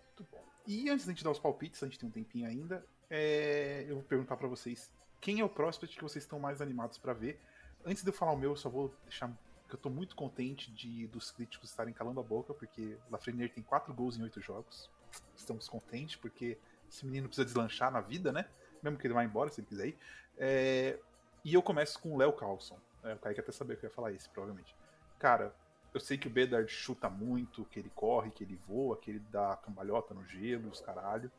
Muito 0.07 0.25
bom. 0.31 0.43
E 0.65 0.89
antes 0.89 1.05
da 1.05 1.11
gente 1.11 1.23
dar 1.23 1.31
os 1.31 1.39
palpites, 1.39 1.83
a 1.83 1.85
gente 1.85 1.99
tem 1.99 2.07
um 2.07 2.11
tempinho 2.11 2.47
ainda, 2.47 2.85
é, 3.09 3.85
eu 3.89 3.95
vou 3.95 4.03
perguntar 4.05 4.37
pra 4.37 4.47
vocês 4.47 4.89
quem 5.19 5.41
é 5.41 5.43
o 5.43 5.49
prospect 5.49 5.95
que 5.97 6.01
vocês 6.03 6.23
estão 6.23 6.39
mais 6.39 6.61
animados 6.61 6.97
pra 6.97 7.13
ver. 7.13 7.39
Antes 7.85 8.03
de 8.03 8.09
eu 8.09 8.13
falar 8.13 8.31
o 8.31 8.37
meu, 8.37 8.51
eu 8.51 8.55
só 8.55 8.69
vou 8.69 8.93
deixar 9.03 9.29
que 9.67 9.75
eu 9.75 9.79
tô 9.79 9.89
muito 9.89 10.15
contente 10.15 10.71
de 10.71 11.07
dos 11.07 11.29
críticos 11.31 11.69
estarem 11.69 11.93
calando 11.93 12.19
a 12.19 12.23
boca, 12.23 12.53
porque 12.53 12.97
Lafreniere 13.09 13.51
tem 13.51 13.63
4 13.63 13.93
gols 13.93 14.17
em 14.17 14.23
8 14.23 14.39
jogos. 14.41 14.89
Estamos 15.35 15.67
contentes, 15.67 16.15
porque 16.15 16.57
esse 16.89 17.05
menino 17.05 17.27
precisa 17.27 17.45
deslanchar 17.45 17.91
na 17.91 18.01
vida, 18.01 18.31
né? 18.31 18.47
Mesmo 18.81 18.97
que 18.97 19.07
ele 19.07 19.13
vá 19.13 19.23
embora, 19.23 19.49
se 19.49 19.59
ele 19.61 19.67
quiser 19.67 19.87
ir. 19.87 19.97
É, 20.37 20.97
E 21.43 21.53
eu 21.55 21.61
começo 21.63 21.99
com 21.99 22.13
o 22.13 22.17
Léo 22.17 22.31
Carlson. 22.33 22.77
É, 23.03 23.13
o 23.13 23.17
Kaique 23.17 23.39
até 23.39 23.51
sabia 23.51 23.75
que 23.75 23.85
eu 23.85 23.89
ia 23.89 23.95
falar 23.95 24.11
esse, 24.11 24.29
provavelmente. 24.29 24.75
Cara, 25.17 25.53
eu 25.93 25.99
sei 25.99 26.17
que 26.17 26.27
o 26.27 26.31
Bedard 26.31 26.71
chuta 26.71 27.09
muito, 27.09 27.65
que 27.65 27.79
ele 27.79 27.91
corre, 27.93 28.31
que 28.31 28.43
ele 28.43 28.55
voa, 28.67 28.97
que 28.97 29.11
ele 29.11 29.19
dá 29.31 29.57
cambalhota 29.57 30.13
no 30.13 30.25
gelo, 30.25 30.69
os 30.69 30.79
caralho. 30.79 31.31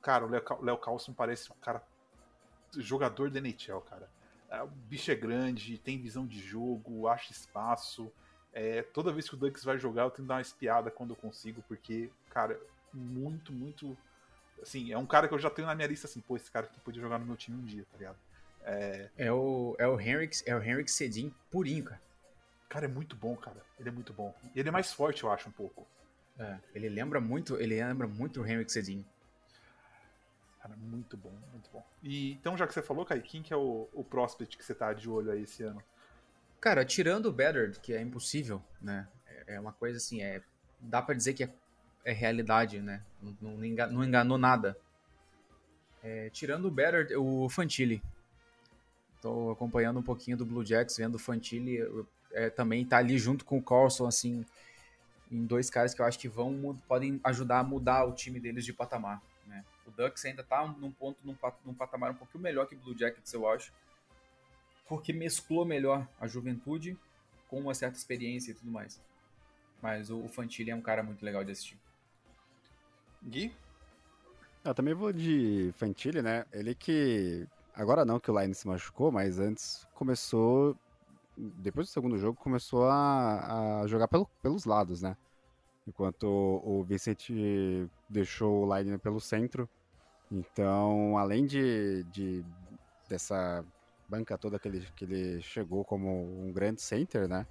Cara, 0.00 0.24
o 0.24 0.64
Léo 0.64 0.78
Carlson 0.78 1.12
parece 1.12 1.50
um 1.52 1.56
cara. 1.56 1.82
jogador 2.76 3.30
da 3.30 3.38
NHL, 3.38 3.80
cara. 3.80 4.08
É, 4.48 4.62
O 4.62 4.68
bicho 4.68 5.10
é 5.10 5.14
grande, 5.14 5.76
tem 5.78 6.00
visão 6.00 6.26
de 6.26 6.38
jogo, 6.40 7.06
acha 7.06 7.32
espaço. 7.32 8.10
É, 8.52 8.82
toda 8.82 9.12
vez 9.12 9.28
que 9.28 9.34
o 9.34 9.38
Ducks 9.38 9.62
vai 9.62 9.78
jogar, 9.78 10.02
eu 10.04 10.10
tenho 10.10 10.24
que 10.24 10.28
dar 10.28 10.36
uma 10.36 10.40
espiada 10.40 10.90
quando 10.90 11.10
eu 11.10 11.16
consigo, 11.16 11.62
porque, 11.68 12.10
cara, 12.30 12.58
muito, 12.92 13.52
muito. 13.52 13.96
Assim, 14.62 14.90
é 14.90 14.98
um 14.98 15.06
cara 15.06 15.28
que 15.28 15.34
eu 15.34 15.38
já 15.38 15.50
tenho 15.50 15.68
na 15.68 15.74
minha 15.74 15.86
lista 15.86 16.06
assim, 16.06 16.20
pô, 16.20 16.36
esse 16.36 16.50
cara 16.50 16.66
aqui 16.66 16.80
podia 16.80 17.00
jogar 17.02 17.18
no 17.18 17.26
meu 17.26 17.36
time 17.36 17.56
um 17.58 17.64
dia, 17.64 17.84
tá 17.92 17.98
ligado? 17.98 18.16
É, 18.64 19.08
É 19.16 19.32
o, 19.32 19.74
é 19.78 19.86
o 19.86 19.98
Henrik, 20.00 20.42
é 20.46 20.54
o 20.54 20.62
Henrik 20.62 20.90
Sedin 20.90 21.32
purinho, 21.50 21.84
cara. 21.84 22.00
cara, 22.68 22.84
é 22.84 22.88
muito 22.88 23.16
bom, 23.16 23.36
cara. 23.36 23.60
Ele 23.78 23.88
é 23.88 23.92
muito 23.92 24.12
bom. 24.12 24.34
E 24.54 24.60
ele 24.60 24.68
é 24.68 24.72
mais 24.72 24.92
forte, 24.92 25.24
eu 25.24 25.30
acho, 25.32 25.48
um 25.48 25.52
pouco. 25.52 25.86
É, 26.38 26.58
ele 26.74 26.88
lembra 26.88 27.20
muito, 27.20 27.56
ele 27.60 27.82
lembra 27.82 28.06
muito 28.06 28.40
o 28.42 28.46
Henrik 28.46 28.70
Sedin. 28.70 29.04
Cara, 30.62 30.76
muito 30.76 31.16
bom, 31.16 31.32
muito 31.52 31.70
bom. 31.72 31.84
E 32.02 32.32
então, 32.32 32.56
já 32.56 32.66
que 32.66 32.74
você 32.74 32.82
falou, 32.82 33.04
Kai, 33.04 33.20
quem 33.20 33.42
que 33.42 33.52
é 33.52 33.56
o, 33.56 33.88
o 33.92 34.04
prospect 34.04 34.56
que 34.56 34.64
você 34.64 34.74
tá 34.74 34.92
de 34.92 35.08
olho 35.08 35.30
aí 35.30 35.42
esse 35.42 35.62
ano? 35.62 35.82
Cara, 36.60 36.84
tirando 36.84 37.26
o 37.26 37.32
Bedard, 37.32 37.78
que 37.80 37.92
é 37.92 38.00
impossível, 38.00 38.62
né? 38.80 39.08
É 39.26 39.54
é 39.54 39.60
uma 39.60 39.72
coisa 39.72 39.96
assim, 39.96 40.20
é, 40.22 40.42
dá 40.80 41.00
pra 41.00 41.14
dizer 41.14 41.32
que 41.32 41.44
é, 41.44 41.50
é 42.04 42.12
realidade, 42.12 42.80
né? 42.80 43.02
Não, 43.22 43.36
não 43.40 43.64
enga- 43.64 43.86
não 43.86 44.04
enganou 44.04 44.36
nada. 44.36 44.76
É, 46.02 46.28
tirando 46.30 46.66
o 46.66 46.70
Bedard, 46.70 47.14
o 47.16 47.48
Fantilli. 47.48 48.02
Tô 49.20 49.50
acompanhando 49.50 49.98
um 49.98 50.02
pouquinho 50.02 50.36
do 50.36 50.46
Blue 50.46 50.64
Jacks, 50.64 50.96
vendo 50.96 51.16
o 51.16 51.18
Fantilli 51.18 51.76
eu- 51.76 52.06
é, 52.32 52.50
também 52.50 52.84
tá 52.84 52.98
ali 52.98 53.18
junto 53.18 53.44
com 53.44 53.58
o 53.58 53.62
Carlson, 53.62 54.06
assim, 54.06 54.44
em 55.30 55.44
dois 55.44 55.70
caras 55.70 55.94
que 55.94 56.00
eu 56.00 56.06
acho 56.06 56.18
que 56.18 56.28
vão 56.28 56.78
podem 56.86 57.20
ajudar 57.24 57.60
a 57.60 57.64
mudar 57.64 58.04
o 58.04 58.12
time 58.12 58.38
deles 58.38 58.64
de 58.64 58.72
patamar, 58.72 59.22
né? 59.46 59.64
O 59.86 59.90
Ducks 59.90 60.24
ainda 60.24 60.42
tá 60.44 60.66
num 60.66 60.92
ponto, 60.92 61.18
num, 61.24 61.36
num 61.64 61.74
patamar 61.74 62.10
um 62.12 62.14
pouquinho 62.14 62.42
melhor 62.42 62.66
que 62.66 62.74
o 62.74 62.78
Blue 62.78 62.96
Jackets, 62.96 63.32
eu 63.32 63.48
acho 63.48 63.72
porque 64.88 65.12
mesclou 65.12 65.66
melhor 65.66 66.08
a 66.18 66.26
juventude 66.26 66.96
com 67.48 67.60
uma 67.60 67.74
certa 67.74 67.98
experiência 67.98 68.50
e 68.50 68.54
tudo 68.54 68.70
mais. 68.70 68.98
Mas 69.82 70.10
o, 70.10 70.18
o 70.18 70.28
Fantilli 70.28 70.70
é 70.70 70.74
um 70.74 70.80
cara 70.80 71.02
muito 71.02 71.24
legal 71.24 71.44
de 71.44 71.52
assistir. 71.52 71.76
Gui? 73.22 73.52
Eu 74.64 74.74
também 74.74 74.94
vou 74.94 75.12
de 75.12 75.72
Fantilli, 75.76 76.22
né? 76.22 76.44
Ele 76.52 76.74
que. 76.74 77.46
Agora 77.78 78.04
não 78.04 78.18
que 78.18 78.28
o 78.28 78.38
Line 78.38 78.54
se 78.54 78.66
machucou, 78.66 79.12
mas 79.12 79.38
antes 79.38 79.86
começou 79.94 80.76
depois 81.36 81.86
do 81.86 81.92
segundo 81.92 82.18
jogo, 82.18 82.36
começou 82.36 82.86
a, 82.88 83.82
a 83.82 83.86
jogar 83.86 84.08
pelo, 84.08 84.26
pelos 84.42 84.64
lados, 84.64 85.00
né? 85.00 85.16
Enquanto 85.86 86.24
o, 86.24 86.80
o 86.80 86.82
Vicente 86.82 87.88
deixou 88.08 88.64
o 88.64 88.66
Lightning 88.66 88.98
pelo 88.98 89.20
centro. 89.20 89.68
Então, 90.30 91.16
além 91.16 91.46
de, 91.46 92.02
de 92.10 92.44
dessa 93.08 93.64
banca 94.08 94.36
toda 94.36 94.58
que 94.58 94.66
ele, 94.66 94.86
que 94.96 95.04
ele 95.04 95.40
chegou 95.40 95.84
como 95.84 96.08
um 96.44 96.52
grande 96.52 96.82
center, 96.82 97.28
né? 97.28 97.46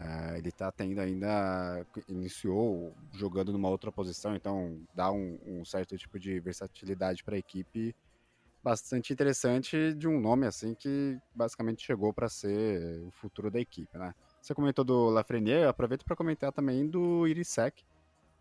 Uh, 0.00 0.36
ele 0.36 0.50
tá 0.50 0.72
tendo 0.72 0.98
ainda. 0.98 1.86
Iniciou 2.08 2.94
jogando 3.12 3.52
numa 3.52 3.68
outra 3.68 3.92
posição, 3.92 4.34
então 4.34 4.80
dá 4.94 5.12
um, 5.12 5.38
um 5.44 5.64
certo 5.64 5.98
tipo 5.98 6.18
de 6.18 6.40
versatilidade 6.40 7.22
para 7.22 7.34
a 7.34 7.38
equipe 7.38 7.94
bastante 8.62 9.12
interessante 9.12 9.94
de 9.94 10.08
um 10.08 10.20
nome 10.20 10.46
assim 10.46 10.74
que 10.74 11.18
basicamente 11.34 11.84
chegou 11.84 12.12
para 12.12 12.28
ser 12.28 13.02
o 13.02 13.10
futuro 13.10 13.50
da 13.50 13.60
equipe, 13.60 13.96
né? 13.96 14.14
Você 14.40 14.54
comentou 14.54 14.84
do 14.84 15.08
Lafreniere, 15.10 15.64
aproveito 15.64 16.04
para 16.04 16.16
comentar 16.16 16.52
também 16.52 16.86
do 16.86 17.26
Irisek, 17.26 17.84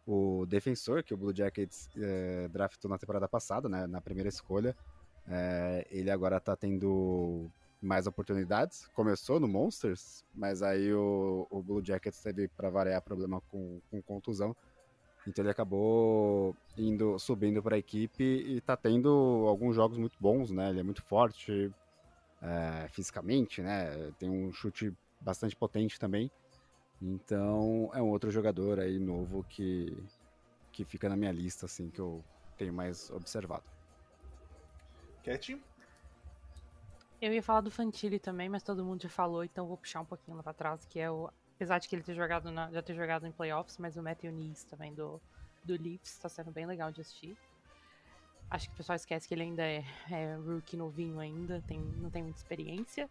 o 0.06 0.46
defensor 0.46 1.04
que 1.04 1.14
o 1.14 1.18
Blue 1.18 1.36
Jackets 1.36 1.90
é, 1.98 2.48
draftou 2.48 2.90
na 2.90 2.98
temporada 2.98 3.28
passada, 3.28 3.68
né, 3.68 3.86
na 3.86 4.00
primeira 4.00 4.30
escolha. 4.30 4.76
É, 5.28 5.86
ele 5.92 6.10
agora 6.10 6.38
está 6.38 6.56
tendo 6.56 7.52
mais 7.82 8.08
oportunidades. 8.08 8.88
Começou 8.94 9.40
no 9.40 9.48
Monsters, 9.48 10.24
mas 10.34 10.62
aí 10.62 10.94
o, 10.94 11.46
o 11.50 11.62
Blue 11.62 11.84
Jackets 11.84 12.22
teve 12.22 12.48
para 12.48 12.70
variar 12.70 13.02
problema 13.02 13.42
com, 13.52 13.82
com 13.92 14.02
contusão. 14.02 14.56
Então 15.28 15.44
ele 15.44 15.52
acabou 15.52 16.56
indo 16.78 17.20
subindo 17.20 17.62
para 17.62 17.76
a 17.76 17.80
equipe 17.80 18.24
e 18.24 18.58
está 18.58 18.78
tendo 18.78 19.46
alguns 19.48 19.76
jogos 19.76 19.98
muito 19.98 20.18
bons, 20.22 20.52
né? 20.52 20.70
Ele 20.70 20.80
é 20.80 20.84
muito 20.84 21.04
forte 21.04 21.70
é, 22.42 22.88
fisicamente, 22.90 23.62
né? 23.62 24.12
Tem 24.18 24.30
um 24.30 24.54
chute 24.54 24.96
bastante 25.20 25.54
potente 25.54 26.00
também. 26.00 26.32
Então 27.02 27.92
é 27.94 28.02
um 28.02 28.10
outro 28.10 28.32
jogador 28.32 28.80
aí 28.80 28.98
novo 28.98 29.44
que, 29.50 29.96
que 30.72 30.86
fica 30.86 31.10
na 31.10 31.18
minha 31.18 31.32
lista, 31.32 31.66
assim, 31.66 31.90
que 31.90 32.00
eu 32.00 32.24
tenho 32.58 32.74
mais 32.74 33.12
observado. 33.12 33.66
Cat? 35.24 35.62
Eu 37.22 37.34
ia 37.34 37.44
falar 37.44 37.62
do 37.62 37.72
Fantilli 37.72 38.18
também, 38.18 38.48
mas 38.48 38.64
todo 38.64 38.86
mundo 38.86 39.02
já 39.02 39.10
falou, 39.10 39.44
então 39.44 39.68
vou 39.68 39.78
puxar 39.78 40.00
um 40.00 40.06
pouquinho 40.06 40.38
lá 40.38 40.44
pra 40.44 40.54
trás, 40.54 40.86
que 40.86 41.00
é 41.00 41.12
o 41.12 41.30
Apesar 41.58 41.80
de 41.80 41.90
que 41.90 41.96
ele 41.96 42.04
ter 42.04 42.14
jogado 42.14 42.52
na, 42.52 42.72
já 42.72 42.84
ter 42.84 42.94
jogado 42.94 43.26
em 43.26 43.32
playoffs, 43.32 43.80
mas 43.80 43.98
o 43.98 44.04
Matthew 44.04 44.32
Nees 44.32 44.64
também 44.66 44.94
do, 44.94 45.20
do 45.64 45.74
Leafs 45.74 46.14
está 46.14 46.30
sendo 46.30 46.52
bem 46.52 46.68
legal 46.68 46.92
de 46.92 47.02
assistir. 47.02 47.36
Acho 48.48 48.70
que 48.70 48.76
o 48.76 48.78
pessoal 48.78 48.96
esquece 48.96 49.28
que 49.28 49.34
ele 49.34 49.42
ainda 49.42 49.64
é, 49.64 49.84
é 50.12 50.36
rookie 50.36 50.78
novinho 50.78 51.20
ainda, 51.20 51.62
tem, 51.68 51.80
não 51.80 52.12
tem 52.12 52.22
muita 52.22 52.38
experiência. 52.38 53.10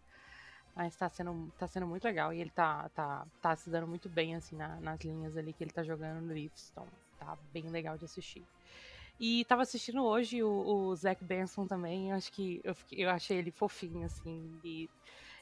Mas 0.73 0.95
tá 0.95 1.09
sendo, 1.09 1.51
tá 1.57 1.67
sendo 1.67 1.85
muito 1.85 2.05
legal. 2.05 2.31
E 2.31 2.39
ele 2.39 2.51
tá, 2.51 2.87
tá, 2.89 3.27
tá 3.41 3.55
se 3.55 3.69
dando 3.69 3.85
muito 3.85 4.07
bem, 4.07 4.35
assim, 4.35 4.55
na, 4.55 4.79
nas 4.79 5.01
linhas 5.01 5.35
ali 5.35 5.51
que 5.51 5.63
ele 5.63 5.71
tá 5.71 5.83
jogando 5.83 6.21
no 6.21 6.33
Leafs. 6.33 6.69
Então, 6.71 6.87
tá 7.19 7.37
bem 7.51 7.69
legal 7.69 7.97
de 7.97 8.05
assistir. 8.05 8.45
E 9.19 9.43
tava 9.45 9.63
assistindo 9.63 10.03
hoje 10.05 10.41
o, 10.41 10.93
o 10.93 10.95
Benson 11.21 11.67
também. 11.67 12.13
Acho 12.13 12.31
que 12.31 12.61
eu, 12.63 12.75
eu 12.91 13.09
achei 13.09 13.37
ele 13.37 13.51
fofinho, 13.51 14.05
assim. 14.05 14.59
E 14.63 14.89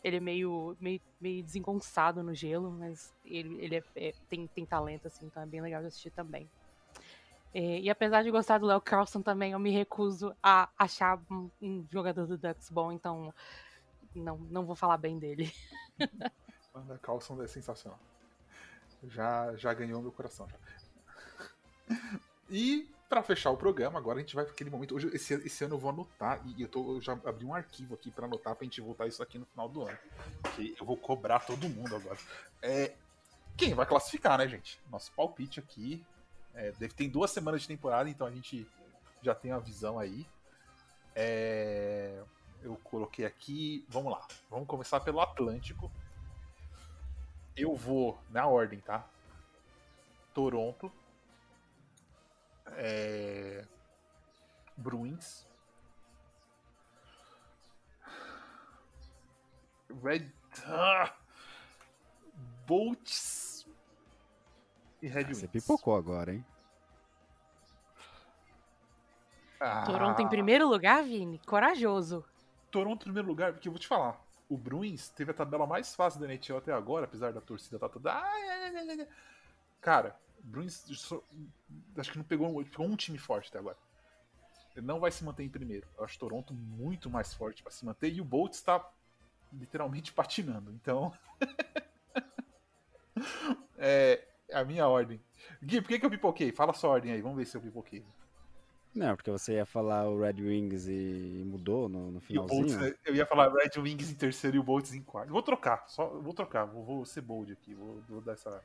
ele 0.06 0.18
é 0.18 0.20
meio, 0.20 0.78
meio, 0.80 1.02
meio 1.20 1.44
desengonçado 1.44 2.22
no 2.22 2.32
gelo, 2.32 2.70
mas 2.70 3.12
ele, 3.26 3.60
ele 3.60 3.78
é, 3.78 3.84
é, 3.96 4.14
tem, 4.30 4.46
tem 4.46 4.64
talento, 4.64 5.08
assim, 5.08 5.26
então 5.26 5.42
é 5.42 5.48
bem 5.48 5.62
legal 5.62 5.82
de 5.82 5.88
assistir 5.88 6.12
também. 6.12 6.48
É, 7.52 7.80
e 7.80 7.90
apesar 7.90 8.22
de 8.22 8.30
gostar 8.30 8.60
do 8.60 8.68
Léo 8.68 8.80
Carlson 8.80 9.24
também, 9.24 9.54
eu 9.54 9.60
me 9.60 9.72
recuso 9.72 10.36
a 10.44 10.70
achar 10.78 11.20
um, 11.32 11.50
um, 11.60 11.88
jogador 11.92 12.28
do 12.28 12.38
Ducks 12.38 12.70
bom, 12.70 12.92
então 12.92 13.34
não, 14.14 14.38
não 14.38 14.64
vou 14.64 14.76
falar 14.76 14.98
bem 14.98 15.18
dele. 15.18 15.52
O 16.72 16.80
Léo 16.88 17.00
Carlson 17.00 17.42
é 17.42 17.48
sensacional. 17.48 18.00
Já, 19.06 19.56
já 19.56 19.74
ganhou 19.74 20.04
meu 20.04 20.12
coração. 20.12 20.48
Já. 20.48 21.98
E 22.48 22.94
para 23.08 23.22
fechar 23.22 23.52
o 23.52 23.58
programa, 23.58 24.00
agora 24.00 24.18
a 24.18 24.22
gente 24.22 24.36
vai 24.36 24.44
para 24.44 24.54
aquele 24.54 24.70
momento. 24.70 24.96
Hoje, 24.96 25.10
esse, 25.14 25.34
esse 25.34 25.64
ano 25.64 25.76
eu 25.76 25.80
vou 25.80 25.90
anotar, 25.92 26.42
e 26.46 26.62
eu, 26.62 26.68
tô, 26.68 26.96
eu 26.96 27.02
já 27.02 27.14
abri 27.14 27.46
um 27.46 27.54
arquivo 27.54 27.94
aqui 27.94 28.10
para 28.10 28.26
anotar 28.26 28.56
pra 28.56 28.64
gente 28.64 28.82
voltar 28.82 29.08
isso 29.08 29.22
aqui 29.22 29.38
no 29.38 29.46
final 29.46 29.70
do 29.70 29.84
ano. 29.84 29.98
Que 30.56 30.76
eu 30.80 30.86
vou 30.86 30.98
cobrar 30.98 31.40
todo 31.40 31.70
mundo 31.70 31.96
agora. 31.96 32.18
É, 32.62 32.94
quem 33.56 33.74
vai 33.74 33.86
classificar, 33.86 34.38
né, 34.38 34.48
gente? 34.48 34.80
Nosso 34.90 35.12
palpite 35.12 35.60
aqui. 35.60 36.04
É, 36.54 36.72
deve, 36.74 36.94
tem 36.94 37.10
duas 37.10 37.32
semanas 37.32 37.62
de 37.62 37.68
temporada, 37.68 38.10
então 38.10 38.26
a 38.26 38.32
gente 38.32 38.68
já 39.22 39.36
tem 39.36 39.52
a 39.52 39.60
visão 39.60 40.00
aí. 40.00 40.26
É, 41.16 42.22
eu 42.64 42.76
coloquei 42.84 43.26
aqui. 43.26 43.86
Vamos 43.88 44.12
lá. 44.12 44.28
Vamos 44.50 44.68
começar 44.68 45.00
pelo 45.00 45.22
Atlântico. 45.22 45.92
Eu 47.56 47.76
vou 47.76 48.18
na 48.30 48.48
ordem, 48.48 48.80
tá? 48.80 49.08
Toronto, 50.34 50.92
é... 52.72 53.66
Bruins. 54.78 55.48
Red. 60.04 60.32
Ah! 60.66 61.16
Bolts. 62.68 63.68
E 65.02 65.08
Red 65.08 65.26
Wings. 65.26 65.38
Você 65.40 65.48
pipocou 65.48 65.96
agora, 65.96 66.34
hein? 66.34 66.46
Ah. 69.60 69.84
Toronto 69.84 70.22
em 70.22 70.28
primeiro 70.28 70.68
lugar, 70.68 71.04
Vini? 71.04 71.40
Corajoso. 71.46 72.26
Toronto 72.70 73.02
em 73.02 73.06
primeiro 73.06 73.28
lugar, 73.28 73.54
porque 73.54 73.68
eu 73.68 73.72
vou 73.72 73.80
te 73.80 73.88
falar. 73.88 74.20
O 74.50 74.58
Bruins 74.58 75.10
teve 75.10 75.32
a 75.32 75.34
tabela 75.34 75.66
mais 75.66 75.96
fácil 75.96 76.20
da 76.20 76.28
NHL 76.28 76.58
até 76.58 76.72
agora, 76.72 77.06
apesar 77.06 77.32
da 77.32 77.42
torcida 77.42 77.78
estar 77.78 77.88
tá 77.88 77.94
toda. 77.94 79.08
Cara, 79.82 80.20
Bruins 80.46 80.84
só, 80.96 81.22
acho 81.98 82.12
que 82.12 82.18
não 82.18 82.26
pegou, 82.26 82.64
pegou 82.64 82.86
um 82.86 82.96
time 82.96 83.18
forte 83.18 83.50
até 83.50 83.58
agora. 83.58 83.78
Ele 84.76 84.86
não 84.86 85.00
vai 85.00 85.12
se 85.12 85.24
manter 85.24 85.44
em 85.44 85.50
primeiro. 85.50 85.88
Eu 85.98 86.04
acho 86.04 86.20
Toronto 86.20 86.54
muito 86.54 87.10
mais 87.10 87.34
forte 87.34 87.64
para 87.64 87.72
se 87.72 87.86
manter 87.86 88.14
e 88.14 88.22
o 88.22 88.26
Bolt 88.26 88.54
está 88.54 88.88
literalmente 89.52 90.12
patinando. 90.14 90.72
Então, 90.72 91.12
é 93.78 94.24
a 94.54 94.64
minha 94.64 94.88
ordem. 94.88 95.20
Gui, 95.64 95.82
por 95.82 95.88
que, 95.88 96.00
que 96.00 96.06
eu 96.06 96.10
pipoquei? 96.10 96.52
Fala 96.52 96.74
sua 96.74 96.92
ordem 96.92 97.12
aí, 97.12 97.22
vamos 97.22 97.38
ver 97.38 97.46
se 97.46 97.58
eu 97.58 97.62
pipoquei. 97.62 98.06
Não, 98.94 99.16
porque 99.16 99.32
você 99.32 99.56
ia 99.56 99.66
falar 99.66 100.08
o 100.08 100.22
Red 100.22 100.42
Wings 100.42 100.88
e 100.88 101.44
mudou 101.46 101.90
no, 101.90 102.12
no 102.12 102.22
finalzinho. 102.22 102.80
Bolts, 102.80 103.00
eu 103.04 103.16
ia 103.16 103.26
falar 103.26 103.52
Red 103.52 103.78
Wings 103.78 104.10
em 104.10 104.16
terceiro 104.16 104.56
e 104.56 104.60
o 104.60 104.64
Bolts 104.64 104.94
em 104.94 105.02
quarto. 105.02 105.32
Vou 105.32 105.44
trocar, 105.44 105.86
só 105.90 106.08
vou 106.08 106.34
trocar, 106.34 106.64
vou, 106.64 106.84
vou 106.84 107.06
ser 107.06 107.22
bold 107.22 107.52
aqui, 107.52 107.74
vou, 107.74 108.02
vou 108.08 108.22
dar 108.22 108.34
essa 108.34 108.64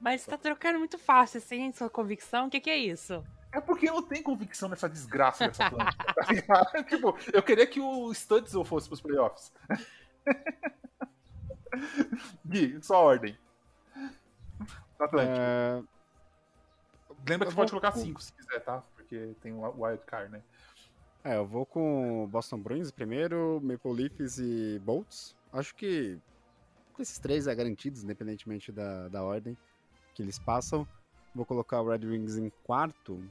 mas 0.00 0.20
você 0.20 0.30
tá 0.30 0.38
trocando 0.38 0.78
muito 0.78 0.98
fácil, 0.98 1.40
sem 1.40 1.72
sua 1.72 1.88
convicção. 1.88 2.46
O 2.46 2.50
que, 2.50 2.60
que 2.60 2.70
é 2.70 2.76
isso? 2.76 3.24
É 3.52 3.60
porque 3.60 3.88
eu 3.88 3.94
não 3.94 4.02
tenho 4.02 4.22
convicção 4.22 4.68
nessa 4.68 4.88
desgraça 4.88 5.48
dessa 5.48 5.70
planta. 5.70 5.96
tá 6.46 6.84
tipo, 6.84 7.16
eu 7.32 7.42
queria 7.42 7.66
que 7.66 7.80
o 7.80 8.12
Stutzel 8.12 8.64
fosse 8.64 8.88
pros 8.88 9.00
playoffs. 9.00 9.52
Gui, 12.44 12.80
sua 12.82 12.98
ordem. 12.98 13.36
Atlético. 14.98 15.38
É... 15.38 15.82
Lembra 17.28 17.46
que 17.46 17.52
você 17.52 17.56
pode 17.56 17.70
colocar 17.70 17.92
5 17.92 18.22
se 18.22 18.32
quiser, 18.32 18.60
tá? 18.60 18.82
Porque 18.94 19.34
tem 19.40 19.52
o 19.52 19.82
wild 19.82 20.02
card, 20.06 20.30
né? 20.30 20.42
É, 21.24 21.36
eu 21.36 21.46
vou 21.46 21.66
com 21.66 22.28
Boston 22.30 22.58
Bruins 22.58 22.90
primeiro, 22.90 23.60
Maple 23.62 23.92
Leafs 23.92 24.38
e 24.38 24.80
Bolts. 24.84 25.34
Acho 25.52 25.74
que 25.74 26.18
esses 26.98 27.18
três 27.18 27.46
é 27.46 27.54
garantidos, 27.54 28.04
independentemente 28.04 28.70
da, 28.70 29.08
da 29.08 29.24
ordem 29.24 29.56
que 30.16 30.22
eles 30.22 30.38
passam. 30.38 30.88
Vou 31.34 31.44
colocar 31.44 31.82
o 31.82 31.90
Red 31.90 32.06
Wings 32.06 32.38
em 32.38 32.50
quarto. 32.64 33.22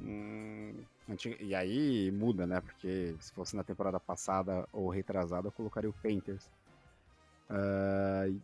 Hum, 0.00 0.74
e 1.40 1.54
aí 1.54 2.10
muda, 2.10 2.46
né? 2.46 2.60
Porque 2.60 3.16
se 3.18 3.32
fosse 3.32 3.56
na 3.56 3.64
temporada 3.64 3.98
passada 3.98 4.68
ou 4.70 4.90
retrasada, 4.90 5.48
eu 5.48 5.52
colocaria 5.52 5.88
o 5.88 5.94
Painters. 5.94 6.44
Uh, 7.48 8.38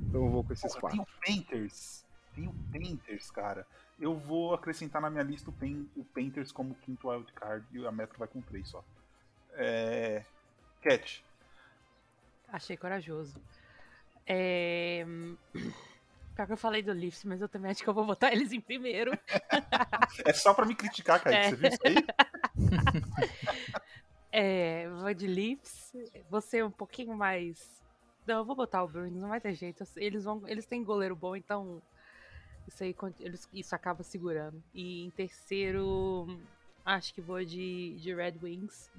então 0.00 0.24
eu 0.24 0.30
vou 0.30 0.42
com 0.42 0.54
esses 0.54 0.74
quatro. 0.74 0.96
Tem 0.96 1.00
o 1.00 1.06
Painters. 1.24 2.04
Tem 2.34 2.48
o 2.48 2.54
Painters, 2.72 3.30
cara. 3.30 3.66
Eu 4.00 4.16
vou 4.16 4.54
acrescentar 4.54 5.02
na 5.02 5.10
minha 5.10 5.22
lista 5.22 5.50
o, 5.50 5.52
Pain, 5.52 5.88
o 5.94 6.04
Painters 6.04 6.52
como 6.52 6.74
quinto 6.76 7.08
wildcard 7.08 7.66
e 7.72 7.86
a 7.86 7.92
Metro 7.92 8.18
vai 8.18 8.28
com 8.28 8.40
três 8.40 8.68
só. 8.68 8.82
É... 9.52 10.24
Cat. 10.82 11.24
Achei 12.48 12.76
corajoso. 12.76 13.38
É... 14.26 15.04
Pior 16.36 16.46
que 16.46 16.52
eu 16.52 16.58
falei 16.58 16.82
do 16.82 16.92
Leafs, 16.92 17.24
mas 17.24 17.40
eu 17.40 17.48
também 17.48 17.70
acho 17.70 17.82
que 17.82 17.88
eu 17.88 17.94
vou 17.94 18.04
botar 18.04 18.30
eles 18.30 18.52
em 18.52 18.60
primeiro. 18.60 19.10
é 20.22 20.32
só 20.34 20.52
pra 20.52 20.66
me 20.66 20.74
criticar, 20.74 21.22
Kaique. 21.22 21.38
É. 21.38 21.50
Você 21.50 21.56
viu 21.56 21.68
isso 21.70 21.80
aí? 21.82 21.96
é, 24.30 24.88
vou 24.90 25.14
de 25.14 25.26
Leafs. 25.26 25.94
Você 26.28 26.62
um 26.62 26.70
pouquinho 26.70 27.16
mais. 27.16 27.82
Não, 28.26 28.40
eu 28.40 28.44
vou 28.44 28.54
botar 28.54 28.84
o 28.84 28.88
Bruins, 28.88 29.14
não 29.14 29.30
vai 29.30 29.40
ter 29.40 29.54
jeito. 29.54 29.82
Eles, 29.96 30.24
vão, 30.24 30.42
eles 30.46 30.66
têm 30.66 30.84
goleiro 30.84 31.16
bom, 31.16 31.34
então 31.34 31.80
isso 32.68 32.84
aí 32.84 32.94
eles, 33.20 33.48
isso 33.54 33.74
acaba 33.74 34.02
segurando. 34.02 34.62
E 34.74 35.06
em 35.06 35.10
terceiro, 35.10 36.38
acho 36.84 37.14
que 37.14 37.22
vou 37.22 37.42
de, 37.42 37.94
de 37.98 38.14
Red 38.14 38.34
Wings. 38.42 38.90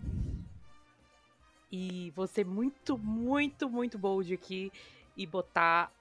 E 1.71 2.11
vou 2.15 2.25
ser 2.25 2.45
muito, 2.45 2.97
muito, 2.97 3.69
muito 3.69 3.99
bold 3.99 4.33
aqui 4.33 4.71
e 5.15 5.27
botar 5.27 5.91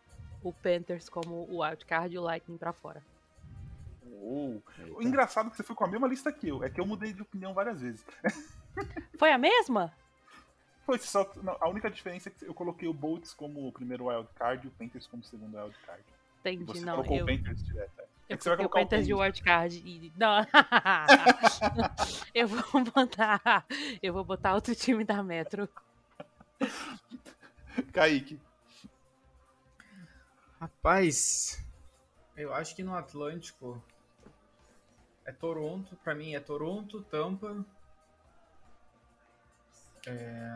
o 0.49 0.53
Panthers 0.53 1.09
como 1.09 1.47
o 1.51 1.63
wildcard 1.63 2.15
e 2.15 2.19
o 2.19 2.23
Lightning 2.23 2.57
pra 2.57 2.73
fora. 2.73 3.03
Oh. 4.23 4.61
O 4.97 5.03
engraçado 5.03 5.49
é 5.49 5.51
que 5.51 5.57
você 5.57 5.63
foi 5.63 5.77
com 5.77 5.85
a 5.85 5.89
mesma 5.89 6.09
lista 6.09 6.33
que 6.33 6.49
eu, 6.49 6.63
é 6.65 6.71
que 6.71 6.81
eu 6.81 6.87
mudei 6.87 7.13
de 7.13 7.23
opinião 7.23 7.53
várias 7.55 7.81
vezes. 7.81 8.05
Foi 9.19 9.33
a 9.33 9.39
mesma? 9.39 9.93
Foi 10.85 10.99
só. 10.99 11.31
Não, 11.43 11.57
a 11.61 11.69
única 11.69 11.91
diferença 11.91 12.29
é 12.29 12.33
que 12.33 12.45
eu 12.47 12.53
coloquei 12.55 12.87
o 12.89 12.93
Bolts 12.93 13.33
como 13.33 13.67
o 13.67 13.73
primeiro 13.73 14.07
wildcard 14.07 14.67
e 14.67 14.69
o 14.69 14.71
Panthers 14.73 15.07
como 15.07 15.23
o 15.23 15.27
segundo 15.27 15.57
wildcard. 15.57 16.03
Entendi, 16.41 16.65
Você 16.65 16.85
não. 16.85 16.97
colocou 16.97 17.17
Eu, 17.17 17.25
o 17.25 17.27
Panthers 17.27 17.65
direto. 17.65 18.01
é. 18.01 18.03
É 18.29 18.35
eu 18.35 18.37
que 18.39 18.43
você 18.43 18.49
vai 18.51 18.57
coloquei 18.59 18.67
o 18.67 18.69
colocar 18.69 18.81
o 18.81 18.85
Panthers 18.85 19.07
de 19.07 19.15
wildcard 19.15 19.77
e. 19.85 20.13
Não. 20.19 20.47
eu 22.35 22.49
vou 22.49 22.85
botar. 22.85 23.65
Eu 24.03 24.13
vou 24.13 24.25
botar 24.25 24.55
outro 24.55 24.75
time 24.75 25.05
da 25.05 25.23
Metro. 25.23 25.69
Kaique. 27.93 28.41
Rapaz, 30.61 31.63
eu 32.37 32.53
acho 32.55 32.75
que 32.75 32.83
no 32.83 32.95
Atlântico 32.95 33.83
é 35.25 35.33
Toronto, 35.33 35.97
pra 35.97 36.15
mim 36.15 36.35
é 36.35 36.41
Toronto, 36.41 37.03
Tampa. 37.03 37.65
É, 40.07 40.51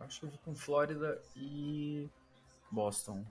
acho 0.00 0.20
que 0.20 0.26
eu 0.26 0.30
vou 0.30 0.38
com 0.38 0.54
Flórida 0.54 1.20
e 1.36 2.08
Boston. 2.70 3.24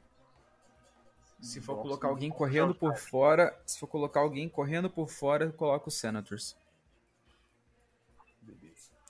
Se 1.40 1.60
for 1.60 1.74
Boston, 1.74 1.88
colocar 1.90 2.08
alguém 2.10 2.30
correndo 2.30 2.76
por 2.76 2.96
fora, 2.96 3.60
se 3.66 3.80
for 3.80 3.88
colocar 3.88 4.20
alguém 4.20 4.48
correndo 4.48 4.90
por 4.90 5.10
fora, 5.10 5.46
eu 5.46 5.54
coloco 5.54 5.90
o 5.90 5.92
Senators. 5.92 6.56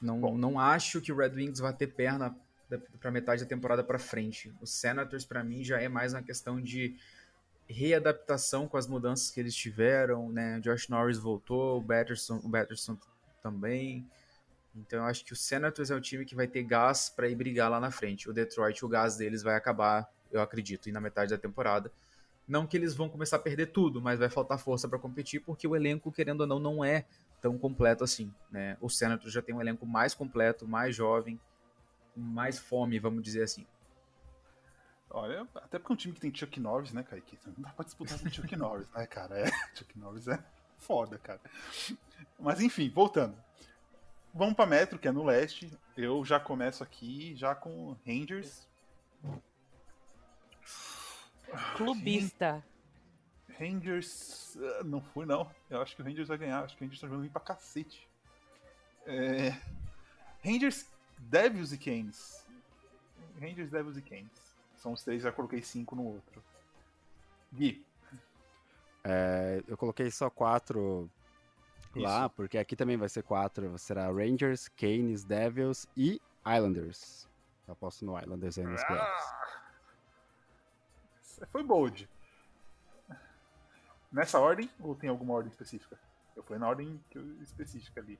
Não, 0.02 0.20
Bom. 0.20 0.38
não 0.38 0.60
acho 0.60 1.02
que 1.02 1.12
o 1.12 1.18
Red 1.18 1.32
Wings 1.32 1.60
vai 1.60 1.74
ter 1.74 1.88
perna 1.88 2.36
pra 3.00 3.12
metade 3.12 3.44
da 3.44 3.50
temporada 3.50 3.84
pra 3.84 4.00
frente. 4.00 4.54
O 4.62 4.68
Senators, 4.68 5.26
pra 5.26 5.44
mim, 5.44 5.64
já 5.64 5.80
é 5.80 5.90
mais 5.90 6.14
uma 6.14 6.22
questão 6.22 6.62
de 6.62 6.96
readaptação 7.68 8.68
com 8.68 8.78
as 8.78 8.88
mudanças 8.88 9.32
que 9.32 9.40
eles 9.40 9.56
tiveram, 9.56 10.30
né? 10.30 10.60
Josh 10.60 10.90
Norris 10.90 11.18
voltou, 11.18 11.78
o 11.78 11.82
Batterson, 11.82 12.40
o 12.44 12.50
Batterson 12.50 12.98
também. 13.42 14.06
Então 14.76 15.00
eu 15.00 15.06
acho 15.06 15.26
que 15.26 15.34
o 15.34 15.36
Senators 15.36 15.92
é 15.92 15.96
o 15.96 16.02
time 16.02 16.26
que 16.26 16.36
vai 16.36 16.48
ter 16.48 16.64
gás 16.64 17.10
pra 17.10 17.28
ir 17.28 17.36
brigar 17.36 17.70
lá 17.70 17.80
na 17.80 17.92
frente. 17.92 18.30
O 18.30 18.34
Detroit, 18.34 18.84
o 18.84 18.88
gás 18.88 19.18
deles 19.18 19.44
vai 19.44 19.56
acabar, 19.56 20.10
eu 20.32 20.42
acredito, 20.42 20.88
e 20.90 20.92
na 20.92 21.02
metade 21.02 21.32
da 21.32 21.38
temporada. 21.38 21.92
Não 22.48 22.68
que 22.68 22.76
eles 22.76 22.94
vão 22.94 23.08
começar 23.08 23.38
a 23.38 23.40
perder 23.40 23.68
tudo, 23.68 24.02
mas 24.02 24.20
vai 24.20 24.30
faltar 24.30 24.58
força 24.58 24.88
pra 24.88 25.00
competir, 25.00 25.42
porque 25.42 25.68
o 25.68 25.76
elenco, 25.76 26.12
querendo 26.12 26.42
ou 26.42 26.48
não, 26.48 26.60
não 26.60 26.84
é 26.84 27.06
tão 27.42 27.58
completo 27.58 28.04
assim, 28.04 28.34
né? 28.52 28.78
O 28.82 28.90
Senators 28.90 29.34
já 29.34 29.42
tem 29.42 29.56
um 29.56 29.62
elenco 29.62 29.86
mais 29.86 30.14
completo, 30.14 30.68
mais 30.68 30.96
jovem, 30.96 31.40
mais 32.16 32.60
fome, 32.60 33.00
vamos 33.00 33.24
dizer 33.24 33.44
assim. 33.44 33.66
Olha, 35.10 35.46
até 35.56 35.78
porque 35.78 35.92
é 35.92 35.94
um 35.94 35.98
time 35.98 36.14
que 36.14 36.22
tem 36.22 36.34
Chuck 36.34 36.60
Norris, 36.60 36.94
né, 36.94 37.04
Kaique? 37.04 37.38
Não 37.46 37.54
dá 37.58 37.70
pra 37.70 37.84
disputar 37.84 38.18
com 38.20 38.30
Chuck 38.30 38.56
Norris, 38.56 38.90
né, 38.92 39.06
cara? 39.06 39.40
É, 39.40 39.52
Chuck 39.76 40.00
Norris 40.00 40.28
é 40.28 40.42
foda, 40.78 41.18
cara. 41.18 41.42
Mas 42.40 42.62
enfim, 42.62 42.90
voltando. 42.90 43.36
Vamos 44.34 44.56
pra 44.56 44.66
Metro, 44.66 44.98
que 44.98 45.08
é 45.08 45.12
no 45.12 45.26
leste. 45.26 45.72
Eu 45.98 46.24
já 46.24 46.40
começo 46.40 46.82
aqui 46.82 47.36
já 47.36 47.54
com 47.54 47.98
Rangers. 48.08 48.66
Clubista. 51.76 52.64
Rangers. 53.60 54.58
ah, 54.58 54.84
Não 54.84 55.02
fui, 55.02 55.26
não. 55.26 55.52
Eu 55.70 55.82
acho 55.82 55.96
que 55.96 56.02
o 56.02 56.06
Rangers 56.06 56.30
vai 56.30 56.38
ganhar. 56.38 56.64
Acho 56.64 56.78
que 56.78 56.84
o 56.84 56.86
Rangers 56.86 57.02
tá 57.02 57.08
jogando 57.08 57.22
bem 57.24 57.30
pra 57.30 57.42
cacete. 57.42 58.08
É... 59.06 59.52
Rangers, 60.44 60.88
Devils 61.22 61.72
e 61.72 61.78
Canes. 61.78 62.46
Rangers, 63.40 63.70
Devils 63.70 63.98
e 63.98 64.02
Canes. 64.02 64.56
São 64.76 64.94
os 64.94 65.04
três, 65.04 65.22
já 65.22 65.32
coloquei 65.32 65.62
cinco 65.62 65.96
no 65.96 66.06
outro. 66.06 66.44
Gui. 67.54 67.86
É, 69.04 69.64
eu 69.68 69.78
coloquei 69.78 70.10
só 70.12 70.30
quatro 70.30 71.10
lá, 71.96 72.30
porque 72.30 72.58
aqui 72.58 72.76
também 72.76 72.98
vai 72.98 73.10
ser 73.10 73.24
quatro. 73.24 73.78
Será 73.78 74.08
Rangers, 74.08 74.68
Canes, 74.70 75.24
Devils 75.24 75.88
e 75.96 76.22
Islanders. 76.46 77.28
Eu 77.68 77.74
aposto 77.74 78.06
no 78.06 78.18
Islanders 78.20 78.58
aí 78.58 78.66
nos 78.66 78.84
playoffs. 78.84 79.26
Ah! 79.26 79.62
Você 81.22 81.46
foi 81.48 81.64
bold. 81.64 82.10
Nessa 84.12 84.40
ordem 84.40 84.70
ou 84.80 84.96
tem 84.96 85.10
alguma 85.10 85.34
ordem 85.34 85.50
específica? 85.50 85.98
Eu 86.36 86.44
fui 86.44 86.58
na 86.58 86.68
ordem 86.68 87.00
específica 87.42 88.02
ali. 88.02 88.20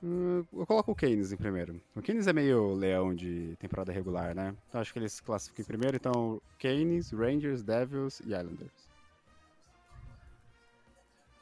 Eu 0.00 0.64
coloco 0.66 0.92
o 0.92 0.94
Canes 0.94 1.32
em 1.32 1.36
primeiro. 1.36 1.80
O 1.94 2.00
Canes 2.00 2.28
é 2.28 2.32
meio 2.32 2.72
leão 2.74 3.12
de 3.12 3.56
temporada 3.56 3.92
regular, 3.92 4.34
né? 4.34 4.54
Então 4.68 4.80
acho 4.80 4.92
que 4.92 4.98
eles 4.98 5.14
se 5.14 5.22
classificam 5.22 5.62
em 5.62 5.66
primeiro. 5.66 5.96
Então, 5.96 6.40
Canes, 6.58 7.10
Rangers, 7.10 7.64
Devils 7.64 8.20
e 8.20 8.26
Islanders. 8.26 8.88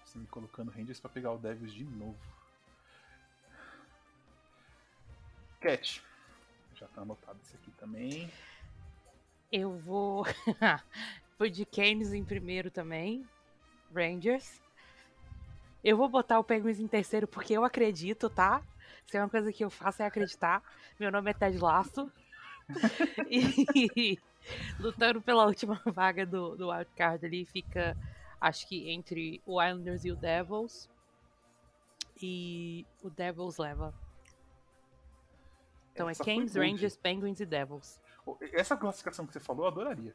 Você 0.04 0.18
me 0.18 0.26
colocando 0.26 0.70
Rangers 0.70 0.98
pra 0.98 1.10
pegar 1.10 1.32
o 1.32 1.38
Devils 1.38 1.74
de 1.74 1.84
novo. 1.84 2.16
Cat. 5.60 6.02
Já 6.74 6.86
tá 6.88 7.02
anotado 7.02 7.38
esse 7.42 7.56
aqui 7.56 7.70
também. 7.72 8.30
Eu 9.52 9.76
vou. 9.78 10.24
Fui 11.36 11.50
de 11.50 11.66
Canes 11.66 12.14
em 12.14 12.24
primeiro 12.24 12.70
também. 12.70 13.26
Rangers. 13.94 14.62
Eu 15.82 15.96
vou 15.96 16.08
botar 16.08 16.38
o 16.38 16.44
Penguins 16.44 16.80
em 16.80 16.88
terceiro 16.88 17.26
porque 17.26 17.52
eu 17.52 17.64
acredito, 17.64 18.28
tá? 18.28 18.62
Se 19.06 19.16
é 19.16 19.20
uma 19.20 19.28
coisa 19.28 19.52
que 19.52 19.64
eu 19.64 19.70
faço 19.70 20.02
é 20.02 20.06
acreditar. 20.06 20.62
Meu 20.98 21.12
nome 21.12 21.30
é 21.30 21.34
Ted 21.34 21.58
Laço. 21.58 22.10
e 23.30 24.18
lutando 24.78 25.20
pela 25.20 25.46
última 25.46 25.80
vaga 25.86 26.26
do, 26.26 26.56
do 26.56 26.70
wildcard 26.70 27.24
ali 27.24 27.44
fica, 27.44 27.96
acho 28.40 28.66
que 28.66 28.90
entre 28.90 29.40
o 29.46 29.62
Islanders 29.62 30.04
e 30.04 30.10
o 30.10 30.16
Devils. 30.16 30.88
E 32.20 32.86
o 33.02 33.10
Devils 33.10 33.58
leva. 33.58 33.94
Então 35.92 36.08
Essa 36.08 36.22
é 36.22 36.24
foi 36.24 36.34
Canes, 36.34 36.54
bold. 36.54 36.70
Rangers, 36.70 36.96
Penguins 36.96 37.40
e 37.40 37.46
Devils. 37.46 38.00
Essa 38.52 38.76
classificação 38.76 39.26
que 39.26 39.32
você 39.32 39.40
falou, 39.40 39.64
eu 39.64 39.70
adoraria. 39.70 40.14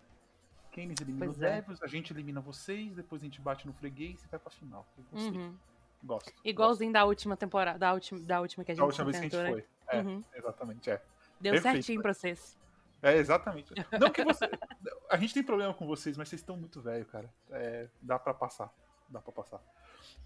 Canes 0.71 0.99
elimina 1.01 1.25
Pois 1.25 1.37
os 1.37 1.43
é. 1.43 1.55
Devils, 1.55 1.81
a 1.83 1.87
gente 1.87 2.13
elimina 2.13 2.41
vocês, 2.41 2.93
depois 2.95 3.21
a 3.21 3.25
gente 3.25 3.39
bate 3.41 3.67
no 3.67 3.73
freguês 3.73 4.23
e 4.23 4.27
vai 4.27 4.39
pra 4.39 4.49
final. 4.51 4.85
Uhum. 5.11 5.55
Gosto. 6.03 6.31
Igualzinho 6.43 6.91
da 6.91 7.05
última 7.05 7.37
temporada, 7.37 7.77
da 7.77 7.93
última, 7.93 8.19
da 8.21 8.41
última 8.41 8.63
que 8.63 8.71
a 8.71 8.75
gosto. 8.75 8.91
gente 8.91 8.97
Da 8.97 9.03
última 9.05 9.19
vez 9.19 9.31
que 9.31 9.35
a 9.37 9.39
gente 9.39 9.51
né? 9.55 9.63
foi. 9.89 9.97
É, 9.99 10.01
Uhum. 10.01 10.23
exatamente, 10.33 10.89
é. 10.89 11.01
Deu 11.39 11.53
Perfeito. 11.53 11.73
certinho 11.75 12.01
pra 12.01 12.13
vocês. 12.13 12.57
É, 13.03 13.17
exatamente. 13.17 13.73
Não 13.99 14.09
que 14.11 14.23
você. 14.23 14.45
A 15.09 15.17
gente 15.17 15.33
tem 15.33 15.43
problema 15.43 15.73
com 15.73 15.85
vocês, 15.87 16.15
mas 16.15 16.29
vocês 16.29 16.39
estão 16.41 16.55
muito 16.55 16.79
velho, 16.81 17.05
cara. 17.07 17.29
É, 17.49 17.87
dá 18.01 18.17
pra 18.19 18.33
passar. 18.33 18.71
Dá 19.09 19.19
pra 19.19 19.31
passar. 19.33 19.59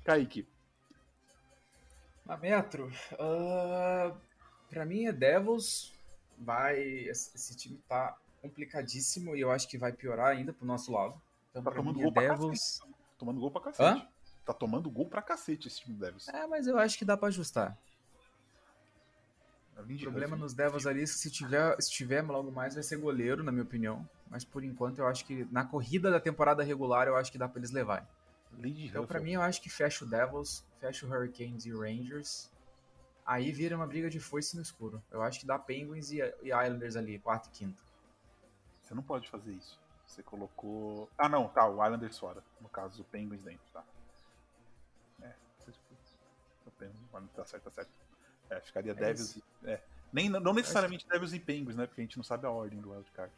Kaique. 0.04 0.46
Na 2.26 2.36
Metro, 2.38 2.92
ah, 3.20 4.14
pra 4.70 4.86
mim 4.86 5.06
é 5.06 5.12
Devils. 5.14 5.94
Vai. 6.38 6.80
Esse 6.82 7.56
time 7.56 7.78
tá 7.88 8.18
complicadíssimo 8.50 9.36
e 9.36 9.42
eu 9.42 9.52
acho 9.52 9.68
que 9.68 9.78
vai 9.78 9.92
piorar 9.92 10.28
ainda 10.28 10.54
pro 10.54 10.66
nosso 10.66 10.92
lado. 10.92 11.20
Então, 11.50 11.64
Tá 11.64 11.72
tomando 11.72 12.00
é 12.00 12.04
gol 12.04 12.12
pra 12.12 12.22
Devils. 12.22 12.80
cacete. 12.80 12.96
Tomando 13.18 13.40
gol 13.40 13.52
pra 13.52 13.62
cacete. 13.62 14.02
Hã? 14.02 14.08
Tá 14.46 14.54
tomando 14.54 14.90
gol 14.92 15.08
pra 15.08 15.22
cacete 15.22 15.68
esse 15.68 15.80
time 15.82 15.96
do 15.96 16.00
Devils. 16.06 16.28
É, 16.28 16.46
mas 16.48 16.68
eu 16.68 16.78
acho 16.78 16.98
que 16.98 17.06
dá 17.06 17.18
pra 17.18 17.30
ajustar. 17.30 17.78
É 19.78 19.82
O 19.82 20.00
problema 20.00 20.38
nos 20.38 20.54
Devils 20.54 20.88
ali, 20.88 21.06
se 21.06 21.30
tiver, 21.30 21.76
se 21.82 21.92
tiver 21.92 22.22
logo 22.22 22.50
mais, 22.52 22.76
vai 22.76 22.84
ser 22.84 22.98
goleiro, 22.98 23.44
na 23.44 23.52
minha 23.52 23.64
opinião. 23.64 24.08
Mas 24.30 24.46
por 24.46 24.64
enquanto 24.64 25.00
eu 25.00 25.08
acho 25.08 25.26
que 25.26 25.46
na 25.52 25.66
corrida 25.66 26.10
da 26.10 26.20
temporada 26.20 26.64
regular 26.64 27.08
eu 27.08 27.16
acho 27.16 27.32
que 27.32 27.38
dá 27.38 27.48
pra 27.48 27.60
eles 27.60 27.72
levarem. 27.72 28.08
Então 28.58 29.06
pra 29.06 29.20
mim 29.20 29.32
eu 29.34 29.42
acho 29.42 29.62
que 29.62 29.70
fecha 29.70 30.06
o 30.06 30.10
Devils, 30.10 30.64
fecha 30.80 31.06
o 31.06 31.10
Hurricanes 31.10 31.66
e 31.66 31.74
o 31.74 31.82
Rangers. 31.82 32.50
Aí 33.26 33.52
vira 33.52 33.76
uma 33.76 33.86
briga 33.88 34.10
de 34.10 34.20
foice 34.20 34.56
no 34.56 34.62
escuro. 34.62 35.04
Eu 35.12 35.22
acho 35.22 35.40
que 35.42 35.46
dá 35.46 35.60
Penguins 35.60 36.12
e, 36.12 36.20
e 36.42 36.50
Islanders 36.54 36.96
ali, 36.96 37.20
quarto 37.20 37.48
e 37.48 37.50
quinto. 37.52 37.84
Você 38.86 38.94
não 38.94 39.02
pode 39.04 39.28
fazer 39.30 39.52
isso. 39.52 39.80
Você 40.06 40.22
colocou. 40.22 41.10
Ah, 41.18 41.28
não, 41.28 41.48
tá. 41.50 41.68
O 41.68 41.84
Islanders 41.84 42.18
fora. 42.20 42.44
No 42.62 42.70
caso, 42.70 43.02
o 43.02 43.06
Penguins 43.06 43.44
dentro, 43.44 43.66
tá. 43.74 43.84
É, 45.24 45.34
você- 45.60 45.72
o 46.68 46.72
Penguins, 46.72 47.32
tá 47.36 47.44
certo, 47.46 47.64
tá 47.64 47.72
certo. 47.72 47.90
É, 48.50 48.62
ficaria 48.62 48.94
Devils 48.94 49.30
isso. 49.36 49.44
e. 49.64 49.70
É. 49.72 49.82
Nem, 50.14 50.30
não 50.30 50.54
necessariamente 50.54 51.08
Devils 51.08 51.34
e 51.34 51.40
Penguins, 51.40 51.76
né? 51.76 51.88
Porque 51.88 52.00
a 52.02 52.04
gente 52.04 52.16
não 52.18 52.24
sabe 52.24 52.46
a 52.46 52.52
ordem 52.52 52.80
do 52.80 52.92
wildcard. 52.92 53.34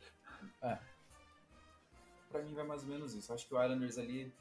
Pra 2.30 2.42
mim 2.42 2.54
vai 2.54 2.66
mais 2.66 2.84
ou 2.84 2.90
menos 2.90 3.14
isso. 3.16 3.34
Acho 3.34 3.48
que 3.48 3.56
o 3.56 3.64
Islanders 3.64 3.98
ali 3.98 4.32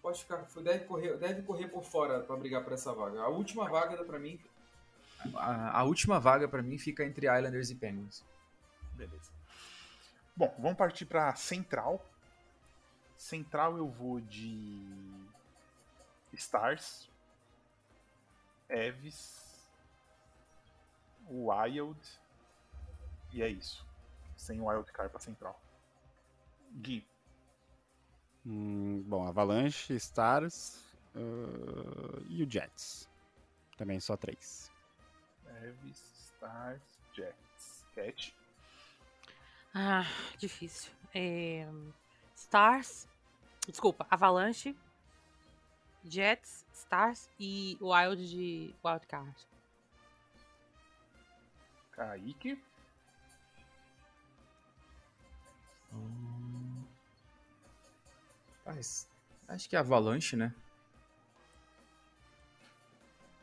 pode 0.00 0.20
ficar, 0.20 0.46
deve 0.62 0.86
correr, 0.86 1.16
deve 1.18 1.42
correr 1.42 1.68
por 1.68 1.84
fora 1.84 2.20
pra 2.20 2.36
brigar 2.36 2.64
por 2.64 2.72
essa 2.72 2.92
vaga. 2.94 3.20
A 3.20 3.28
última 3.28 3.68
vaga 3.68 4.02
pra 4.02 4.18
mim, 4.18 4.40
a, 5.34 5.78
a 5.80 5.84
última 5.84 6.18
vaga 6.18 6.48
para 6.48 6.62
mim 6.62 6.78
fica 6.78 7.04
entre 7.04 7.26
Islanders 7.26 7.68
e 7.70 7.74
Penguins. 7.74 8.24
Beleza. 8.94 9.30
Bom, 10.36 10.54
vamos 10.58 10.78
partir 10.78 11.04
pra 11.06 11.34
Central. 11.34 12.04
Central 13.16 13.76
eu 13.76 13.88
vou 13.88 14.20
de. 14.20 15.28
Stars. 16.32 17.08
Eves. 18.68 19.68
Wild. 21.28 21.98
E 23.32 23.42
é 23.42 23.48
isso. 23.48 23.86
sem 24.36 24.60
wildcard 24.60 25.10
pra 25.10 25.20
central. 25.20 25.60
Gui. 26.72 27.06
Hum, 28.44 29.02
bom, 29.06 29.26
Avalanche, 29.26 29.94
Stars 29.94 30.82
uh, 31.14 32.24
e 32.28 32.42
o 32.42 32.50
Jets. 32.50 33.08
Também 33.76 34.00
só 34.00 34.16
três. 34.16 34.70
Evs, 35.62 35.98
Stars, 36.34 36.82
Jets. 37.12 37.84
Cat. 37.94 38.34
Ah, 39.74 40.04
difícil. 40.38 40.92
É, 41.14 41.66
Stars. 42.34 43.08
Desculpa, 43.66 44.06
Avalanche, 44.10 44.76
Jets, 46.04 46.64
Stars 46.72 47.28
e 47.38 47.76
Wild 47.80 48.28
de 48.28 48.74
Wildcard. 48.84 49.36
Kaique. 51.92 52.60
Hum. 55.92 56.84
Mas, 58.64 59.08
acho 59.48 59.68
que 59.68 59.76
é 59.76 59.78
Avalanche, 59.78 60.36
né? 60.36 60.54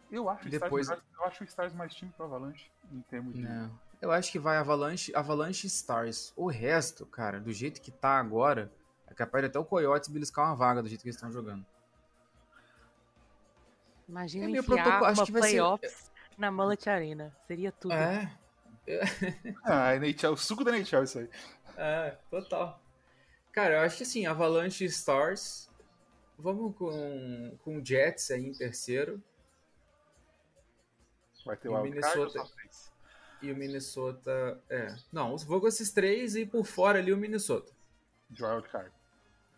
Eu 0.10 0.30
acho, 0.30 0.50
Depois- 0.50 0.88
Stars, 0.88 1.04
eu 1.18 1.26
acho 1.26 1.44
o 1.44 1.46
Stars 1.48 1.74
mais 1.74 1.94
time 1.94 2.12
pro 2.12 2.26
Avalanche 2.26 2.70
em 2.92 3.02
termos 3.04 3.34
de. 3.36 3.42
Não. 3.42 3.80
Eu 4.02 4.12
acho 4.12 4.32
que 4.32 4.38
vai 4.40 4.58
Avalanche, 4.58 5.14
Avalanche 5.16 5.66
Stars. 5.68 6.32
O 6.36 6.48
resto, 6.48 7.06
cara, 7.06 7.40
do 7.40 7.52
jeito 7.52 7.82
que 7.82 7.92
tá 7.92 8.20
agora, 8.20 8.72
é 9.08 9.14
capaz 9.14 9.42
de 9.44 9.48
até 9.50 9.58
o 9.60 9.66
Coyotes 9.66 10.10
beliscar 10.10 10.46
uma 10.46 10.56
vaga 10.56 10.84
do 10.84 10.88
jeito 10.88 11.02
que 11.02 11.08
eles 11.08 11.16
estão 11.16 11.32
jogando. 11.32 11.66
Imagina 14.08 14.46
É 14.46 14.48
meio 14.48 14.62
enfiar 14.62 14.84
protocolo- 14.84 15.06
acho 15.12 15.26
que 15.26 15.32
vai 15.32 15.42
ser- 15.42 15.48
playoffs 15.50 16.12
na 16.38 16.52
Mullet 16.52 16.90
Arena. 16.90 17.36
Seria 17.48 17.72
tudo. 17.72 17.94
É, 17.94 18.32
Ah, 19.66 19.96
NHL, 19.96 20.32
o 20.34 20.38
suco 20.38 20.64
da 20.64 20.72
NHL 20.78 21.04
isso 21.04 21.20
aí. 21.20 21.30
é, 21.76 22.12
total. 22.30 22.82
Cara, 23.52 23.76
eu 23.76 23.82
acho 23.82 23.98
que 23.98 24.04
assim, 24.04 24.26
Avalanche 24.26 24.86
Stars. 24.86 25.68
Vamos 26.40 26.76
com, 26.78 27.58
com 27.64 27.84
Jets 27.84 28.30
aí 28.30 28.46
em 28.46 28.54
terceiro. 28.54 29.22
Vai 31.44 31.58
ter 31.58 31.68
o 31.68 31.82
Minnesota? 31.82 32.46
três? 32.56 32.92
E 33.42 33.52
o 33.52 33.56
Minnesota. 33.56 34.62
É. 34.70 34.96
Não, 35.12 35.38
vou 35.38 35.62
com 35.62 35.68
esses 35.68 35.92
três 35.92 36.36
e 36.36 36.46
por 36.46 36.66
fora 36.66 37.00
ali 37.00 37.14
o 37.14 37.18
Minnesota. 37.18 37.72
De 38.30 38.44
wildcard. 38.44 38.92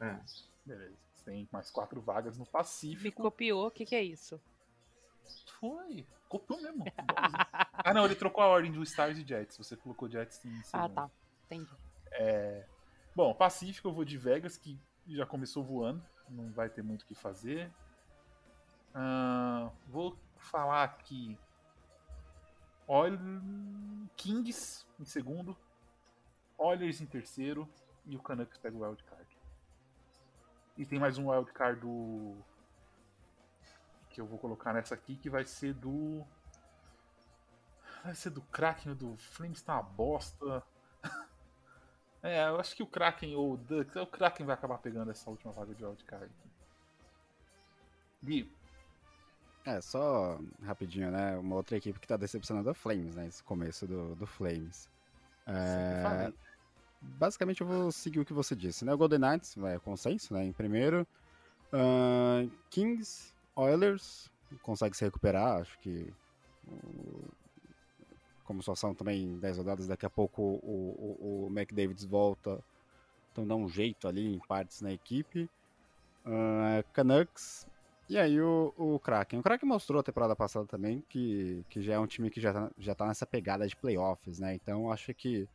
É. 0.01 0.19
Beleza. 0.65 0.95
Você 1.13 1.25
tem 1.25 1.49
mais 1.51 1.71
quatro 1.71 2.01
vagas 2.01 2.37
no 2.37 2.43
Me 2.43 2.49
Pacífico. 2.51 3.23
copiou, 3.23 3.67
o 3.67 3.71
que, 3.71 3.85
que 3.85 3.95
é 3.95 4.03
isso? 4.03 4.39
Foi. 5.59 6.05
Copiou 6.27 6.61
mesmo. 6.61 6.83
Ah, 7.81 7.93
não, 7.93 8.03
ele 8.03 8.15
trocou 8.15 8.43
a 8.43 8.47
ordem 8.47 8.73
do 8.73 8.83
Stars 8.83 9.17
e 9.17 9.25
Jets. 9.25 9.57
Você 9.57 9.75
colocou 9.77 10.09
Jets 10.09 10.43
em 10.43 10.61
segundo. 10.63 10.83
Ah, 10.83 10.89
tá. 10.89 11.11
Entendi. 11.45 11.71
Bom, 13.15 13.33
Pacífico 13.33 13.87
eu 13.87 13.93
vou 13.93 14.03
de 14.03 14.17
Vegas, 14.17 14.57
que 14.57 14.77
já 15.07 15.25
começou 15.25 15.63
voando. 15.63 16.03
Não 16.29 16.51
vai 16.51 16.69
ter 16.69 16.83
muito 16.83 17.03
o 17.03 17.05
que 17.05 17.15
fazer. 17.15 17.71
Ah, 18.93 19.71
vou 19.87 20.17
falar 20.37 20.83
aqui. 20.83 21.37
Oil... 22.89 23.19
Kings 24.17 24.83
em 24.99 25.05
segundo. 25.05 25.55
Oilers 26.57 26.99
em 26.99 27.05
terceiro. 27.05 27.69
E 28.05 28.15
o 28.15 28.21
Canucks 28.21 28.57
pega 28.57 28.75
o 28.75 28.81
wildcard. 28.81 29.37
E 30.75 30.85
tem 30.85 30.99
mais 30.99 31.17
um 31.17 31.29
wildcard 31.29 31.79
do. 31.79 32.35
Que 34.09 34.19
eu 34.19 34.25
vou 34.25 34.39
colocar 34.39 34.73
nessa 34.73 34.95
aqui, 34.95 35.15
que 35.15 35.29
vai 35.29 35.45
ser 35.45 35.73
do. 35.75 36.25
Vai 38.03 38.15
ser 38.15 38.31
do 38.31 38.41
Kraken, 38.41 38.95
do 38.95 39.15
Flames 39.17 39.61
tá 39.61 39.75
uma 39.75 39.83
bosta. 39.83 40.63
É, 42.21 42.49
eu 42.49 42.59
acho 42.59 42.75
que 42.75 42.83
o 42.83 42.85
Kraken 42.85 43.33
ou 43.33 43.53
o 43.53 43.57
Ducks, 43.57 43.95
o 43.95 44.05
Kraken 44.05 44.45
vai 44.45 44.53
acabar 44.53 44.77
pegando 44.79 45.09
essa 45.09 45.29
última 45.29 45.53
vaga 45.53 45.73
de 45.73 45.85
wildcard. 45.85 46.29
Gui, 48.21 48.53
É, 49.65 49.81
só 49.81 50.39
rapidinho, 50.63 51.11
né? 51.11 51.37
Uma 51.37 51.55
outra 51.55 51.77
equipe 51.77 51.99
que 51.99 52.07
tá 52.07 52.17
decepcionando 52.17 52.69
é 52.69 52.71
o 52.71 52.75
Flames, 52.75 53.15
né? 53.15 53.27
Esse 53.27 53.43
começo 53.43 53.85
do, 53.85 54.15
do 54.15 54.25
Flames. 54.25 54.89
É, 55.45 56.31
basicamente 57.01 57.61
eu 57.61 57.67
vou 57.67 57.91
seguir 57.91 58.19
o 58.19 58.25
que 58.25 58.33
você 58.33 58.55
disse, 58.55 58.85
né? 58.85 58.93
O 58.93 58.97
Golden 58.97 59.19
Knights 59.19 59.55
vai 59.55 59.77
consenso, 59.79 60.33
né? 60.33 60.45
Em 60.45 60.53
primeiro. 60.53 61.05
Ahn, 61.71 62.49
Kings, 62.69 63.33
Oilers, 63.55 64.31
consegue 64.61 64.95
se 64.95 65.03
recuperar, 65.03 65.61
acho 65.61 65.77
que. 65.79 66.11
Como 68.43 68.63
só 68.63 68.73
são 68.73 68.95
também 68.95 69.37
10 69.37 69.57
rodadas, 69.57 69.87
daqui 69.87 70.05
a 70.05 70.09
pouco 70.09 70.41
o, 70.41 71.17
o, 71.19 71.45
o 71.45 71.47
McDavids 71.51 72.03
volta. 72.03 72.59
Então 73.31 73.45
dá 73.45 73.55
um 73.55 73.69
jeito 73.69 74.07
ali 74.07 74.33
em 74.33 74.39
partes 74.39 74.81
na 74.81 74.91
equipe. 74.91 75.49
Ah, 76.25 76.83
Canucks. 76.93 77.67
E 78.09 78.17
aí 78.17 78.41
o, 78.41 78.73
o 78.75 78.99
Kraken. 78.99 79.39
O 79.39 79.43
Kraken 79.43 79.69
mostrou 79.69 79.99
a 79.99 80.03
temporada 80.03 80.35
passada 80.35 80.65
também 80.65 81.01
que, 81.07 81.63
que 81.69 81.79
já 81.79 81.93
é 81.93 81.99
um 81.99 82.07
time 82.07 82.31
que 82.31 82.41
já 82.41 82.51
tá, 82.51 82.71
já 82.75 82.95
tá 82.95 83.05
nessa 83.05 83.25
pegada 83.25 83.67
de 83.67 83.75
playoffs, 83.75 84.39
né? 84.39 84.55
Então 84.55 84.91
acho 84.91 85.13
que 85.13 85.47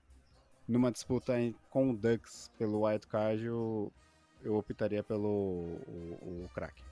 numa 0.69 0.93
disputa 0.93 1.39
em- 1.39 1.55
com 1.69 1.91
o 1.91 1.97
Ducks 1.97 2.51
pelo 2.57 2.87
wild 2.87 3.07
card, 3.09 3.45
eu, 3.45 3.93
eu 4.41 4.55
optaria 4.55 5.03
pelo 5.03 5.27
o, 5.29 6.45
o 6.45 6.51
Kraken. 6.55 6.85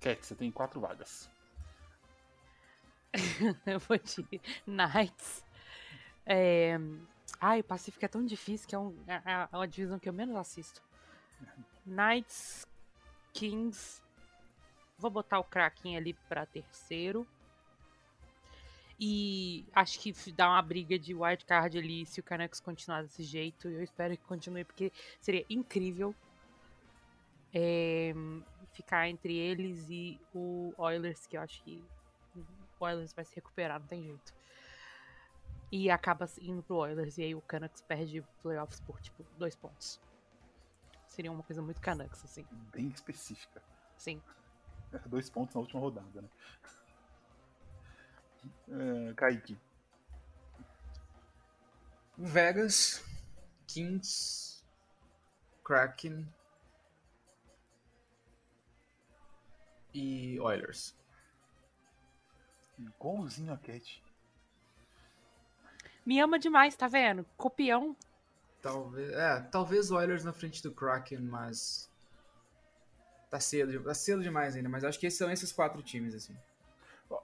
Cat, 0.00 0.24
você 0.26 0.34
tem 0.34 0.50
quatro 0.50 0.80
vagas. 0.80 1.28
Eu 3.66 3.78
vou 3.80 3.98
de 3.98 4.40
Knights. 4.66 5.44
É... 6.24 6.78
Ai, 7.40 7.60
o 7.60 7.64
Pacífico 7.64 8.04
é 8.04 8.08
tão 8.08 8.24
difícil 8.24 8.68
que 8.68 8.74
é, 8.74 8.78
um, 8.78 8.94
é 9.06 9.20
é 9.52 9.56
uma 9.56 9.66
divisão 9.66 9.98
que 9.98 10.08
eu 10.08 10.12
menos 10.12 10.36
assisto. 10.36 10.82
Knights, 11.84 12.66
Kings. 13.36 14.02
Vou 14.98 15.10
botar 15.10 15.38
o 15.38 15.44
Kraken 15.44 15.96
ali 15.96 16.14
pra 16.26 16.46
terceiro. 16.46 17.26
E 18.98 19.66
acho 19.74 20.00
que 20.00 20.14
dá 20.32 20.48
uma 20.48 20.62
briga 20.62 20.98
de 20.98 21.14
wildcard 21.14 21.76
ali 21.76 22.06
se 22.06 22.18
o 22.18 22.22
Canucks 22.22 22.60
continuar 22.60 23.02
desse 23.02 23.22
jeito. 23.22 23.68
Eu 23.68 23.82
espero 23.82 24.16
que 24.16 24.24
continue, 24.24 24.64
porque 24.64 24.90
seria 25.20 25.44
incrível 25.50 26.14
é, 27.52 28.14
ficar 28.72 29.06
entre 29.06 29.36
eles 29.36 29.86
e 29.90 30.18
o 30.34 30.72
Oilers, 30.78 31.26
que 31.26 31.36
eu 31.36 31.42
acho 31.42 31.62
que 31.62 31.84
o 32.34 32.84
Oilers 32.84 33.12
vai 33.12 33.26
se 33.26 33.34
recuperar, 33.34 33.78
não 33.78 33.86
tem 33.86 34.02
jeito. 34.02 34.34
E 35.70 35.90
acaba 35.90 36.26
indo 36.40 36.62
pro 36.62 36.76
Oilers, 36.76 37.18
e 37.18 37.24
aí 37.24 37.34
o 37.34 37.42
Canucks 37.42 37.82
perde 37.82 38.24
playoffs 38.42 38.80
por, 38.80 38.98
tipo, 39.02 39.22
dois 39.36 39.54
pontos. 39.54 40.00
Seria 41.16 41.32
uma 41.32 41.42
coisa 41.42 41.62
muito 41.62 41.80
Canucks, 41.80 42.22
assim. 42.26 42.44
Bem 42.74 42.88
específica. 42.88 43.62
Sim. 43.96 44.20
Dois 45.06 45.30
pontos 45.30 45.54
na 45.54 45.62
última 45.62 45.80
rodada, 45.80 46.20
né? 46.20 46.28
É, 48.68 49.14
Kaique. 49.14 49.58
Vegas, 52.18 53.02
Kings, 53.66 54.62
Kraken 55.64 56.28
e 59.94 60.38
Oilers. 60.38 60.94
Igualzinho 62.78 63.54
a 63.54 63.56
Cat. 63.56 64.04
Me 66.04 66.20
ama 66.20 66.38
demais, 66.38 66.76
tá 66.76 66.86
vendo? 66.86 67.24
Copião. 67.38 67.96
Talvez, 68.66 69.12
é, 69.12 69.40
talvez 69.42 69.90
Oilers 69.92 70.24
na 70.24 70.32
frente 70.32 70.60
do 70.62 70.72
Kraken, 70.72 71.20
mas 71.20 71.88
tá 73.30 73.38
cedo, 73.38 73.82
tá 73.84 73.94
cedo 73.94 74.22
demais 74.22 74.56
ainda, 74.56 74.68
mas 74.68 74.82
acho 74.82 74.98
que 74.98 75.06
esses 75.06 75.18
são 75.18 75.30
esses 75.30 75.52
quatro 75.52 75.80
times 75.82 76.14
assim. 76.14 76.36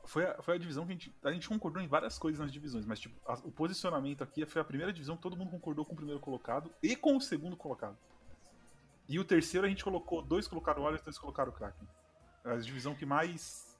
Foi 0.05 0.25
a, 0.25 0.41
foi 0.41 0.55
a 0.55 0.59
divisão 0.59 0.87
que 0.87 0.93
a 0.93 0.95
gente. 0.95 1.13
A 1.25 1.33
gente 1.33 1.49
concordou 1.49 1.83
em 1.83 1.89
várias 1.89 2.17
coisas 2.17 2.39
nas 2.39 2.53
divisões, 2.53 2.87
mas 2.87 3.01
tipo, 3.01 3.19
a- 3.29 3.35
o 3.43 3.51
posicionamento 3.51 4.23
aqui 4.23 4.47
foi 4.47 4.63
a 4.63 4.65
primeira 4.65 4.93
divisão 4.93 5.17
que 5.17 5.23
todo 5.23 5.37
mundo 5.37 5.51
concordou 5.51 5.85
com 5.85 5.95
o 5.95 5.97
primeiro 5.97 6.21
colocado 6.21 6.73
e 6.81 6.95
com 6.95 7.17
o 7.17 7.21
segundo 7.21 7.57
colocado. 7.57 7.99
E 9.09 9.19
o 9.19 9.25
terceiro 9.25 9.67
a 9.67 9.69
gente 9.69 9.83
colocou 9.83 10.23
dois 10.23 10.47
colocaram 10.47 10.83
o 10.83 10.85
Oilers, 10.85 11.03
dois 11.03 11.19
colocaram 11.19 11.51
o 11.51 11.55
Kraken. 11.55 11.89
É 12.45 12.53
a 12.53 12.57
divisão 12.59 12.95
que 12.95 13.05
mais 13.05 13.77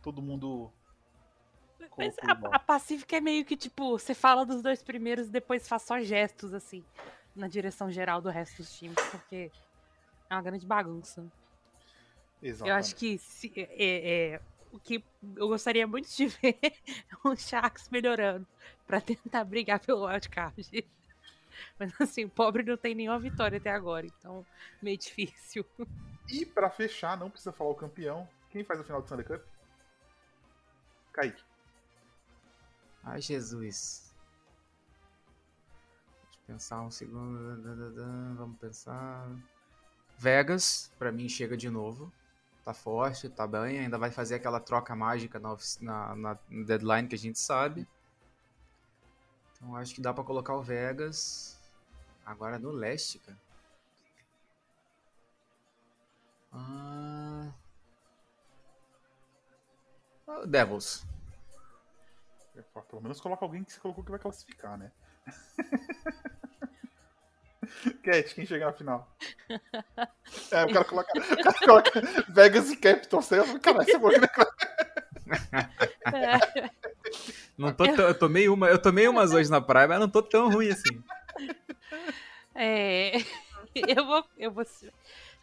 todo 0.00 0.22
mundo 0.22 0.72
Mas 1.96 2.16
a, 2.18 2.32
igual. 2.32 2.54
a 2.54 2.58
Pacífica 2.58 3.16
é 3.16 3.20
meio 3.20 3.44
que, 3.44 3.56
tipo, 3.56 3.98
você 3.98 4.14
fala 4.14 4.44
dos 4.46 4.62
dois 4.62 4.82
primeiros 4.82 5.28
e 5.28 5.30
depois 5.30 5.68
faz 5.68 5.82
só 5.82 6.00
gestos, 6.00 6.54
assim, 6.54 6.84
na 7.34 7.48
direção 7.48 7.90
geral 7.90 8.20
do 8.20 8.28
resto 8.28 8.58
dos 8.58 8.72
times, 8.78 8.96
porque 9.10 9.50
é 10.28 10.34
uma 10.34 10.42
grande 10.42 10.66
bagunça. 10.66 11.26
Eu 12.42 12.74
acho 12.74 12.96
que 12.96 13.18
se- 13.18 13.52
é, 13.56 14.34
é, 14.34 14.40
o 14.72 14.78
que 14.78 15.04
eu 15.36 15.48
gostaria 15.48 15.86
muito 15.86 16.08
de 16.08 16.26
ver 16.40 16.58
é 16.62 16.72
o 17.24 17.36
Sharks 17.36 17.88
melhorando 17.90 18.46
pra 18.86 19.00
tentar 19.00 19.44
brigar 19.44 19.78
pelo 19.80 20.06
wildcard. 20.06 20.84
Mas 21.78 21.92
assim, 22.00 22.24
o 22.24 22.30
pobre 22.30 22.62
não 22.62 22.76
tem 22.76 22.94
nenhuma 22.94 23.18
vitória 23.18 23.58
até 23.58 23.70
agora, 23.70 24.06
então 24.06 24.46
meio 24.80 24.96
difícil. 24.96 25.64
E 26.28 26.46
pra 26.46 26.70
fechar, 26.70 27.18
não 27.18 27.28
precisa 27.28 27.52
falar 27.52 27.70
o 27.70 27.74
campeão. 27.74 28.26
Quem 28.50 28.64
faz 28.64 28.80
a 28.80 28.84
final 28.84 29.02
do 29.02 29.08
Sunday 29.08 29.24
Cup? 29.24 29.42
Kaique. 31.12 31.42
Ai, 33.02 33.20
Jesus. 33.20 34.12
Pensar 36.46 36.82
um 36.82 36.90
segundo. 36.90 37.62
Vamos 38.36 38.58
pensar. 38.58 39.30
Vegas, 40.18 40.92
pra 40.98 41.10
mim, 41.10 41.28
chega 41.28 41.56
de 41.56 41.70
novo. 41.70 42.12
Tá 42.64 42.74
forte, 42.74 43.28
tá 43.28 43.46
bem. 43.46 43.78
Ainda 43.78 43.96
vai 43.96 44.10
fazer 44.10 44.34
aquela 44.34 44.60
troca 44.60 44.94
mágica 44.94 45.38
na, 45.38 45.56
na, 45.80 46.14
na 46.16 46.38
deadline 46.66 47.08
que 47.08 47.14
a 47.14 47.18
gente 47.18 47.38
sabe. 47.38 47.88
Então 49.54 49.76
acho 49.76 49.94
que 49.94 50.00
dá 50.00 50.12
pra 50.12 50.24
colocar 50.24 50.54
o 50.54 50.62
Vegas. 50.62 51.58
Agora 52.24 52.58
no 52.58 52.70
leste, 52.70 53.18
cara. 53.18 53.38
Ah... 56.52 57.52
Devils. 60.46 61.04
Pelo 62.82 63.02
menos 63.02 63.20
coloca 63.20 63.44
alguém 63.44 63.64
que 63.64 63.72
você 63.72 63.80
colocou 63.80 64.04
que 64.04 64.10
vai 64.10 64.20
classificar, 64.20 64.78
né? 64.78 64.90
Cat, 68.02 68.34
quem 68.34 68.46
chega 68.46 68.66
na 68.66 68.72
final? 68.72 69.08
É, 70.52 70.64
o 70.64 70.72
cara 70.72 70.84
coloca, 70.84 71.10
o 71.18 71.42
cara 71.42 71.58
coloca 71.58 71.90
Vegas 72.28 72.70
e 72.70 72.76
Capitol. 72.76 73.20
Você 73.20 73.36
cara, 73.58 73.82
essa 73.82 73.98
boca 73.98 74.20
Não 77.58 77.72
tô 77.72 77.84
tão, 77.84 78.06
eu 78.06 78.18
tomei 78.18 78.48
uma, 78.48 78.68
eu 78.68 78.80
tomei 78.80 79.08
umas 79.08 79.32
hoje 79.32 79.50
na 79.50 79.60
praia, 79.60 79.88
mas 79.88 79.98
não 79.98 80.08
tô 80.08 80.22
tão 80.22 80.50
ruim 80.50 80.70
assim. 80.70 81.02
É, 82.54 83.12
eu 83.74 84.06
vou, 84.06 84.24
eu 84.36 84.52
vou 84.52 84.64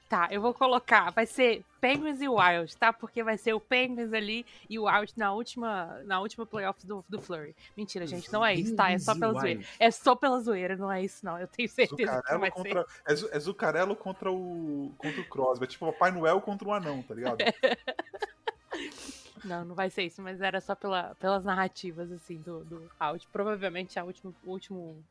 Tá, 0.10 0.30
eu 0.32 0.40
vou 0.40 0.54
colocar, 0.54 1.12
vai 1.12 1.26
ser 1.26 1.66
Penguins 1.82 2.22
e 2.22 2.30
Wild, 2.30 2.78
tá? 2.78 2.94
Porque 2.94 3.22
vai 3.22 3.38
ser 3.38 3.54
o 3.54 3.60
Penguins 3.60 4.14
ali 4.14 4.46
e 4.70 4.80
o 4.80 4.86
Wild 4.86 5.12
na 5.18 5.34
última, 5.34 6.02
na 6.06 6.22
última 6.22 6.46
playoffs 6.46 6.86
do, 6.86 7.04
do 7.10 7.22
Flurry. 7.22 7.54
Mentira, 7.76 8.08
gente, 8.08 8.32
não 8.32 8.46
é 8.46 8.54
isso, 8.54 8.74
tá? 8.74 8.90
É 8.90 8.98
só 8.98 9.14
pela 9.14 9.34
zoeira. 9.38 9.62
É 9.78 9.92
só 9.92 10.16
pela 10.16 10.40
zoeira, 10.40 10.78
não 10.78 10.90
é 10.90 11.04
isso, 11.04 11.26
não. 11.26 11.38
Eu 11.38 11.48
tenho 11.48 11.68
certeza 11.68 12.16
Zucarello 12.16 12.24
que 12.24 12.38
vai 12.38 12.52
contra, 12.52 12.86
ser. 13.16 13.36
É, 13.36 13.40
Zucarello 13.40 13.96
contra 13.98 14.32
o, 14.32 14.94
contra 14.98 15.20
o 15.20 15.26
Crosby. 15.26 15.66
É 15.66 15.68
tipo 15.68 15.86
o 15.86 15.92
Papai 15.92 16.12
Noel 16.12 16.40
contra 16.40 16.66
o 16.66 16.74
anão, 16.74 17.04
tá 17.04 17.14
ligado? 17.14 17.38
Não, 19.44 19.64
não 19.64 19.76
vai 19.76 19.90
ser 19.90 20.04
isso, 20.04 20.22
mas 20.22 20.42
era 20.42 20.60
só 20.60 20.76
pela, 20.76 21.16
pelas 21.16 21.46
narrativas, 21.46 22.12
assim, 22.12 22.38
do, 22.42 22.66
do 22.66 22.92
Out. 23.00 23.28
Provavelmente 23.32 23.98
é 23.98 24.04
o 24.04 24.08
último, 24.08 24.36
último 24.44 25.04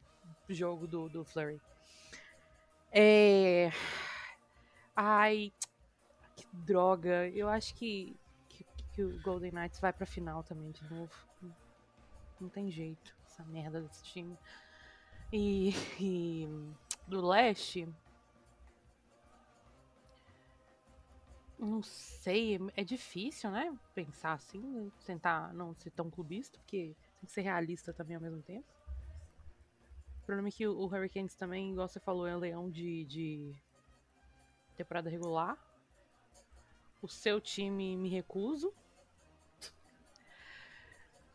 jogo 0.48 0.86
do, 0.86 1.08
do 1.08 1.24
Flurry. 1.24 1.60
É... 2.92 3.70
Ai, 4.96 5.52
que 6.34 6.46
droga. 6.54 7.28
Eu 7.28 7.48
acho 7.50 7.74
que, 7.74 8.18
que, 8.48 8.64
que 8.92 9.02
o 9.02 9.20
Golden 9.20 9.52
Knights 9.52 9.78
vai 9.78 9.92
pra 9.92 10.06
final 10.06 10.42
também 10.42 10.70
de 10.70 10.82
novo. 10.88 11.12
Não 12.40 12.48
tem 12.48 12.70
jeito, 12.70 13.14
essa 13.24 13.44
merda 13.44 13.82
desse 13.82 14.02
time. 14.02 14.38
E, 15.30 15.70
e 16.00 16.48
do 17.06 17.26
leste. 17.26 17.86
Não 21.58 21.82
sei, 21.82 22.58
é 22.74 22.84
difícil, 22.84 23.50
né? 23.50 23.74
Pensar 23.94 24.32
assim, 24.32 24.90
tentar 25.04 25.52
não 25.54 25.74
ser 25.74 25.90
tão 25.90 26.10
clubista, 26.10 26.58
porque 26.58 26.94
tem 27.18 27.26
que 27.26 27.32
ser 27.32 27.42
realista 27.42 27.92
também 27.92 28.16
ao 28.16 28.22
mesmo 28.22 28.42
tempo. 28.42 28.66
O 30.22 30.26
problema 30.26 30.48
é 30.48 30.52
que 30.52 30.66
o 30.66 30.84
Hurricanes 30.84 31.34
também, 31.34 31.72
igual 31.72 31.88
você 31.88 32.00
falou, 32.00 32.26
é 32.26 32.36
um 32.36 32.40
leão 32.40 32.70
de, 32.70 33.04
de 33.04 33.56
temporada 34.76 35.10
regular. 35.10 35.56
O 37.02 37.08
seu 37.08 37.40
time 37.40 37.96
me 37.96 38.08
recuso. 38.08 38.72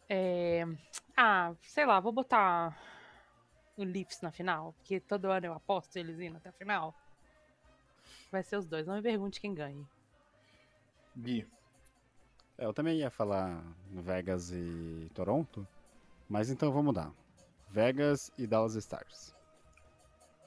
É... 0.09 0.65
Ah, 1.15 1.53
sei 1.61 1.85
lá, 1.85 1.99
vou 1.99 2.11
botar 2.11 2.77
o 3.77 3.83
Leafs 3.83 4.21
na 4.21 4.31
final, 4.31 4.73
porque 4.73 4.99
todo 4.99 5.31
ano 5.31 5.45
eu 5.45 5.53
aposto 5.53 5.95
eles 5.97 6.19
indo 6.19 6.37
até 6.37 6.49
a 6.49 6.53
final. 6.53 6.93
Vai 8.31 8.43
ser 8.43 8.57
os 8.57 8.65
dois, 8.65 8.87
não 8.87 8.95
me 8.95 9.01
pergunte 9.01 9.41
quem 9.41 9.53
ganhe. 9.53 9.87
Gui. 11.15 11.47
É, 12.57 12.65
eu 12.65 12.73
também 12.73 12.97
ia 12.97 13.09
falar 13.09 13.63
Vegas 13.89 14.51
e 14.51 15.09
Toronto, 15.13 15.67
mas 16.29 16.49
então 16.49 16.71
vamos 16.71 16.85
mudar. 16.85 17.11
Vegas 17.69 18.31
e 18.37 18.45
Dallas 18.45 18.75
Stars. 18.75 19.35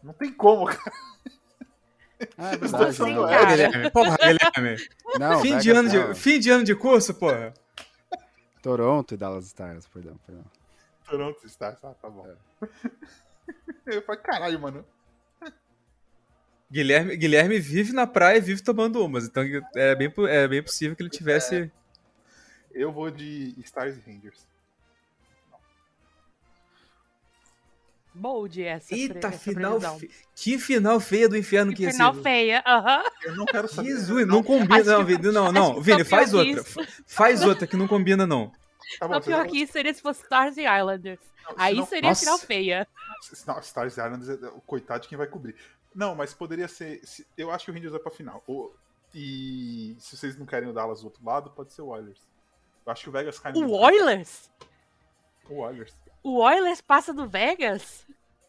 Não 0.03 0.13
tem 0.13 0.33
como, 0.33 0.67
cara. 0.67 0.93
Ah, 2.39 2.53
é 2.53 2.57
verdade. 2.57 2.95
Sim, 2.95 3.15
Porra, 3.15 3.47
Guilherme. 3.47 3.91
Porra, 3.91 4.17
Guilherme. 4.17 4.89
Não, 5.19 5.41
fim, 5.41 5.59
de 5.59 5.71
ano 5.71 5.89
de, 5.89 6.15
fim 6.15 6.39
de 6.39 6.51
ano 6.51 6.65
de 6.65 6.75
curso, 6.75 7.15
porra. 7.15 7.55
Toronto 8.63 9.15
e 9.15 9.17
Dallas 9.17 9.47
Stars, 9.47 9.87
perdão, 9.87 10.17
perdão. 10.27 10.45
Toronto 11.09 11.47
Stars, 11.47 11.85
ah, 11.85 11.95
tá 12.01 12.09
bom. 12.09 12.27
É. 12.27 12.67
Eu 13.87 14.03
falei, 14.03 14.21
caralho, 14.23 14.59
mano. 14.59 14.85
Guilherme, 16.71 17.17
Guilherme 17.17 17.61
vive 17.61 17.93
na 17.93 18.07
praia 18.07 18.39
e 18.39 18.41
vive 18.41 18.63
tomando 18.63 19.05
umas, 19.05 19.27
então 19.27 19.45
é 19.77 19.95
bem, 19.95 20.13
é 20.29 20.49
bem 20.49 20.63
possível 20.63 20.97
que 20.97 21.03
ele 21.03 21.11
tivesse. 21.11 21.57
É. 21.57 21.71
Eu 22.73 22.91
vou 22.91 23.11
de 23.11 23.55
Stars 23.61 23.97
e 23.97 24.01
Rangers. 24.01 24.47
Bold 28.15 28.63
essa. 28.63 28.95
Eita, 28.95 29.29
essa 29.29 29.39
final. 29.39 29.81
Fe... 29.99 30.11
Que 30.35 30.59
final 30.59 31.01
feia 31.01 31.29
do 31.29 31.37
inferno 31.37 31.73
que, 31.73 31.85
que 31.85 31.93
Final 31.93 32.15
feia, 32.15 32.63
aham. 32.65 32.99
Uh 32.99 33.03
-huh. 33.03 33.13
Eu 33.25 33.37
não 33.37 33.47
quero 33.47 33.69
saber. 33.69 33.89
Jesus, 33.89 34.27
não, 34.27 34.37
não 34.37 34.43
combina, 34.43 34.85
não, 34.85 35.05
Vini. 35.05 35.33
Não, 35.33 35.53
não. 35.53 35.81
Vini, 35.81 36.05
faz 36.05 36.33
outra. 36.33 36.65
Faz 37.07 37.43
outra 37.43 37.67
que 37.67 37.77
não 37.77 37.89
combina, 37.89 38.27
não. 38.27 38.53
Tá 38.99 39.09
bom, 39.09 39.21
pior 39.21 39.47
que 39.47 39.59
isso 39.59 39.73
seria 39.73 39.93
se 39.93 40.01
fosse 40.01 40.23
Stars 40.23 40.57
e 40.57 40.63
Islanders. 40.63 41.21
Não, 41.49 41.55
Aí 41.57 41.77
não... 41.77 41.87
seria 41.87 42.11
Nossa. 42.11 42.21
final 42.21 42.39
feia. 42.39 42.89
Não, 43.47 43.59
Stars 43.59 43.97
e 43.97 44.01
Islanders, 44.01 44.43
é, 44.43 44.47
o 44.49 44.61
coitado 44.61 45.03
de 45.03 45.09
quem 45.09 45.19
vai 45.19 45.27
cobrir. 45.27 45.57
Não, 45.95 46.15
mas 46.15 46.35
poderia 46.35 46.69
ser. 46.69 47.01
Eu 47.37 47.51
acho 47.51 47.65
que 47.65 47.71
o 47.71 47.75
Rangers 47.75 47.93
vai 47.93 48.01
pra 48.01 48.11
final. 48.11 48.43
E 49.15 49.97
se 49.99 50.17
vocês 50.17 50.37
não 50.37 50.45
querem 50.45 50.69
o 50.69 50.73
Dallas 50.73 51.01
do 51.01 51.07
outro 51.07 51.25
lado, 51.25 51.51
pode 51.51 51.73
ser 51.73 51.83
o 51.83 51.89
Oilers. 51.89 52.21
Eu 52.85 52.93
acho 52.93 53.05
que 53.05 53.09
o 53.09 53.13
Vegas 53.13 53.39
cai 53.39 53.53
no. 53.53 53.67
O 53.67 53.81
Oilers? 53.81 54.51
O 55.49 55.61
Oilers. 55.61 55.95
O 56.25 56.39
Oilers 56.41 56.81
passa 56.81 57.13
do 57.13 57.29
Vegas? 57.29 58.07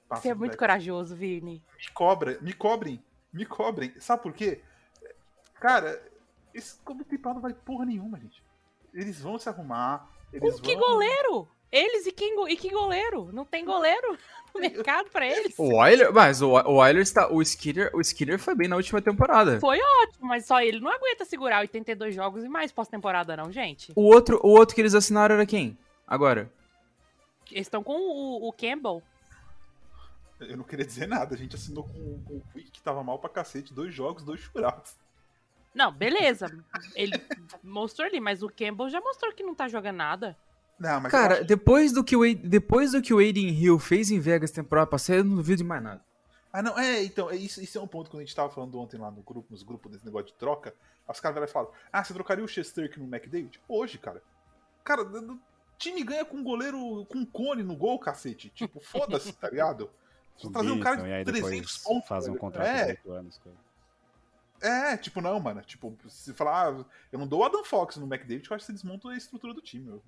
Passa 0.07 0.21
Você 0.21 0.29
é 0.29 0.33
muito 0.33 0.51
Vegas. 0.51 0.59
corajoso, 0.59 1.13
Vini. 1.13 1.61
Me 1.77 1.89
cobra, 1.93 2.37
me 2.41 2.53
cobrem, 2.53 3.03
me 3.33 3.45
cobrem. 3.45 3.93
Sabe 3.99 4.23
por 4.23 4.31
quê? 4.31 4.61
Cara, 5.59 6.01
esse 6.53 6.79
comitê 6.85 7.19
não 7.21 7.41
vai 7.41 7.53
porra 7.53 7.85
nenhuma, 7.85 8.17
gente. 8.17 8.41
Eles 8.93 9.19
vão 9.19 9.37
se 9.37 9.49
arrumar. 9.49 10.09
Eles 10.31 10.55
Com 10.55 10.61
que 10.61 10.73
goleiro? 10.73 11.49
Eles 11.69 12.05
e, 12.05 12.13
quem, 12.13 12.33
e 12.49 12.55
que 12.55 12.69
goleiro? 12.69 13.29
Não 13.33 13.43
tem 13.43 13.65
goleiro 13.65 14.17
no 14.55 14.61
mercado 14.61 15.09
pra 15.09 15.27
eles. 15.27 15.53
O 15.59 15.75
Oilers, 15.75 16.13
mas 16.13 16.41
o, 16.41 16.51
o 16.51 16.75
Oilers 16.75 17.11
tá. 17.11 17.27
O 17.29 17.41
Skinner, 17.41 17.91
o 17.93 17.99
Skinner 17.99 18.39
foi 18.39 18.55
bem 18.55 18.69
na 18.69 18.77
última 18.77 19.01
temporada. 19.01 19.59
Foi 19.59 19.77
ótimo, 20.03 20.27
mas 20.29 20.45
só 20.45 20.61
ele 20.61 20.79
não 20.79 20.89
aguenta 20.89 21.25
segurar 21.25 21.59
82 21.59 22.15
jogos 22.15 22.45
e 22.45 22.47
mais 22.47 22.71
pós-temporada, 22.71 23.35
não, 23.35 23.51
gente. 23.51 23.91
O 23.97 24.03
outro, 24.03 24.39
o 24.41 24.47
outro 24.47 24.73
que 24.73 24.79
eles 24.81 24.95
assinaram 24.95 25.35
era 25.35 25.45
quem? 25.45 25.77
Agora? 26.07 26.49
Eles 27.51 27.67
estão 27.67 27.83
com 27.83 27.93
o, 27.93 28.47
o, 28.47 28.53
Campbell. 28.53 29.01
Eu 30.39 30.57
não 30.57 30.63
queria 30.63 30.85
dizer 30.85 31.07
nada, 31.07 31.35
a 31.35 31.37
gente 31.37 31.55
assinou 31.55 31.83
com, 31.83 32.23
com 32.23 32.33
o 32.35 32.43
Quick 32.53 32.71
que 32.71 32.81
tava 32.81 33.03
mal 33.03 33.19
pra 33.19 33.29
cacete, 33.29 33.73
dois 33.73 33.93
jogos, 33.93 34.23
dois 34.23 34.39
churados. 34.39 34.95
Não, 35.73 35.91
beleza. 35.91 36.47
Ele 36.95 37.13
mostrou 37.61 38.07
ali, 38.07 38.19
mas 38.19 38.41
o 38.41 38.49
Campbell 38.49 38.89
já 38.89 39.01
mostrou 39.01 39.33
que 39.33 39.43
não 39.43 39.53
tá 39.53 39.67
jogando 39.67 39.97
nada. 39.97 40.37
Não, 40.79 41.01
Cara, 41.03 41.35
acho... 41.35 41.45
depois, 41.45 41.91
do 41.91 42.03
que 42.03 42.15
o, 42.15 42.35
depois 42.35 42.91
do 42.91 43.01
que 43.01 43.13
o 43.13 43.19
Aiden 43.19 43.49
Hill 43.49 43.79
fez 43.79 44.11
em 44.11 44.19
Vegas 44.19 44.51
temporada 44.51 44.87
passada, 44.87 45.19
eu 45.19 45.23
não 45.23 45.35
duvido 45.35 45.57
de 45.57 45.63
mais 45.63 45.81
nada. 45.81 46.01
Ah, 46.51 46.61
não, 46.61 46.79
é, 46.79 47.03
então, 47.03 47.29
é, 47.29 47.35
isso, 47.35 47.61
isso 47.61 47.77
é 47.77 47.81
um 47.81 47.87
ponto 47.87 48.09
que 48.09 48.15
a 48.15 48.19
gente 48.21 48.33
tava 48.33 48.49
falando 48.49 48.79
ontem 48.79 48.97
lá 48.97 49.11
no 49.11 49.21
grupo, 49.21 49.47
nos 49.51 49.63
grupos 49.63 49.91
desse 49.91 50.05
negócio 50.05 50.27
de 50.27 50.33
troca. 50.35 50.73
Os 51.07 51.19
caras 51.19 51.51
falam, 51.51 51.69
ah, 51.91 52.03
você 52.03 52.13
trocaria 52.13 52.43
o 52.43 52.47
Chester 52.47 52.91
no 52.97 53.03
McDavid? 53.03 53.59
Hoje, 53.67 53.97
cara. 53.97 54.23
Cara, 54.83 55.03
time 55.77 56.03
ganha 56.03 56.25
com 56.25 56.37
um 56.37 56.43
goleiro 56.43 57.05
com 57.05 57.19
um 57.19 57.25
cone 57.25 57.63
no 57.63 57.75
gol, 57.75 57.99
cacete. 57.99 58.49
Tipo, 58.49 58.79
foda-se, 58.79 59.33
tá 59.33 59.49
ligado? 59.49 59.89
Só 60.37 60.49
trazer 60.49 60.71
um 60.71 60.79
cara 60.79 61.23
de 61.23 61.31
300 61.31 61.77
pontos. 61.77 62.07
Faz 62.07 62.27
um 62.27 62.35
contrato 62.35 62.67
é. 62.67 62.85
de 62.85 62.91
8 62.91 63.11
anos. 63.11 63.41
É, 64.61 64.97
tipo, 64.97 65.21
não, 65.21 65.39
mano. 65.39 65.61
Tipo, 65.61 65.95
se 66.09 66.33
falar, 66.33 66.73
ah, 66.73 66.85
eu 67.11 67.19
não 67.19 67.27
dou 67.27 67.41
o 67.41 67.43
Adam 67.43 67.63
Fox 67.63 67.97
no 67.97 68.05
McDavid, 68.05 68.49
eu 68.49 68.55
acho 68.55 68.65
que 68.65 68.71
você 68.71 68.73
desmonta 68.73 69.09
a 69.09 69.15
estrutura 69.15 69.53
do 69.53 69.61
time. 69.61 69.87
Eu... 69.87 70.03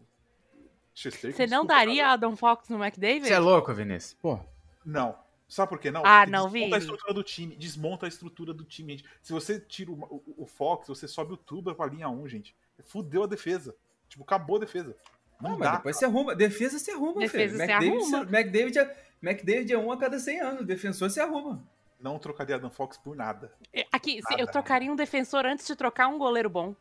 Você 0.93 1.45
não 1.45 1.65
daria 1.65 2.03
cara. 2.03 2.13
Adam 2.13 2.36
Fox 2.36 2.70
no 2.70 2.84
McDavid? 2.84 3.28
Você 3.28 3.34
é 3.34 3.39
louco, 3.39 3.74
Vinícius? 3.74 4.15
Pô. 4.20 4.39
Não. 4.84 5.15
Sabe 5.47 5.70
por 5.70 5.80
quê? 5.80 5.91
Não. 5.91 6.01
Ah, 6.03 6.26
não, 6.26 6.49
vi. 6.49 6.61
Desmonta 6.61 6.76
a 6.76 6.80
estrutura 6.80 7.13
do 7.13 7.24
time. 7.24 7.55
Desmonta 7.55 8.05
a 8.05 8.09
estrutura 8.09 8.53
do 8.53 8.65
time, 8.65 8.97
gente. 8.97 9.05
Se 9.22 9.32
você 9.32 9.59
tira 9.59 9.91
o, 9.91 9.95
o, 9.95 10.43
o 10.43 10.45
Fox, 10.45 10.88
você 10.88 11.07
sobe 11.07 11.34
o 11.34 11.38
Tuber 11.38 11.76
pra 11.76 11.86
linha 11.86 12.09
1, 12.09 12.28
gente. 12.28 12.55
Fudeu 12.84 13.24
a 13.24 13.28
defesa. 13.28 13.76
Tipo, 14.09 14.24
acabou 14.24 14.57
a 14.57 14.61
defesa. 14.61 14.95
Não, 15.42 15.52
não 15.52 15.58
mas 15.58 15.72
depois 15.74 15.98
você 15.98 16.06
arruma. 16.06 16.36
Defesa 16.36 16.80
se 16.80 16.92
arruma, 16.92 17.20
Defesa 17.20 17.54
filho. 17.54 17.64
McDavid, 17.64 18.16
arruma. 18.16 18.38
McDavid, 18.38 18.80
é, 18.80 18.98
McDavid 19.22 19.74
é 19.74 19.78
um 19.78 19.92
a 19.92 19.98
cada 19.98 20.20
100 20.20 20.40
anos. 20.42 20.66
Defensor 20.66 21.10
se 21.10 21.20
arruma. 21.20 21.64
Não 22.00 22.20
trocaria 22.20 22.56
Adam 22.56 22.70
Fox 22.70 22.98
por 22.98 23.16
nada. 23.16 23.52
É, 23.74 23.86
aqui, 23.92 24.22
nada. 24.22 24.42
eu 24.42 24.48
trocaria 24.48 24.92
um 24.92 24.96
defensor 24.96 25.46
antes 25.46 25.66
de 25.66 25.76
trocar 25.76 26.08
um 26.08 26.18
goleiro 26.18 26.50
bom. 26.50 26.76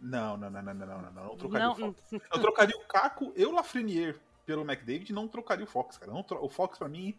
Não, 0.00 0.36
não, 0.36 0.50
não, 0.50 0.62
não, 0.62 0.74
não, 0.74 0.86
não, 0.86 1.02
não. 1.02 1.24
não 1.24 1.36
trocaria 1.36 1.66
não, 1.66 1.72
o 1.72 1.76
Fox. 1.76 2.02
Eu 2.12 2.40
trocaria 2.40 2.76
o 2.76 2.84
Caco 2.86 3.32
e 3.36 3.44
o 3.44 3.52
Lafreniere 3.52 4.18
pelo 4.44 4.62
McDavid, 4.62 5.12
não 5.12 5.28
trocaria 5.28 5.64
o 5.64 5.68
Fox, 5.68 5.96
cara. 5.96 6.12
Não 6.12 6.22
tro... 6.22 6.44
O 6.44 6.48
Fox, 6.48 6.76
pra 6.76 6.88
mim, 6.88 7.16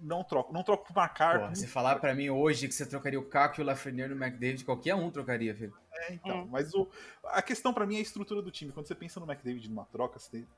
não 0.00 0.24
troco. 0.24 0.52
Não 0.52 0.62
troco 0.62 0.86
por 0.86 0.94
Macarpo. 0.94 1.54
Se 1.54 1.66
falar 1.66 1.98
pra 1.98 2.14
mim 2.14 2.30
hoje 2.30 2.68
que 2.68 2.74
você 2.74 2.86
trocaria 2.86 3.18
o 3.18 3.24
Caco 3.24 3.60
e 3.60 3.62
o 3.62 3.66
Lafreniere 3.66 4.14
no 4.14 4.24
McDavid, 4.24 4.64
qualquer 4.64 4.94
um 4.94 5.10
trocaria, 5.10 5.54
filho. 5.54 5.74
É, 5.92 6.14
então. 6.14 6.46
Mas 6.46 6.74
o... 6.74 6.88
a 7.24 7.42
questão 7.42 7.72
pra 7.72 7.86
mim 7.86 7.96
é 7.96 7.98
a 7.98 8.02
estrutura 8.02 8.42
do 8.42 8.50
time. 8.50 8.72
Quando 8.72 8.86
você 8.86 8.94
pensa 8.94 9.18
no 9.20 9.30
McDavid 9.30 9.68
numa 9.68 9.84
troca, 9.86 10.18
você 10.18 10.30
tem... 10.30 10.48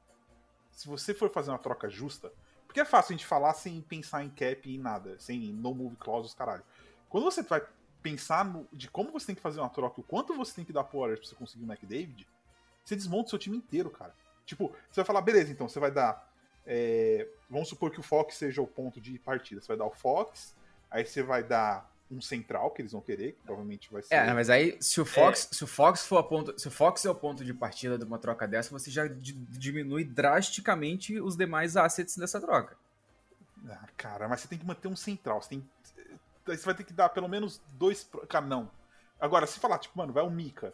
se 0.73 0.87
você 0.87 1.15
for 1.15 1.31
fazer 1.31 1.51
uma 1.51 1.59
troca 1.59 1.89
justa, 1.89 2.33
porque 2.67 2.81
é 2.81 2.85
fácil 2.85 3.15
a 3.15 3.17
gente 3.17 3.27
falar 3.27 3.55
sem 3.55 3.81
pensar 3.81 4.23
em 4.25 4.31
cap 4.31 4.69
e 4.69 4.77
em 4.77 4.79
nada, 4.79 5.19
sem 5.19 5.53
no 5.53 5.75
move 5.75 5.97
clauses, 5.97 6.35
caralho. 6.35 6.63
Quando 7.09 7.25
você 7.25 7.43
vai 7.43 7.63
pensar 8.03 8.45
no, 8.45 8.67
de 8.73 8.89
como 8.89 9.11
você 9.11 9.27
tem 9.27 9.35
que 9.35 9.43
fazer 9.43 9.61
uma 9.61 9.69
troca, 9.69 10.01
o 10.01 10.05
quanto 10.05 10.35
você 10.35 10.55
tem 10.55 10.65
que 10.65 10.73
dar 10.73 10.85
pro 10.85 11.01
Warriors 11.01 11.21
pra 11.21 11.29
você 11.29 11.35
conseguir 11.35 11.65
o 11.65 11.71
McDavid, 11.71 12.27
você 12.85 12.97
desmonta 12.97 13.27
o 13.27 13.31
seu 13.31 13.39
time 13.39 13.57
inteiro, 13.57 13.91
cara. 13.91 14.15
Tipo, 14.47 14.69
você 14.91 15.01
vai 15.01 15.05
falar, 15.05 15.21
beleza, 15.21 15.53
então 15.53 15.69
você 15.69 15.79
vai 15.79 15.91
dar. 15.91 16.30
É, 16.73 17.27
vamos 17.51 17.69
supor 17.69 17.91
que 17.91 17.99
o 17.99 18.03
Fox 18.03 18.37
seja 18.37 18.63
o 18.63 18.67
ponto 18.67 19.01
de 19.01 19.19
partida. 19.19 19.61
Você 19.61 19.67
vai 19.67 19.77
dar 19.77 19.87
o 19.87 19.91
Fox, 19.91 20.55
aí 20.89 21.05
você 21.05 21.21
vai 21.21 21.43
dar 21.43 21.91
um 22.09 22.21
central 22.21 22.71
que 22.71 22.81
eles 22.81 22.93
vão 22.93 23.01
querer, 23.01 23.33
que 23.33 23.43
provavelmente 23.43 23.93
vai 23.93 24.03
ser. 24.03 24.15
É, 24.15 24.33
mas 24.33 24.49
aí 24.49 24.77
se 24.81 25.01
o 25.01 25.05
Fox, 25.05 25.49
é. 25.51 25.55
se 25.55 25.65
o 25.65 25.67
Fox 25.67 26.07
for 26.07 26.19
a 26.19 26.23
ponto, 26.23 26.57
se 26.57 26.69
o 26.69 26.71
Fox 26.71 27.05
é 27.05 27.11
o 27.11 27.15
ponto 27.15 27.45
de 27.45 27.53
partida 27.53 27.99
de 27.99 28.05
uma 28.05 28.19
troca 28.19 28.47
dessa, 28.47 28.71
você 28.71 28.89
já 28.89 29.03
diminui 29.09 30.05
drasticamente 30.05 31.21
os 31.21 31.37
demais 31.37 31.77
assets 31.77 32.17
dessa 32.17 32.41
troca. 32.41 32.77
Ah, 33.69 33.89
cara, 33.97 34.29
mas 34.29 34.41
você 34.41 34.49
tem 34.49 34.59
que 34.59 34.65
manter 34.65 34.87
um 34.87 34.97
central, 34.97 35.43
você 35.43 35.51
tem 35.51 35.69
aí 36.49 36.57
você 36.57 36.65
vai 36.65 36.75
ter 36.75 36.85
que 36.85 36.93
dar 36.93 37.09
pelo 37.09 37.29
menos 37.29 37.61
dois, 37.73 38.09
cara, 38.29 38.47
não. 38.47 38.71
Agora, 39.21 39.47
se 39.47 39.59
falar 39.59 39.79
tipo, 39.79 39.99
mano, 39.99 40.13
vai 40.13 40.23
o 40.23 40.31
Mika. 40.31 40.73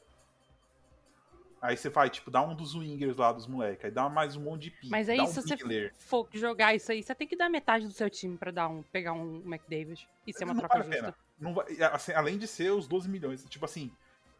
Aí 1.66 1.76
você 1.76 1.88
vai, 1.88 2.08
tipo, 2.08 2.30
dar 2.30 2.42
um 2.42 2.54
dos 2.54 2.76
wingers 2.76 3.16
lá 3.16 3.32
dos 3.32 3.48
moleques, 3.48 3.84
aí 3.84 3.90
dá 3.90 4.08
mais 4.08 4.36
um 4.36 4.40
monte 4.42 4.62
de 4.62 4.70
pique. 4.70 4.88
Mas 4.88 5.08
aí, 5.08 5.20
um 5.20 5.26
se 5.26 5.42
você 5.42 5.90
for 5.98 6.28
jogar 6.32 6.76
isso 6.76 6.92
aí, 6.92 7.02
você 7.02 7.12
tem 7.12 7.26
que 7.26 7.34
dar 7.34 7.50
metade 7.50 7.86
do 7.86 7.92
seu 7.92 8.08
time 8.08 8.36
pra 8.36 8.52
dar 8.52 8.68
um, 8.68 8.84
pegar 8.84 9.12
um 9.12 9.42
McDavid 9.44 10.08
e 10.24 10.32
ser 10.32 10.44
uma 10.44 10.54
não 10.54 10.60
troca 10.60 10.78
vale 10.78 10.92
justa. 10.92 11.14
Não 11.40 11.54
vai, 11.54 11.66
assim, 11.92 12.12
além 12.12 12.38
de 12.38 12.46
ser 12.46 12.70
os 12.70 12.86
12 12.86 13.08
milhões. 13.08 13.44
Tipo 13.48 13.64
assim, 13.64 13.90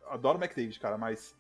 adoro 0.09 0.39
o 0.39 0.41
McDavid, 0.41 0.79
cara, 0.79 0.97
mas 0.97 1.35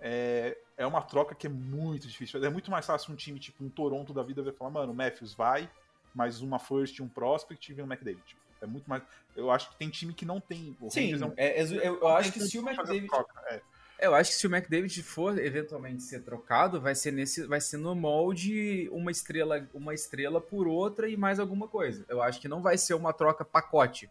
é, 0.00 0.56
é 0.74 0.86
uma 0.86 1.02
troca 1.02 1.34
que 1.34 1.46
é 1.46 1.50
muito 1.50 2.08
difícil. 2.08 2.42
É 2.42 2.48
muito 2.48 2.70
mais 2.70 2.86
fácil 2.86 3.12
um 3.12 3.16
time, 3.16 3.38
tipo, 3.38 3.62
um 3.62 3.68
Toronto 3.68 4.14
da 4.14 4.22
vida, 4.22 4.42
vai 4.42 4.54
falar, 4.54 4.70
mano, 4.70 4.92
o 4.92 4.96
Matthews 4.96 5.34
vai, 5.34 5.68
mais 6.14 6.40
uma 6.40 6.58
first, 6.58 6.98
um 7.00 7.08
prospect 7.08 7.72
e 7.72 7.82
o 7.82 7.84
McDavid. 7.84 8.22
Tipo, 8.24 8.40
é 8.62 8.66
muito 8.66 8.88
mais. 8.88 9.02
Eu 9.36 9.50
acho 9.50 9.68
que 9.68 9.76
tem 9.76 9.90
time 9.90 10.14
que 10.14 10.24
não 10.24 10.40
tem. 10.40 10.74
O 10.80 10.88
Sim, 10.88 11.12
é 11.12 11.26
um... 11.26 11.32
é, 11.36 11.62
eu, 11.62 12.00
eu 12.00 12.08
acho 12.08 12.32
que 12.32 12.40
se 12.40 12.58
o 12.58 12.66
McDavid. 12.66 13.06
É. 13.50 13.60
Eu 13.98 14.14
acho 14.14 14.30
que 14.30 14.36
se 14.36 14.46
o 14.46 14.54
McDavid 14.54 15.02
for 15.02 15.38
eventualmente 15.38 16.02
ser 16.02 16.22
trocado, 16.22 16.80
vai 16.80 16.94
ser 16.94 17.12
nesse, 17.12 17.46
vai 17.46 17.60
ser 17.60 17.78
no 17.78 17.94
molde 17.94 18.88
uma 18.92 19.10
estrela, 19.10 19.66
uma 19.72 19.94
estrela 19.94 20.40
por 20.40 20.68
outra 20.68 21.08
e 21.08 21.16
mais 21.16 21.38
alguma 21.38 21.66
coisa. 21.66 22.04
Eu 22.08 22.22
acho 22.22 22.40
que 22.40 22.48
não 22.48 22.60
vai 22.60 22.76
ser 22.76 22.94
uma 22.94 23.12
troca 23.12 23.44
pacote, 23.44 24.10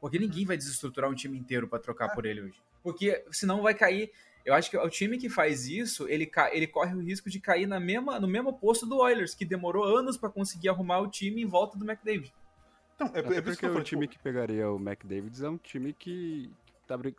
porque 0.00 0.18
ninguém 0.18 0.46
vai 0.46 0.56
desestruturar 0.56 1.10
um 1.10 1.14
time 1.14 1.38
inteiro 1.38 1.68
para 1.68 1.78
trocar 1.78 2.10
é. 2.10 2.14
por 2.14 2.24
ele 2.24 2.42
hoje. 2.42 2.60
Porque 2.82 3.22
senão 3.30 3.62
vai 3.62 3.74
cair. 3.74 4.10
Eu 4.44 4.54
acho 4.54 4.70
que 4.70 4.78
o 4.78 4.88
time 4.88 5.18
que 5.18 5.28
faz 5.28 5.66
isso, 5.66 6.08
ele, 6.08 6.30
ele 6.52 6.66
corre 6.66 6.94
o 6.94 7.00
risco 7.00 7.28
de 7.28 7.40
cair 7.40 7.66
na 7.66 7.80
mesma, 7.80 8.18
no 8.18 8.28
mesmo 8.28 8.52
posto 8.52 8.86
do 8.86 8.98
Oilers, 8.98 9.34
que 9.34 9.44
demorou 9.44 9.84
anos 9.84 10.16
para 10.16 10.30
conseguir 10.30 10.68
arrumar 10.68 11.00
o 11.00 11.08
time 11.08 11.42
em 11.42 11.46
volta 11.46 11.76
do 11.76 11.84
McDavid. 11.84 12.32
Então, 12.94 13.10
é, 13.12 13.18
é 13.18 13.42
porque 13.42 13.66
o 13.66 13.82
time 13.82 14.06
tipo... 14.06 14.12
que 14.14 14.18
pegaria 14.22 14.70
o 14.70 14.76
McDavid 14.76 15.44
é 15.44 15.48
um 15.48 15.58
time 15.58 15.92
que 15.92 16.50
tá 16.86 16.96
que 16.98 17.14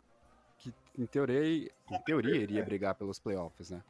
em 0.98 1.06
teoria, 1.06 1.70
em 1.90 2.02
teoria 2.04 2.36
iria 2.36 2.60
é. 2.60 2.64
brigar 2.64 2.94
pelos 2.94 3.18
playoffs, 3.18 3.70
né? 3.70 3.82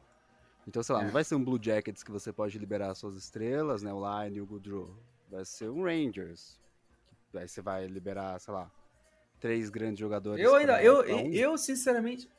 Então, 0.67 0.83
sei 0.83 0.93
lá, 0.93 1.01
é. 1.01 1.05
não 1.05 1.11
vai 1.11 1.23
ser 1.23 1.35
um 1.35 1.43
Blue 1.43 1.59
Jackets 1.61 2.03
que 2.03 2.11
você 2.11 2.31
pode 2.31 2.57
liberar 2.59 2.93
suas 2.93 3.17
estrelas, 3.17 3.81
né? 3.81 3.91
O 3.91 4.23
Line, 4.23 4.39
o 4.39 4.45
Goodrow. 4.45 4.95
Vai 5.29 5.43
ser 5.43 5.69
um 5.69 5.83
Rangers. 5.83 6.59
Aí 7.33 7.47
você 7.47 7.61
vai 7.61 7.87
liberar, 7.87 8.39
sei 8.39 8.53
lá, 8.53 8.71
três 9.39 9.69
grandes 9.69 9.99
jogadores. 9.99 10.43
Eu 10.43 10.55
ainda, 10.55 10.81
eu, 10.83 11.01
um. 11.01 11.31
eu 11.31 11.57
sinceramente, 11.57 12.29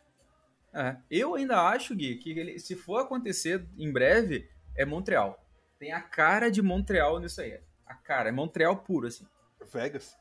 é, 0.72 0.96
eu 1.10 1.34
ainda 1.34 1.60
acho, 1.68 1.94
Gui, 1.94 2.16
que 2.16 2.30
ele, 2.30 2.58
se 2.58 2.76
for 2.76 2.98
acontecer 2.98 3.66
em 3.76 3.90
breve, 3.92 4.48
é 4.76 4.84
Montreal. 4.84 5.44
Tem 5.78 5.92
a 5.92 6.00
cara 6.00 6.50
de 6.50 6.62
Montreal 6.62 7.18
nisso 7.18 7.40
aí. 7.40 7.60
A 7.86 7.94
cara, 7.94 8.28
é 8.28 8.32
Montreal 8.32 8.76
puro, 8.76 9.06
assim. 9.06 9.26
Vegas. 9.72 10.16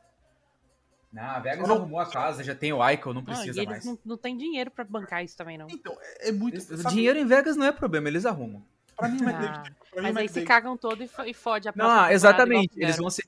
Não, 1.12 1.24
a 1.24 1.40
Vegas 1.40 1.68
não, 1.68 1.78
arrumou 1.78 2.00
a 2.00 2.06
casa, 2.06 2.44
já 2.44 2.54
tem 2.54 2.72
o 2.72 2.88
Icon, 2.88 3.14
não 3.14 3.24
precisa 3.24 3.48
não, 3.48 3.64
eles 3.64 3.68
mais. 3.68 3.86
Não, 3.86 4.00
não 4.06 4.18
tem 4.18 4.38
dinheiro 4.38 4.70
para 4.70 4.84
bancar 4.84 5.24
isso 5.24 5.36
também, 5.36 5.58
não. 5.58 5.68
Então, 5.70 5.98
é, 6.00 6.30
é 6.30 6.32
muito. 6.32 6.62
Sabe? 6.62 6.96
Dinheiro 6.96 7.18
em 7.18 7.26
Vegas 7.26 7.58
não 7.58 7.66
é 7.66 7.72
problema, 7.72 8.08
eles 8.08 8.26
arrumam. 8.26 8.64
Pra 8.96 9.08
mim, 9.08 9.20
ah, 9.26 9.64
pra 9.92 10.04
mas 10.04 10.14
mim, 10.14 10.22
aí 10.22 10.30
se 10.30 10.42
cagam 10.44 10.78
todo 10.78 11.02
e 11.26 11.34
fode 11.34 11.68
a 11.68 11.74
Não, 11.76 12.10
exatamente. 12.12 12.72
Eles 12.78 12.98
vão 12.98 13.10
ser. 13.10 13.26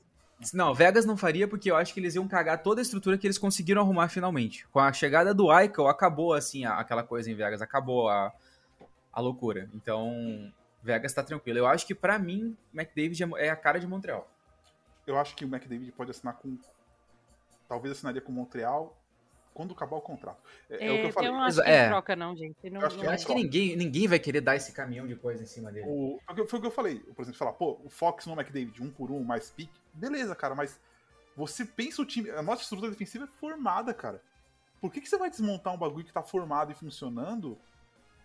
Não, 0.54 0.74
Vegas 0.74 1.06
não 1.06 1.16
faria 1.16 1.48
porque 1.48 1.72
eu 1.72 1.76
acho 1.76 1.94
que 1.94 2.00
eles 2.00 2.16
iam 2.16 2.28
cagar 2.28 2.62
toda 2.62 2.82
a 2.82 2.84
estrutura 2.84 3.18
que 3.18 3.26
eles 3.26 3.38
conseguiram 3.38 3.82
arrumar 3.82 4.10
finalmente. 4.10 4.68
Com 4.70 4.80
a 4.80 4.92
chegada 4.92 5.34
do 5.34 5.48
Icon, 5.62 5.88
acabou 5.88 6.34
assim 6.34 6.66
aquela 6.66 7.04
coisa 7.04 7.32
em 7.32 7.36
Vegas, 7.36 7.62
acabou 7.62 8.10
a, 8.10 8.34
a 9.14 9.22
loucura. 9.22 9.70
Então, 9.74 10.52
Vegas 10.84 11.14
tá 11.14 11.24
tranquilo. 11.24 11.60
Eu 11.60 11.68
acho 11.68 11.86
que 11.86 11.96
para 11.96 12.18
mim, 12.18 12.56
McDavid 12.74 13.24
é, 13.24 13.48
é 13.48 13.50
a 13.50 13.56
cara 13.56 13.80
de 13.80 13.88
Montreal. 13.88 14.28
Eu 15.06 15.18
acho 15.18 15.36
que 15.36 15.46
o 15.46 15.48
McDavid 15.48 15.92
pode 15.92 16.12
assinar 16.12 16.36
com 16.36 16.58
talvez 17.72 17.94
assinaria 17.94 18.20
com 18.20 18.34
Montreal 18.34 18.98
quando 19.54 19.74
acabar 19.74 19.96
o 19.96 20.02
contrato. 20.02 20.42
É, 20.70 20.76
é, 20.76 20.88
é 20.88 20.92
o 20.92 21.02
que 21.02 21.08
eu 21.08 21.14
falei. 21.14 21.30
Eu 21.30 21.34
não 21.34 21.42
acho 21.42 21.62
que 21.62 21.70
é. 21.70 21.88
troca, 21.88 22.16
não, 22.18 22.36
gente. 22.36 22.70
Não, 22.70 22.82
eu 22.82 22.88
acho, 22.88 22.98
que, 22.98 23.06
eu 23.06 23.10
acho 23.10 23.28
que, 23.28 23.34
ninguém, 23.34 23.76
ninguém 23.78 24.08
vai 24.10 24.20
querer 24.20 24.42
dar 24.42 24.58
esse 24.58 24.74
caminhão 24.74 25.08
de 25.08 25.16
coisa 25.16 25.42
em 25.42 25.46
cima 25.46 25.72
dele. 25.72 25.88
O, 25.88 26.20
foi 26.48 26.60
o 26.60 26.62
que 26.62 26.68
eu 26.68 26.72
falei. 26.72 27.00
Por 27.00 27.22
exemplo, 27.22 27.38
falar, 27.38 27.54
pô, 27.54 27.80
o 27.82 27.90
Fox 27.90 28.26
no 28.26 28.34
McDavid, 28.34 28.84
um 28.84 28.92
por 28.92 29.10
um, 29.10 29.24
mais 29.24 29.50
pique. 29.50 29.80
Beleza, 29.94 30.36
cara, 30.36 30.54
mas 30.54 30.82
você 31.34 31.64
pensa 31.64 32.02
o 32.02 32.06
time. 32.06 32.30
A 32.32 32.42
nossa 32.42 32.64
estrutura 32.64 32.92
defensiva 32.92 33.24
é 33.24 33.40
formada, 33.40 33.94
cara. 33.94 34.22
Por 34.82 34.92
que, 34.92 35.00
que 35.00 35.08
você 35.08 35.18
vai 35.18 35.30
desmontar 35.30 35.74
um 35.74 35.78
bagulho 35.78 36.04
que 36.06 36.12
tá 36.12 36.24
formado 36.24 36.74
e 36.74 36.76
funcionando 36.76 37.58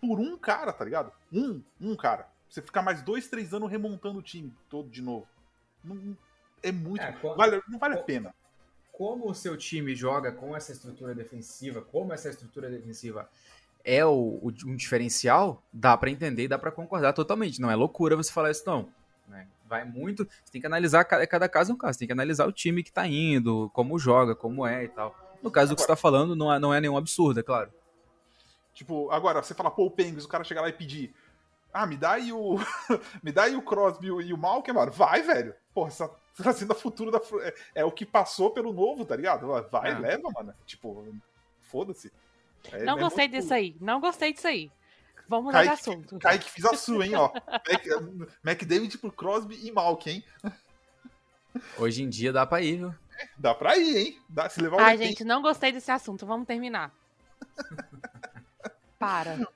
por 0.00 0.18
um 0.18 0.36
cara, 0.36 0.72
tá 0.72 0.84
ligado? 0.84 1.12
Um, 1.32 1.62
um 1.80 1.94
cara. 1.94 2.28
Você 2.48 2.60
ficar 2.60 2.82
mais 2.82 3.00
dois, 3.00 3.28
três 3.28 3.54
anos 3.54 3.70
remontando 3.70 4.18
o 4.18 4.22
time 4.22 4.52
todo 4.68 4.88
de 4.88 5.02
novo. 5.02 5.28
Não, 5.84 6.16
é 6.64 6.72
muito. 6.72 7.02
É, 7.02 7.12
quando, 7.12 7.36
vale, 7.36 7.62
não 7.68 7.78
vale 7.78 7.94
a 7.94 8.02
pena 8.02 8.34
como 8.96 9.28
o 9.28 9.34
seu 9.34 9.58
time 9.58 9.94
joga 9.94 10.32
com 10.32 10.56
essa 10.56 10.72
estrutura 10.72 11.14
defensiva, 11.14 11.82
como 11.82 12.14
essa 12.14 12.30
estrutura 12.30 12.70
defensiva 12.70 13.28
é 13.84 14.02
o, 14.06 14.40
o 14.42 14.52
um 14.64 14.74
diferencial, 14.74 15.62
dá 15.70 15.94
para 15.98 16.10
entender 16.10 16.44
e 16.44 16.48
dá 16.48 16.58
para 16.58 16.72
concordar 16.72 17.12
totalmente. 17.12 17.60
Não 17.60 17.70
é 17.70 17.76
loucura 17.76 18.16
você 18.16 18.32
falar 18.32 18.50
isso, 18.50 18.62
não. 18.66 18.88
Né? 19.28 19.46
Vai 19.68 19.84
muito. 19.84 20.24
Você 20.42 20.50
tem 20.50 20.62
que 20.62 20.66
analisar 20.66 21.04
cada, 21.04 21.26
cada 21.26 21.46
caso 21.46 21.72
é 21.72 21.74
um 21.74 21.76
caso. 21.76 21.92
Você 21.92 21.98
tem 21.98 22.08
que 22.08 22.12
analisar 22.12 22.46
o 22.46 22.52
time 22.52 22.82
que 22.82 22.90
tá 22.90 23.06
indo, 23.06 23.70
como 23.74 23.98
joga, 23.98 24.34
como 24.34 24.66
é 24.66 24.84
e 24.84 24.88
tal. 24.88 25.14
No 25.42 25.50
caso 25.50 25.72
do 25.72 25.76
que 25.76 25.82
você 25.82 25.88
tá 25.88 25.94
falando, 25.94 26.34
não 26.34 26.50
é, 26.50 26.58
não 26.58 26.72
é 26.72 26.80
nenhum 26.80 26.96
absurdo, 26.96 27.38
é 27.38 27.42
claro. 27.42 27.70
Tipo, 28.72 29.10
agora, 29.10 29.42
você 29.42 29.52
fala, 29.52 29.70
pô, 29.70 29.84
o 29.84 29.90
Penguins, 29.90 30.24
o 30.24 30.28
cara 30.28 30.42
chegar 30.42 30.62
lá 30.62 30.70
e 30.70 30.72
pedir. 30.72 31.14
Ah, 31.70 31.86
me 31.86 31.98
dá 31.98 32.12
aí 32.12 32.32
o. 32.32 32.56
me 33.22 33.30
dá 33.30 33.42
aí 33.42 33.56
o 33.56 33.62
Crosby 33.62 34.06
e 34.06 34.32
o 34.32 34.38
Malkin, 34.38 34.72
mano. 34.72 34.90
Vai, 34.90 35.20
velho. 35.20 35.54
Porra, 35.74 35.88
essa 35.88 36.10
trazendo 36.36 36.72
a 36.72 36.74
futuro 36.74 37.10
da. 37.10 37.20
É, 37.42 37.54
é, 37.76 37.84
o 37.84 37.90
que 37.90 38.04
passou 38.04 38.50
pelo 38.50 38.72
novo, 38.72 39.04
tá 39.04 39.16
ligado? 39.16 39.48
Vai, 39.70 39.90
é. 39.90 39.98
leva, 39.98 40.28
mano. 40.34 40.54
Tipo, 40.66 41.04
foda-se. 41.62 42.12
É, 42.70 42.84
não 42.84 42.98
é 42.98 43.00
gostei 43.00 43.28
disso 43.28 43.54
aí. 43.54 43.76
Não 43.80 44.00
gostei 44.00 44.32
disso 44.32 44.46
aí. 44.46 44.70
Vamos 45.28 45.46
mudar 45.46 45.64
de 45.64 45.70
assunto. 45.70 46.18
Kaique, 46.18 46.48
fiz 46.48 46.64
a 46.64 46.76
sua, 46.76 47.04
hein, 47.04 47.16
ó. 47.16 47.32
McDavid 48.44 48.96
por 48.98 49.12
Crosby 49.12 49.58
e 49.66 49.72
Malk, 49.72 50.08
hein? 50.08 50.24
Hoje 51.78 52.02
em 52.02 52.08
dia 52.08 52.32
dá 52.32 52.46
pra 52.46 52.60
ir, 52.60 52.76
viu? 52.76 52.94
dá 53.36 53.54
pra 53.54 53.76
ir, 53.76 53.96
hein? 53.96 54.20
Dá, 54.28 54.48
se 54.48 54.60
levar 54.60 54.80
Ai, 54.80 54.98
gente, 54.98 55.24
não 55.24 55.42
gostei 55.42 55.72
desse 55.72 55.90
assunto. 55.90 56.26
Vamos 56.26 56.46
terminar. 56.46 56.92
Para. 58.98 59.48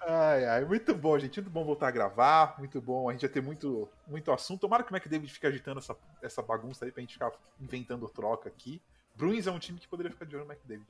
Ai, 0.00 0.44
ai, 0.46 0.64
muito 0.64 0.94
bom, 0.94 1.18
gente. 1.18 1.40
Muito 1.40 1.52
bom 1.52 1.64
voltar 1.64 1.88
a 1.88 1.90
gravar. 1.90 2.56
Muito 2.58 2.80
bom. 2.80 3.08
A 3.08 3.12
gente 3.12 3.22
vai 3.22 3.30
ter 3.30 3.42
muito, 3.42 3.88
muito 4.06 4.32
assunto. 4.32 4.60
Tomara 4.60 4.82
que 4.82 4.92
o 4.92 4.96
McDavid 4.96 5.32
fique 5.32 5.46
agitando 5.46 5.78
essa, 5.78 5.96
essa 6.20 6.42
bagunça 6.42 6.84
aí 6.84 6.92
pra 6.92 7.00
gente 7.00 7.14
ficar 7.14 7.32
inventando 7.60 8.08
troca 8.08 8.48
aqui. 8.48 8.80
Bruins 9.14 9.46
é 9.46 9.50
um 9.50 9.58
time 9.58 9.78
que 9.78 9.88
poderia 9.88 10.10
ficar 10.10 10.24
de 10.24 10.36
olho 10.36 10.44
no 10.44 10.52
McDavid. 10.52 10.86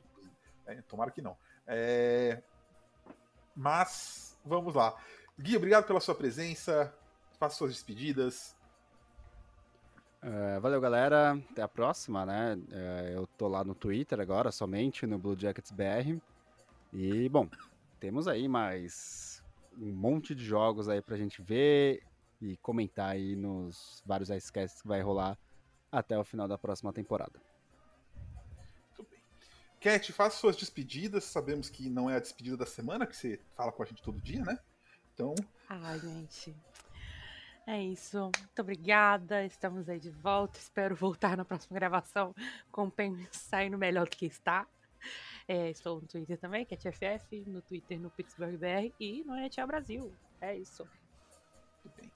É, 0.66 0.80
tomara 0.82 1.10
que 1.10 1.20
não. 1.20 1.36
É... 1.66 2.42
Mas, 3.54 4.38
vamos 4.44 4.74
lá. 4.74 4.96
Gui, 5.38 5.56
obrigado 5.56 5.86
pela 5.86 6.00
sua 6.00 6.14
presença. 6.14 6.94
Faça 7.38 7.56
suas 7.56 7.72
despedidas. 7.72 8.56
Uh, 10.22 10.60
valeu, 10.60 10.80
galera. 10.80 11.38
Até 11.50 11.62
a 11.62 11.68
próxima, 11.68 12.24
né? 12.24 12.54
Uh, 12.54 13.08
eu 13.12 13.26
tô 13.26 13.48
lá 13.48 13.64
no 13.64 13.74
Twitter 13.74 14.20
agora, 14.20 14.52
somente 14.52 15.06
no 15.06 15.18
Blue 15.18 15.36
Jackets 15.38 15.72
BR. 15.72 16.20
E, 16.92 17.28
bom, 17.28 17.48
temos 18.02 18.26
aí 18.26 18.48
mais 18.48 19.40
um 19.78 19.92
monte 19.92 20.34
de 20.34 20.44
jogos 20.44 20.88
aí 20.88 21.00
pra 21.00 21.16
gente 21.16 21.40
ver 21.40 22.02
e 22.40 22.56
comentar 22.56 23.10
aí 23.10 23.36
nos 23.36 24.02
vários 24.04 24.28
icecasts 24.28 24.82
que 24.82 24.88
vai 24.88 25.00
rolar 25.00 25.38
até 25.90 26.18
o 26.18 26.24
final 26.24 26.48
da 26.48 26.58
próxima 26.58 26.92
temporada. 26.92 27.40
Muito 28.88 29.08
bem. 29.08 29.20
Cat, 29.78 30.12
faça 30.12 30.36
suas 30.36 30.56
despedidas. 30.56 31.22
Sabemos 31.22 31.70
que 31.70 31.88
não 31.88 32.10
é 32.10 32.16
a 32.16 32.18
despedida 32.18 32.56
da 32.56 32.66
semana, 32.66 33.06
que 33.06 33.16
você 33.16 33.38
fala 33.56 33.70
com 33.70 33.84
a 33.84 33.86
gente 33.86 34.02
todo 34.02 34.20
dia, 34.20 34.42
né? 34.44 34.58
Então. 35.14 35.36
Ai, 35.68 36.00
gente. 36.00 36.56
É 37.68 37.80
isso. 37.80 38.18
Muito 38.18 38.62
obrigada. 38.62 39.46
Estamos 39.46 39.88
aí 39.88 40.00
de 40.00 40.10
volta. 40.10 40.58
Espero 40.58 40.96
voltar 40.96 41.36
na 41.36 41.44
próxima 41.44 41.78
gravação 41.78 42.34
com 42.72 42.86
o 42.86 42.90
pen 42.90 43.16
saindo 43.30 43.78
melhor 43.78 44.08
do 44.08 44.16
que 44.16 44.26
está. 44.26 44.66
É, 45.48 45.70
estou 45.70 46.00
no 46.00 46.06
Twitter 46.06 46.38
também, 46.38 46.64
que 46.64 46.74
é 46.74 46.76
TFF, 46.76 47.44
no 47.46 47.60
Twitter 47.60 47.98
no 47.98 48.10
Pittsburgh 48.10 48.56
BR 48.56 48.92
e 48.98 49.24
no 49.24 49.36
ETA 49.36 49.66
Brasil. 49.66 50.12
É 50.40 50.56
isso. 50.56 50.86
Muito 51.84 52.00
bem. 52.00 52.12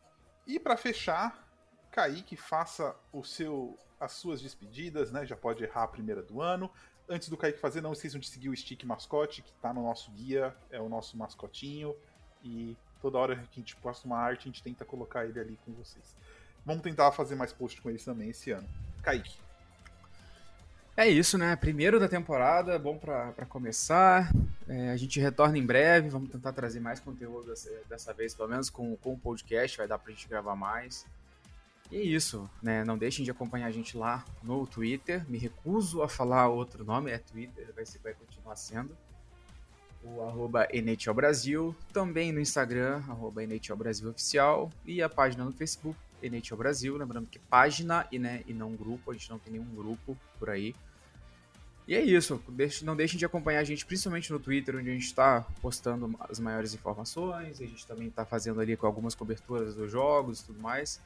E 0.47 0.59
para 0.61 0.77
fechar, 0.77 1.47
Kaique 1.91 2.37
faça 2.37 2.95
o 3.13 3.25
seu, 3.25 3.77
as 3.99 4.13
suas 4.13 4.41
despedidas, 4.41 5.11
né? 5.11 5.27
Já 5.27 5.37
pode 5.37 5.65
errar 5.65 5.85
a 5.85 5.89
primeira 5.89 6.23
do 6.23 6.41
ano. 6.41 6.71
Antes 7.09 7.29
do 7.29 7.37
Kaique 7.37 7.59
fazer, 7.59 7.81
não 7.81 7.93
esqueçam 7.93 8.21
de 8.21 8.29
seguir 8.29 8.49
o 8.49 8.57
Stick 8.57 8.85
Mascote, 8.85 9.43
que 9.43 9.51
está 9.51 9.73
no 9.73 9.83
nosso 9.83 10.11
guia, 10.11 10.57
é 10.71 10.81
o 10.81 10.89
nosso 10.89 11.17
mascotinho. 11.17 11.97
E 12.43 12.77
toda 13.01 13.19
hora 13.19 13.37
que 13.37 13.61
a 13.61 13.63
gente 13.63 13.77
posta 13.77 14.07
uma 14.07 14.19
arte, 14.19 14.43
a 14.43 14.45
gente 14.53 14.63
tenta 14.63 14.85
colocar 14.85 15.25
ele 15.25 15.39
ali 15.39 15.59
com 15.65 15.73
vocês. 15.73 16.17
Vamos 16.65 16.83
tentar 16.83 17.13
fazer 17.13 17.35
mais 17.35 17.53
posts 17.53 17.81
com 17.81 17.89
eles 17.89 18.05
também 18.05 18.31
esse 18.31 18.51
ano. 18.51 18.69
Kaique. 19.03 19.46
É 20.97 21.07
isso, 21.07 21.37
né? 21.37 21.55
Primeiro 21.57 22.01
da 22.01 22.09
temporada, 22.09 22.79
bom 22.79 22.97
para 22.97 23.45
começar. 23.47 24.33
É, 24.67 24.91
a 24.91 24.97
gente 24.97 25.21
retorna 25.21 25.59
em 25.59 25.65
breve, 25.65 26.09
vamos 26.09 26.31
tentar 26.31 26.55
trazer 26.55 26.81
mais 26.81 26.99
conteúdo 27.01 27.49
dessa, 27.49 27.71
dessa 27.87 28.15
vez, 28.15 28.35
pelo 28.35 28.49
menos 28.49 28.71
com, 28.71 28.97
com 28.97 29.13
o 29.13 29.19
podcast, 29.19 29.77
vai 29.77 29.87
dar 29.87 29.99
pra 29.99 30.11
gente 30.11 30.27
gravar 30.27 30.57
mais. 30.57 31.05
E 31.93 31.99
é 31.99 32.03
isso, 32.03 32.49
né? 32.63 32.83
Não 32.83 32.97
deixem 32.97 33.27
de 33.27 33.31
acompanhar 33.31 33.67
a 33.67 33.71
gente 33.71 33.95
lá 33.95 34.25
no 34.43 34.67
Twitter. 34.67 35.23
Me 35.29 35.37
recuso 35.37 36.03
a 36.03 36.09
falar 36.09 36.49
outro 36.49 36.83
nome, 36.83 37.11
é 37.11 37.19
Twitter, 37.19 37.71
vai, 37.75 37.85
ser, 37.85 37.99
vai 37.99 38.15
continuar 38.15 38.57
sendo. 38.57 38.97
O 40.03 40.23
arroba 40.23 40.67
Brasil, 41.15 41.77
também 41.93 42.33
no 42.33 42.41
Instagram, 42.41 43.03
arroba 43.07 43.43
Brasil 43.77 44.09
Oficial, 44.09 44.71
e 44.85 45.03
a 45.03 45.11
página 45.11 45.45
no 45.45 45.53
Facebook, 45.53 45.99
NHL 46.29 46.57
Brasil. 46.57 46.97
Lembrando 46.97 47.29
que 47.29 47.39
página 47.39 48.07
e, 48.11 48.19
né, 48.19 48.43
e 48.47 48.53
não 48.53 48.75
grupo, 48.75 49.11
a 49.11 49.15
gente 49.15 49.31
não 49.31 49.39
tem 49.39 49.53
nenhum 49.55 49.75
grupo 49.75 50.17
por 50.39 50.51
aí. 50.51 50.75
E 51.89 51.95
é 51.95 52.03
isso, 52.03 52.43
não 52.83 52.97
deixem 52.97 53.17
de 53.17 53.25
acompanhar 53.25 53.61
a 53.61 53.65
gente, 53.65 53.87
principalmente 53.87 54.33
no 54.33 54.41
Twitter, 54.41 54.75
onde 54.75 54.91
a 54.91 54.93
gente 54.93 55.05
está 55.05 55.47
postando 55.63 56.17
as 56.29 56.41
maiores 56.41 56.75
informações, 56.75 57.61
a 57.61 57.65
gente 57.65 57.87
também 57.87 58.09
está 58.09 58.25
fazendo 58.25 58.61
ali 58.61 58.77
com 58.77 58.89
algumas 58.89 59.15
coberturas 59.15 59.77
dos 59.77 59.93
jogos 59.93 60.41
e 60.41 60.47
tudo 60.47 60.61
mais. 60.61 61.01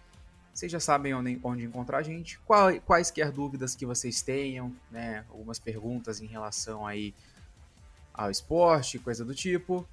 Vocês 0.55 0.73
já 0.73 0.81
sabem 0.81 1.12
onde, 1.14 1.39
onde 1.43 1.64
encontrar 1.64 1.99
a 1.99 2.03
gente. 2.03 2.39
Qual, 2.41 2.73
quaisquer 2.81 3.31
dúvidas 3.31 3.77
que 3.77 3.85
vocês 3.85 4.23
tenham, 4.23 4.75
né? 4.91 5.25
Algumas 5.29 5.59
perguntas 5.59 6.21
em 6.21 6.27
relação 6.27 6.87
aí 6.87 7.14
ao 8.12 8.31
esporte, 8.31 8.99
coisa 8.99 9.25
do 9.25 9.35
tipo. 9.35 9.87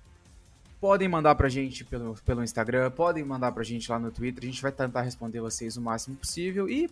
Podem 0.79 1.07
mandar 1.07 1.33
pra 1.35 1.49
gente 1.49 1.83
pelo, 1.83 2.13
pelo 2.23 2.43
Instagram, 2.43 2.91
podem 2.91 3.23
mandar 3.23 3.51
pra 3.51 3.63
gente 3.63 3.89
lá 3.89 3.97
no 3.97 4.11
Twitter. 4.11 4.43
A 4.43 4.47
gente 4.47 4.61
vai 4.61 4.71
tentar 4.71 5.01
responder 5.01 5.39
vocês 5.39 5.75
o 5.75 5.81
máximo 5.81 6.15
possível. 6.15 6.69
E, 6.69 6.89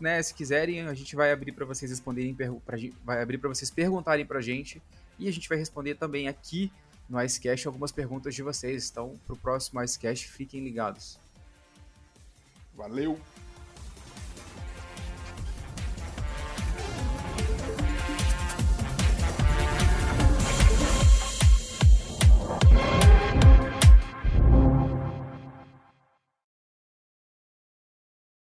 né, 0.00 0.20
se 0.20 0.34
quiserem, 0.34 0.80
a 0.80 0.94
gente 0.94 1.14
vai 1.14 1.30
abrir 1.30 1.52
para 1.52 1.64
vocês 1.64 1.90
responderem, 1.90 2.34
pra, 2.34 2.76
vai 3.04 3.22
abrir 3.22 3.38
para 3.38 3.48
vocês 3.48 3.70
perguntarem 3.70 4.26
pra 4.26 4.40
gente. 4.40 4.82
E 5.18 5.28
a 5.28 5.32
gente 5.32 5.48
vai 5.48 5.56
responder 5.56 5.94
também 5.94 6.26
aqui 6.26 6.72
no 7.08 7.22
Icecast 7.22 7.66
algumas 7.66 7.92
perguntas 7.92 8.34
de 8.34 8.42
vocês. 8.42 8.90
Então, 8.90 9.18
pro 9.26 9.36
próximo 9.36 9.82
Icecast, 9.82 10.28
fiquem 10.28 10.62
ligados. 10.62 11.18
Valeu! 12.76 13.18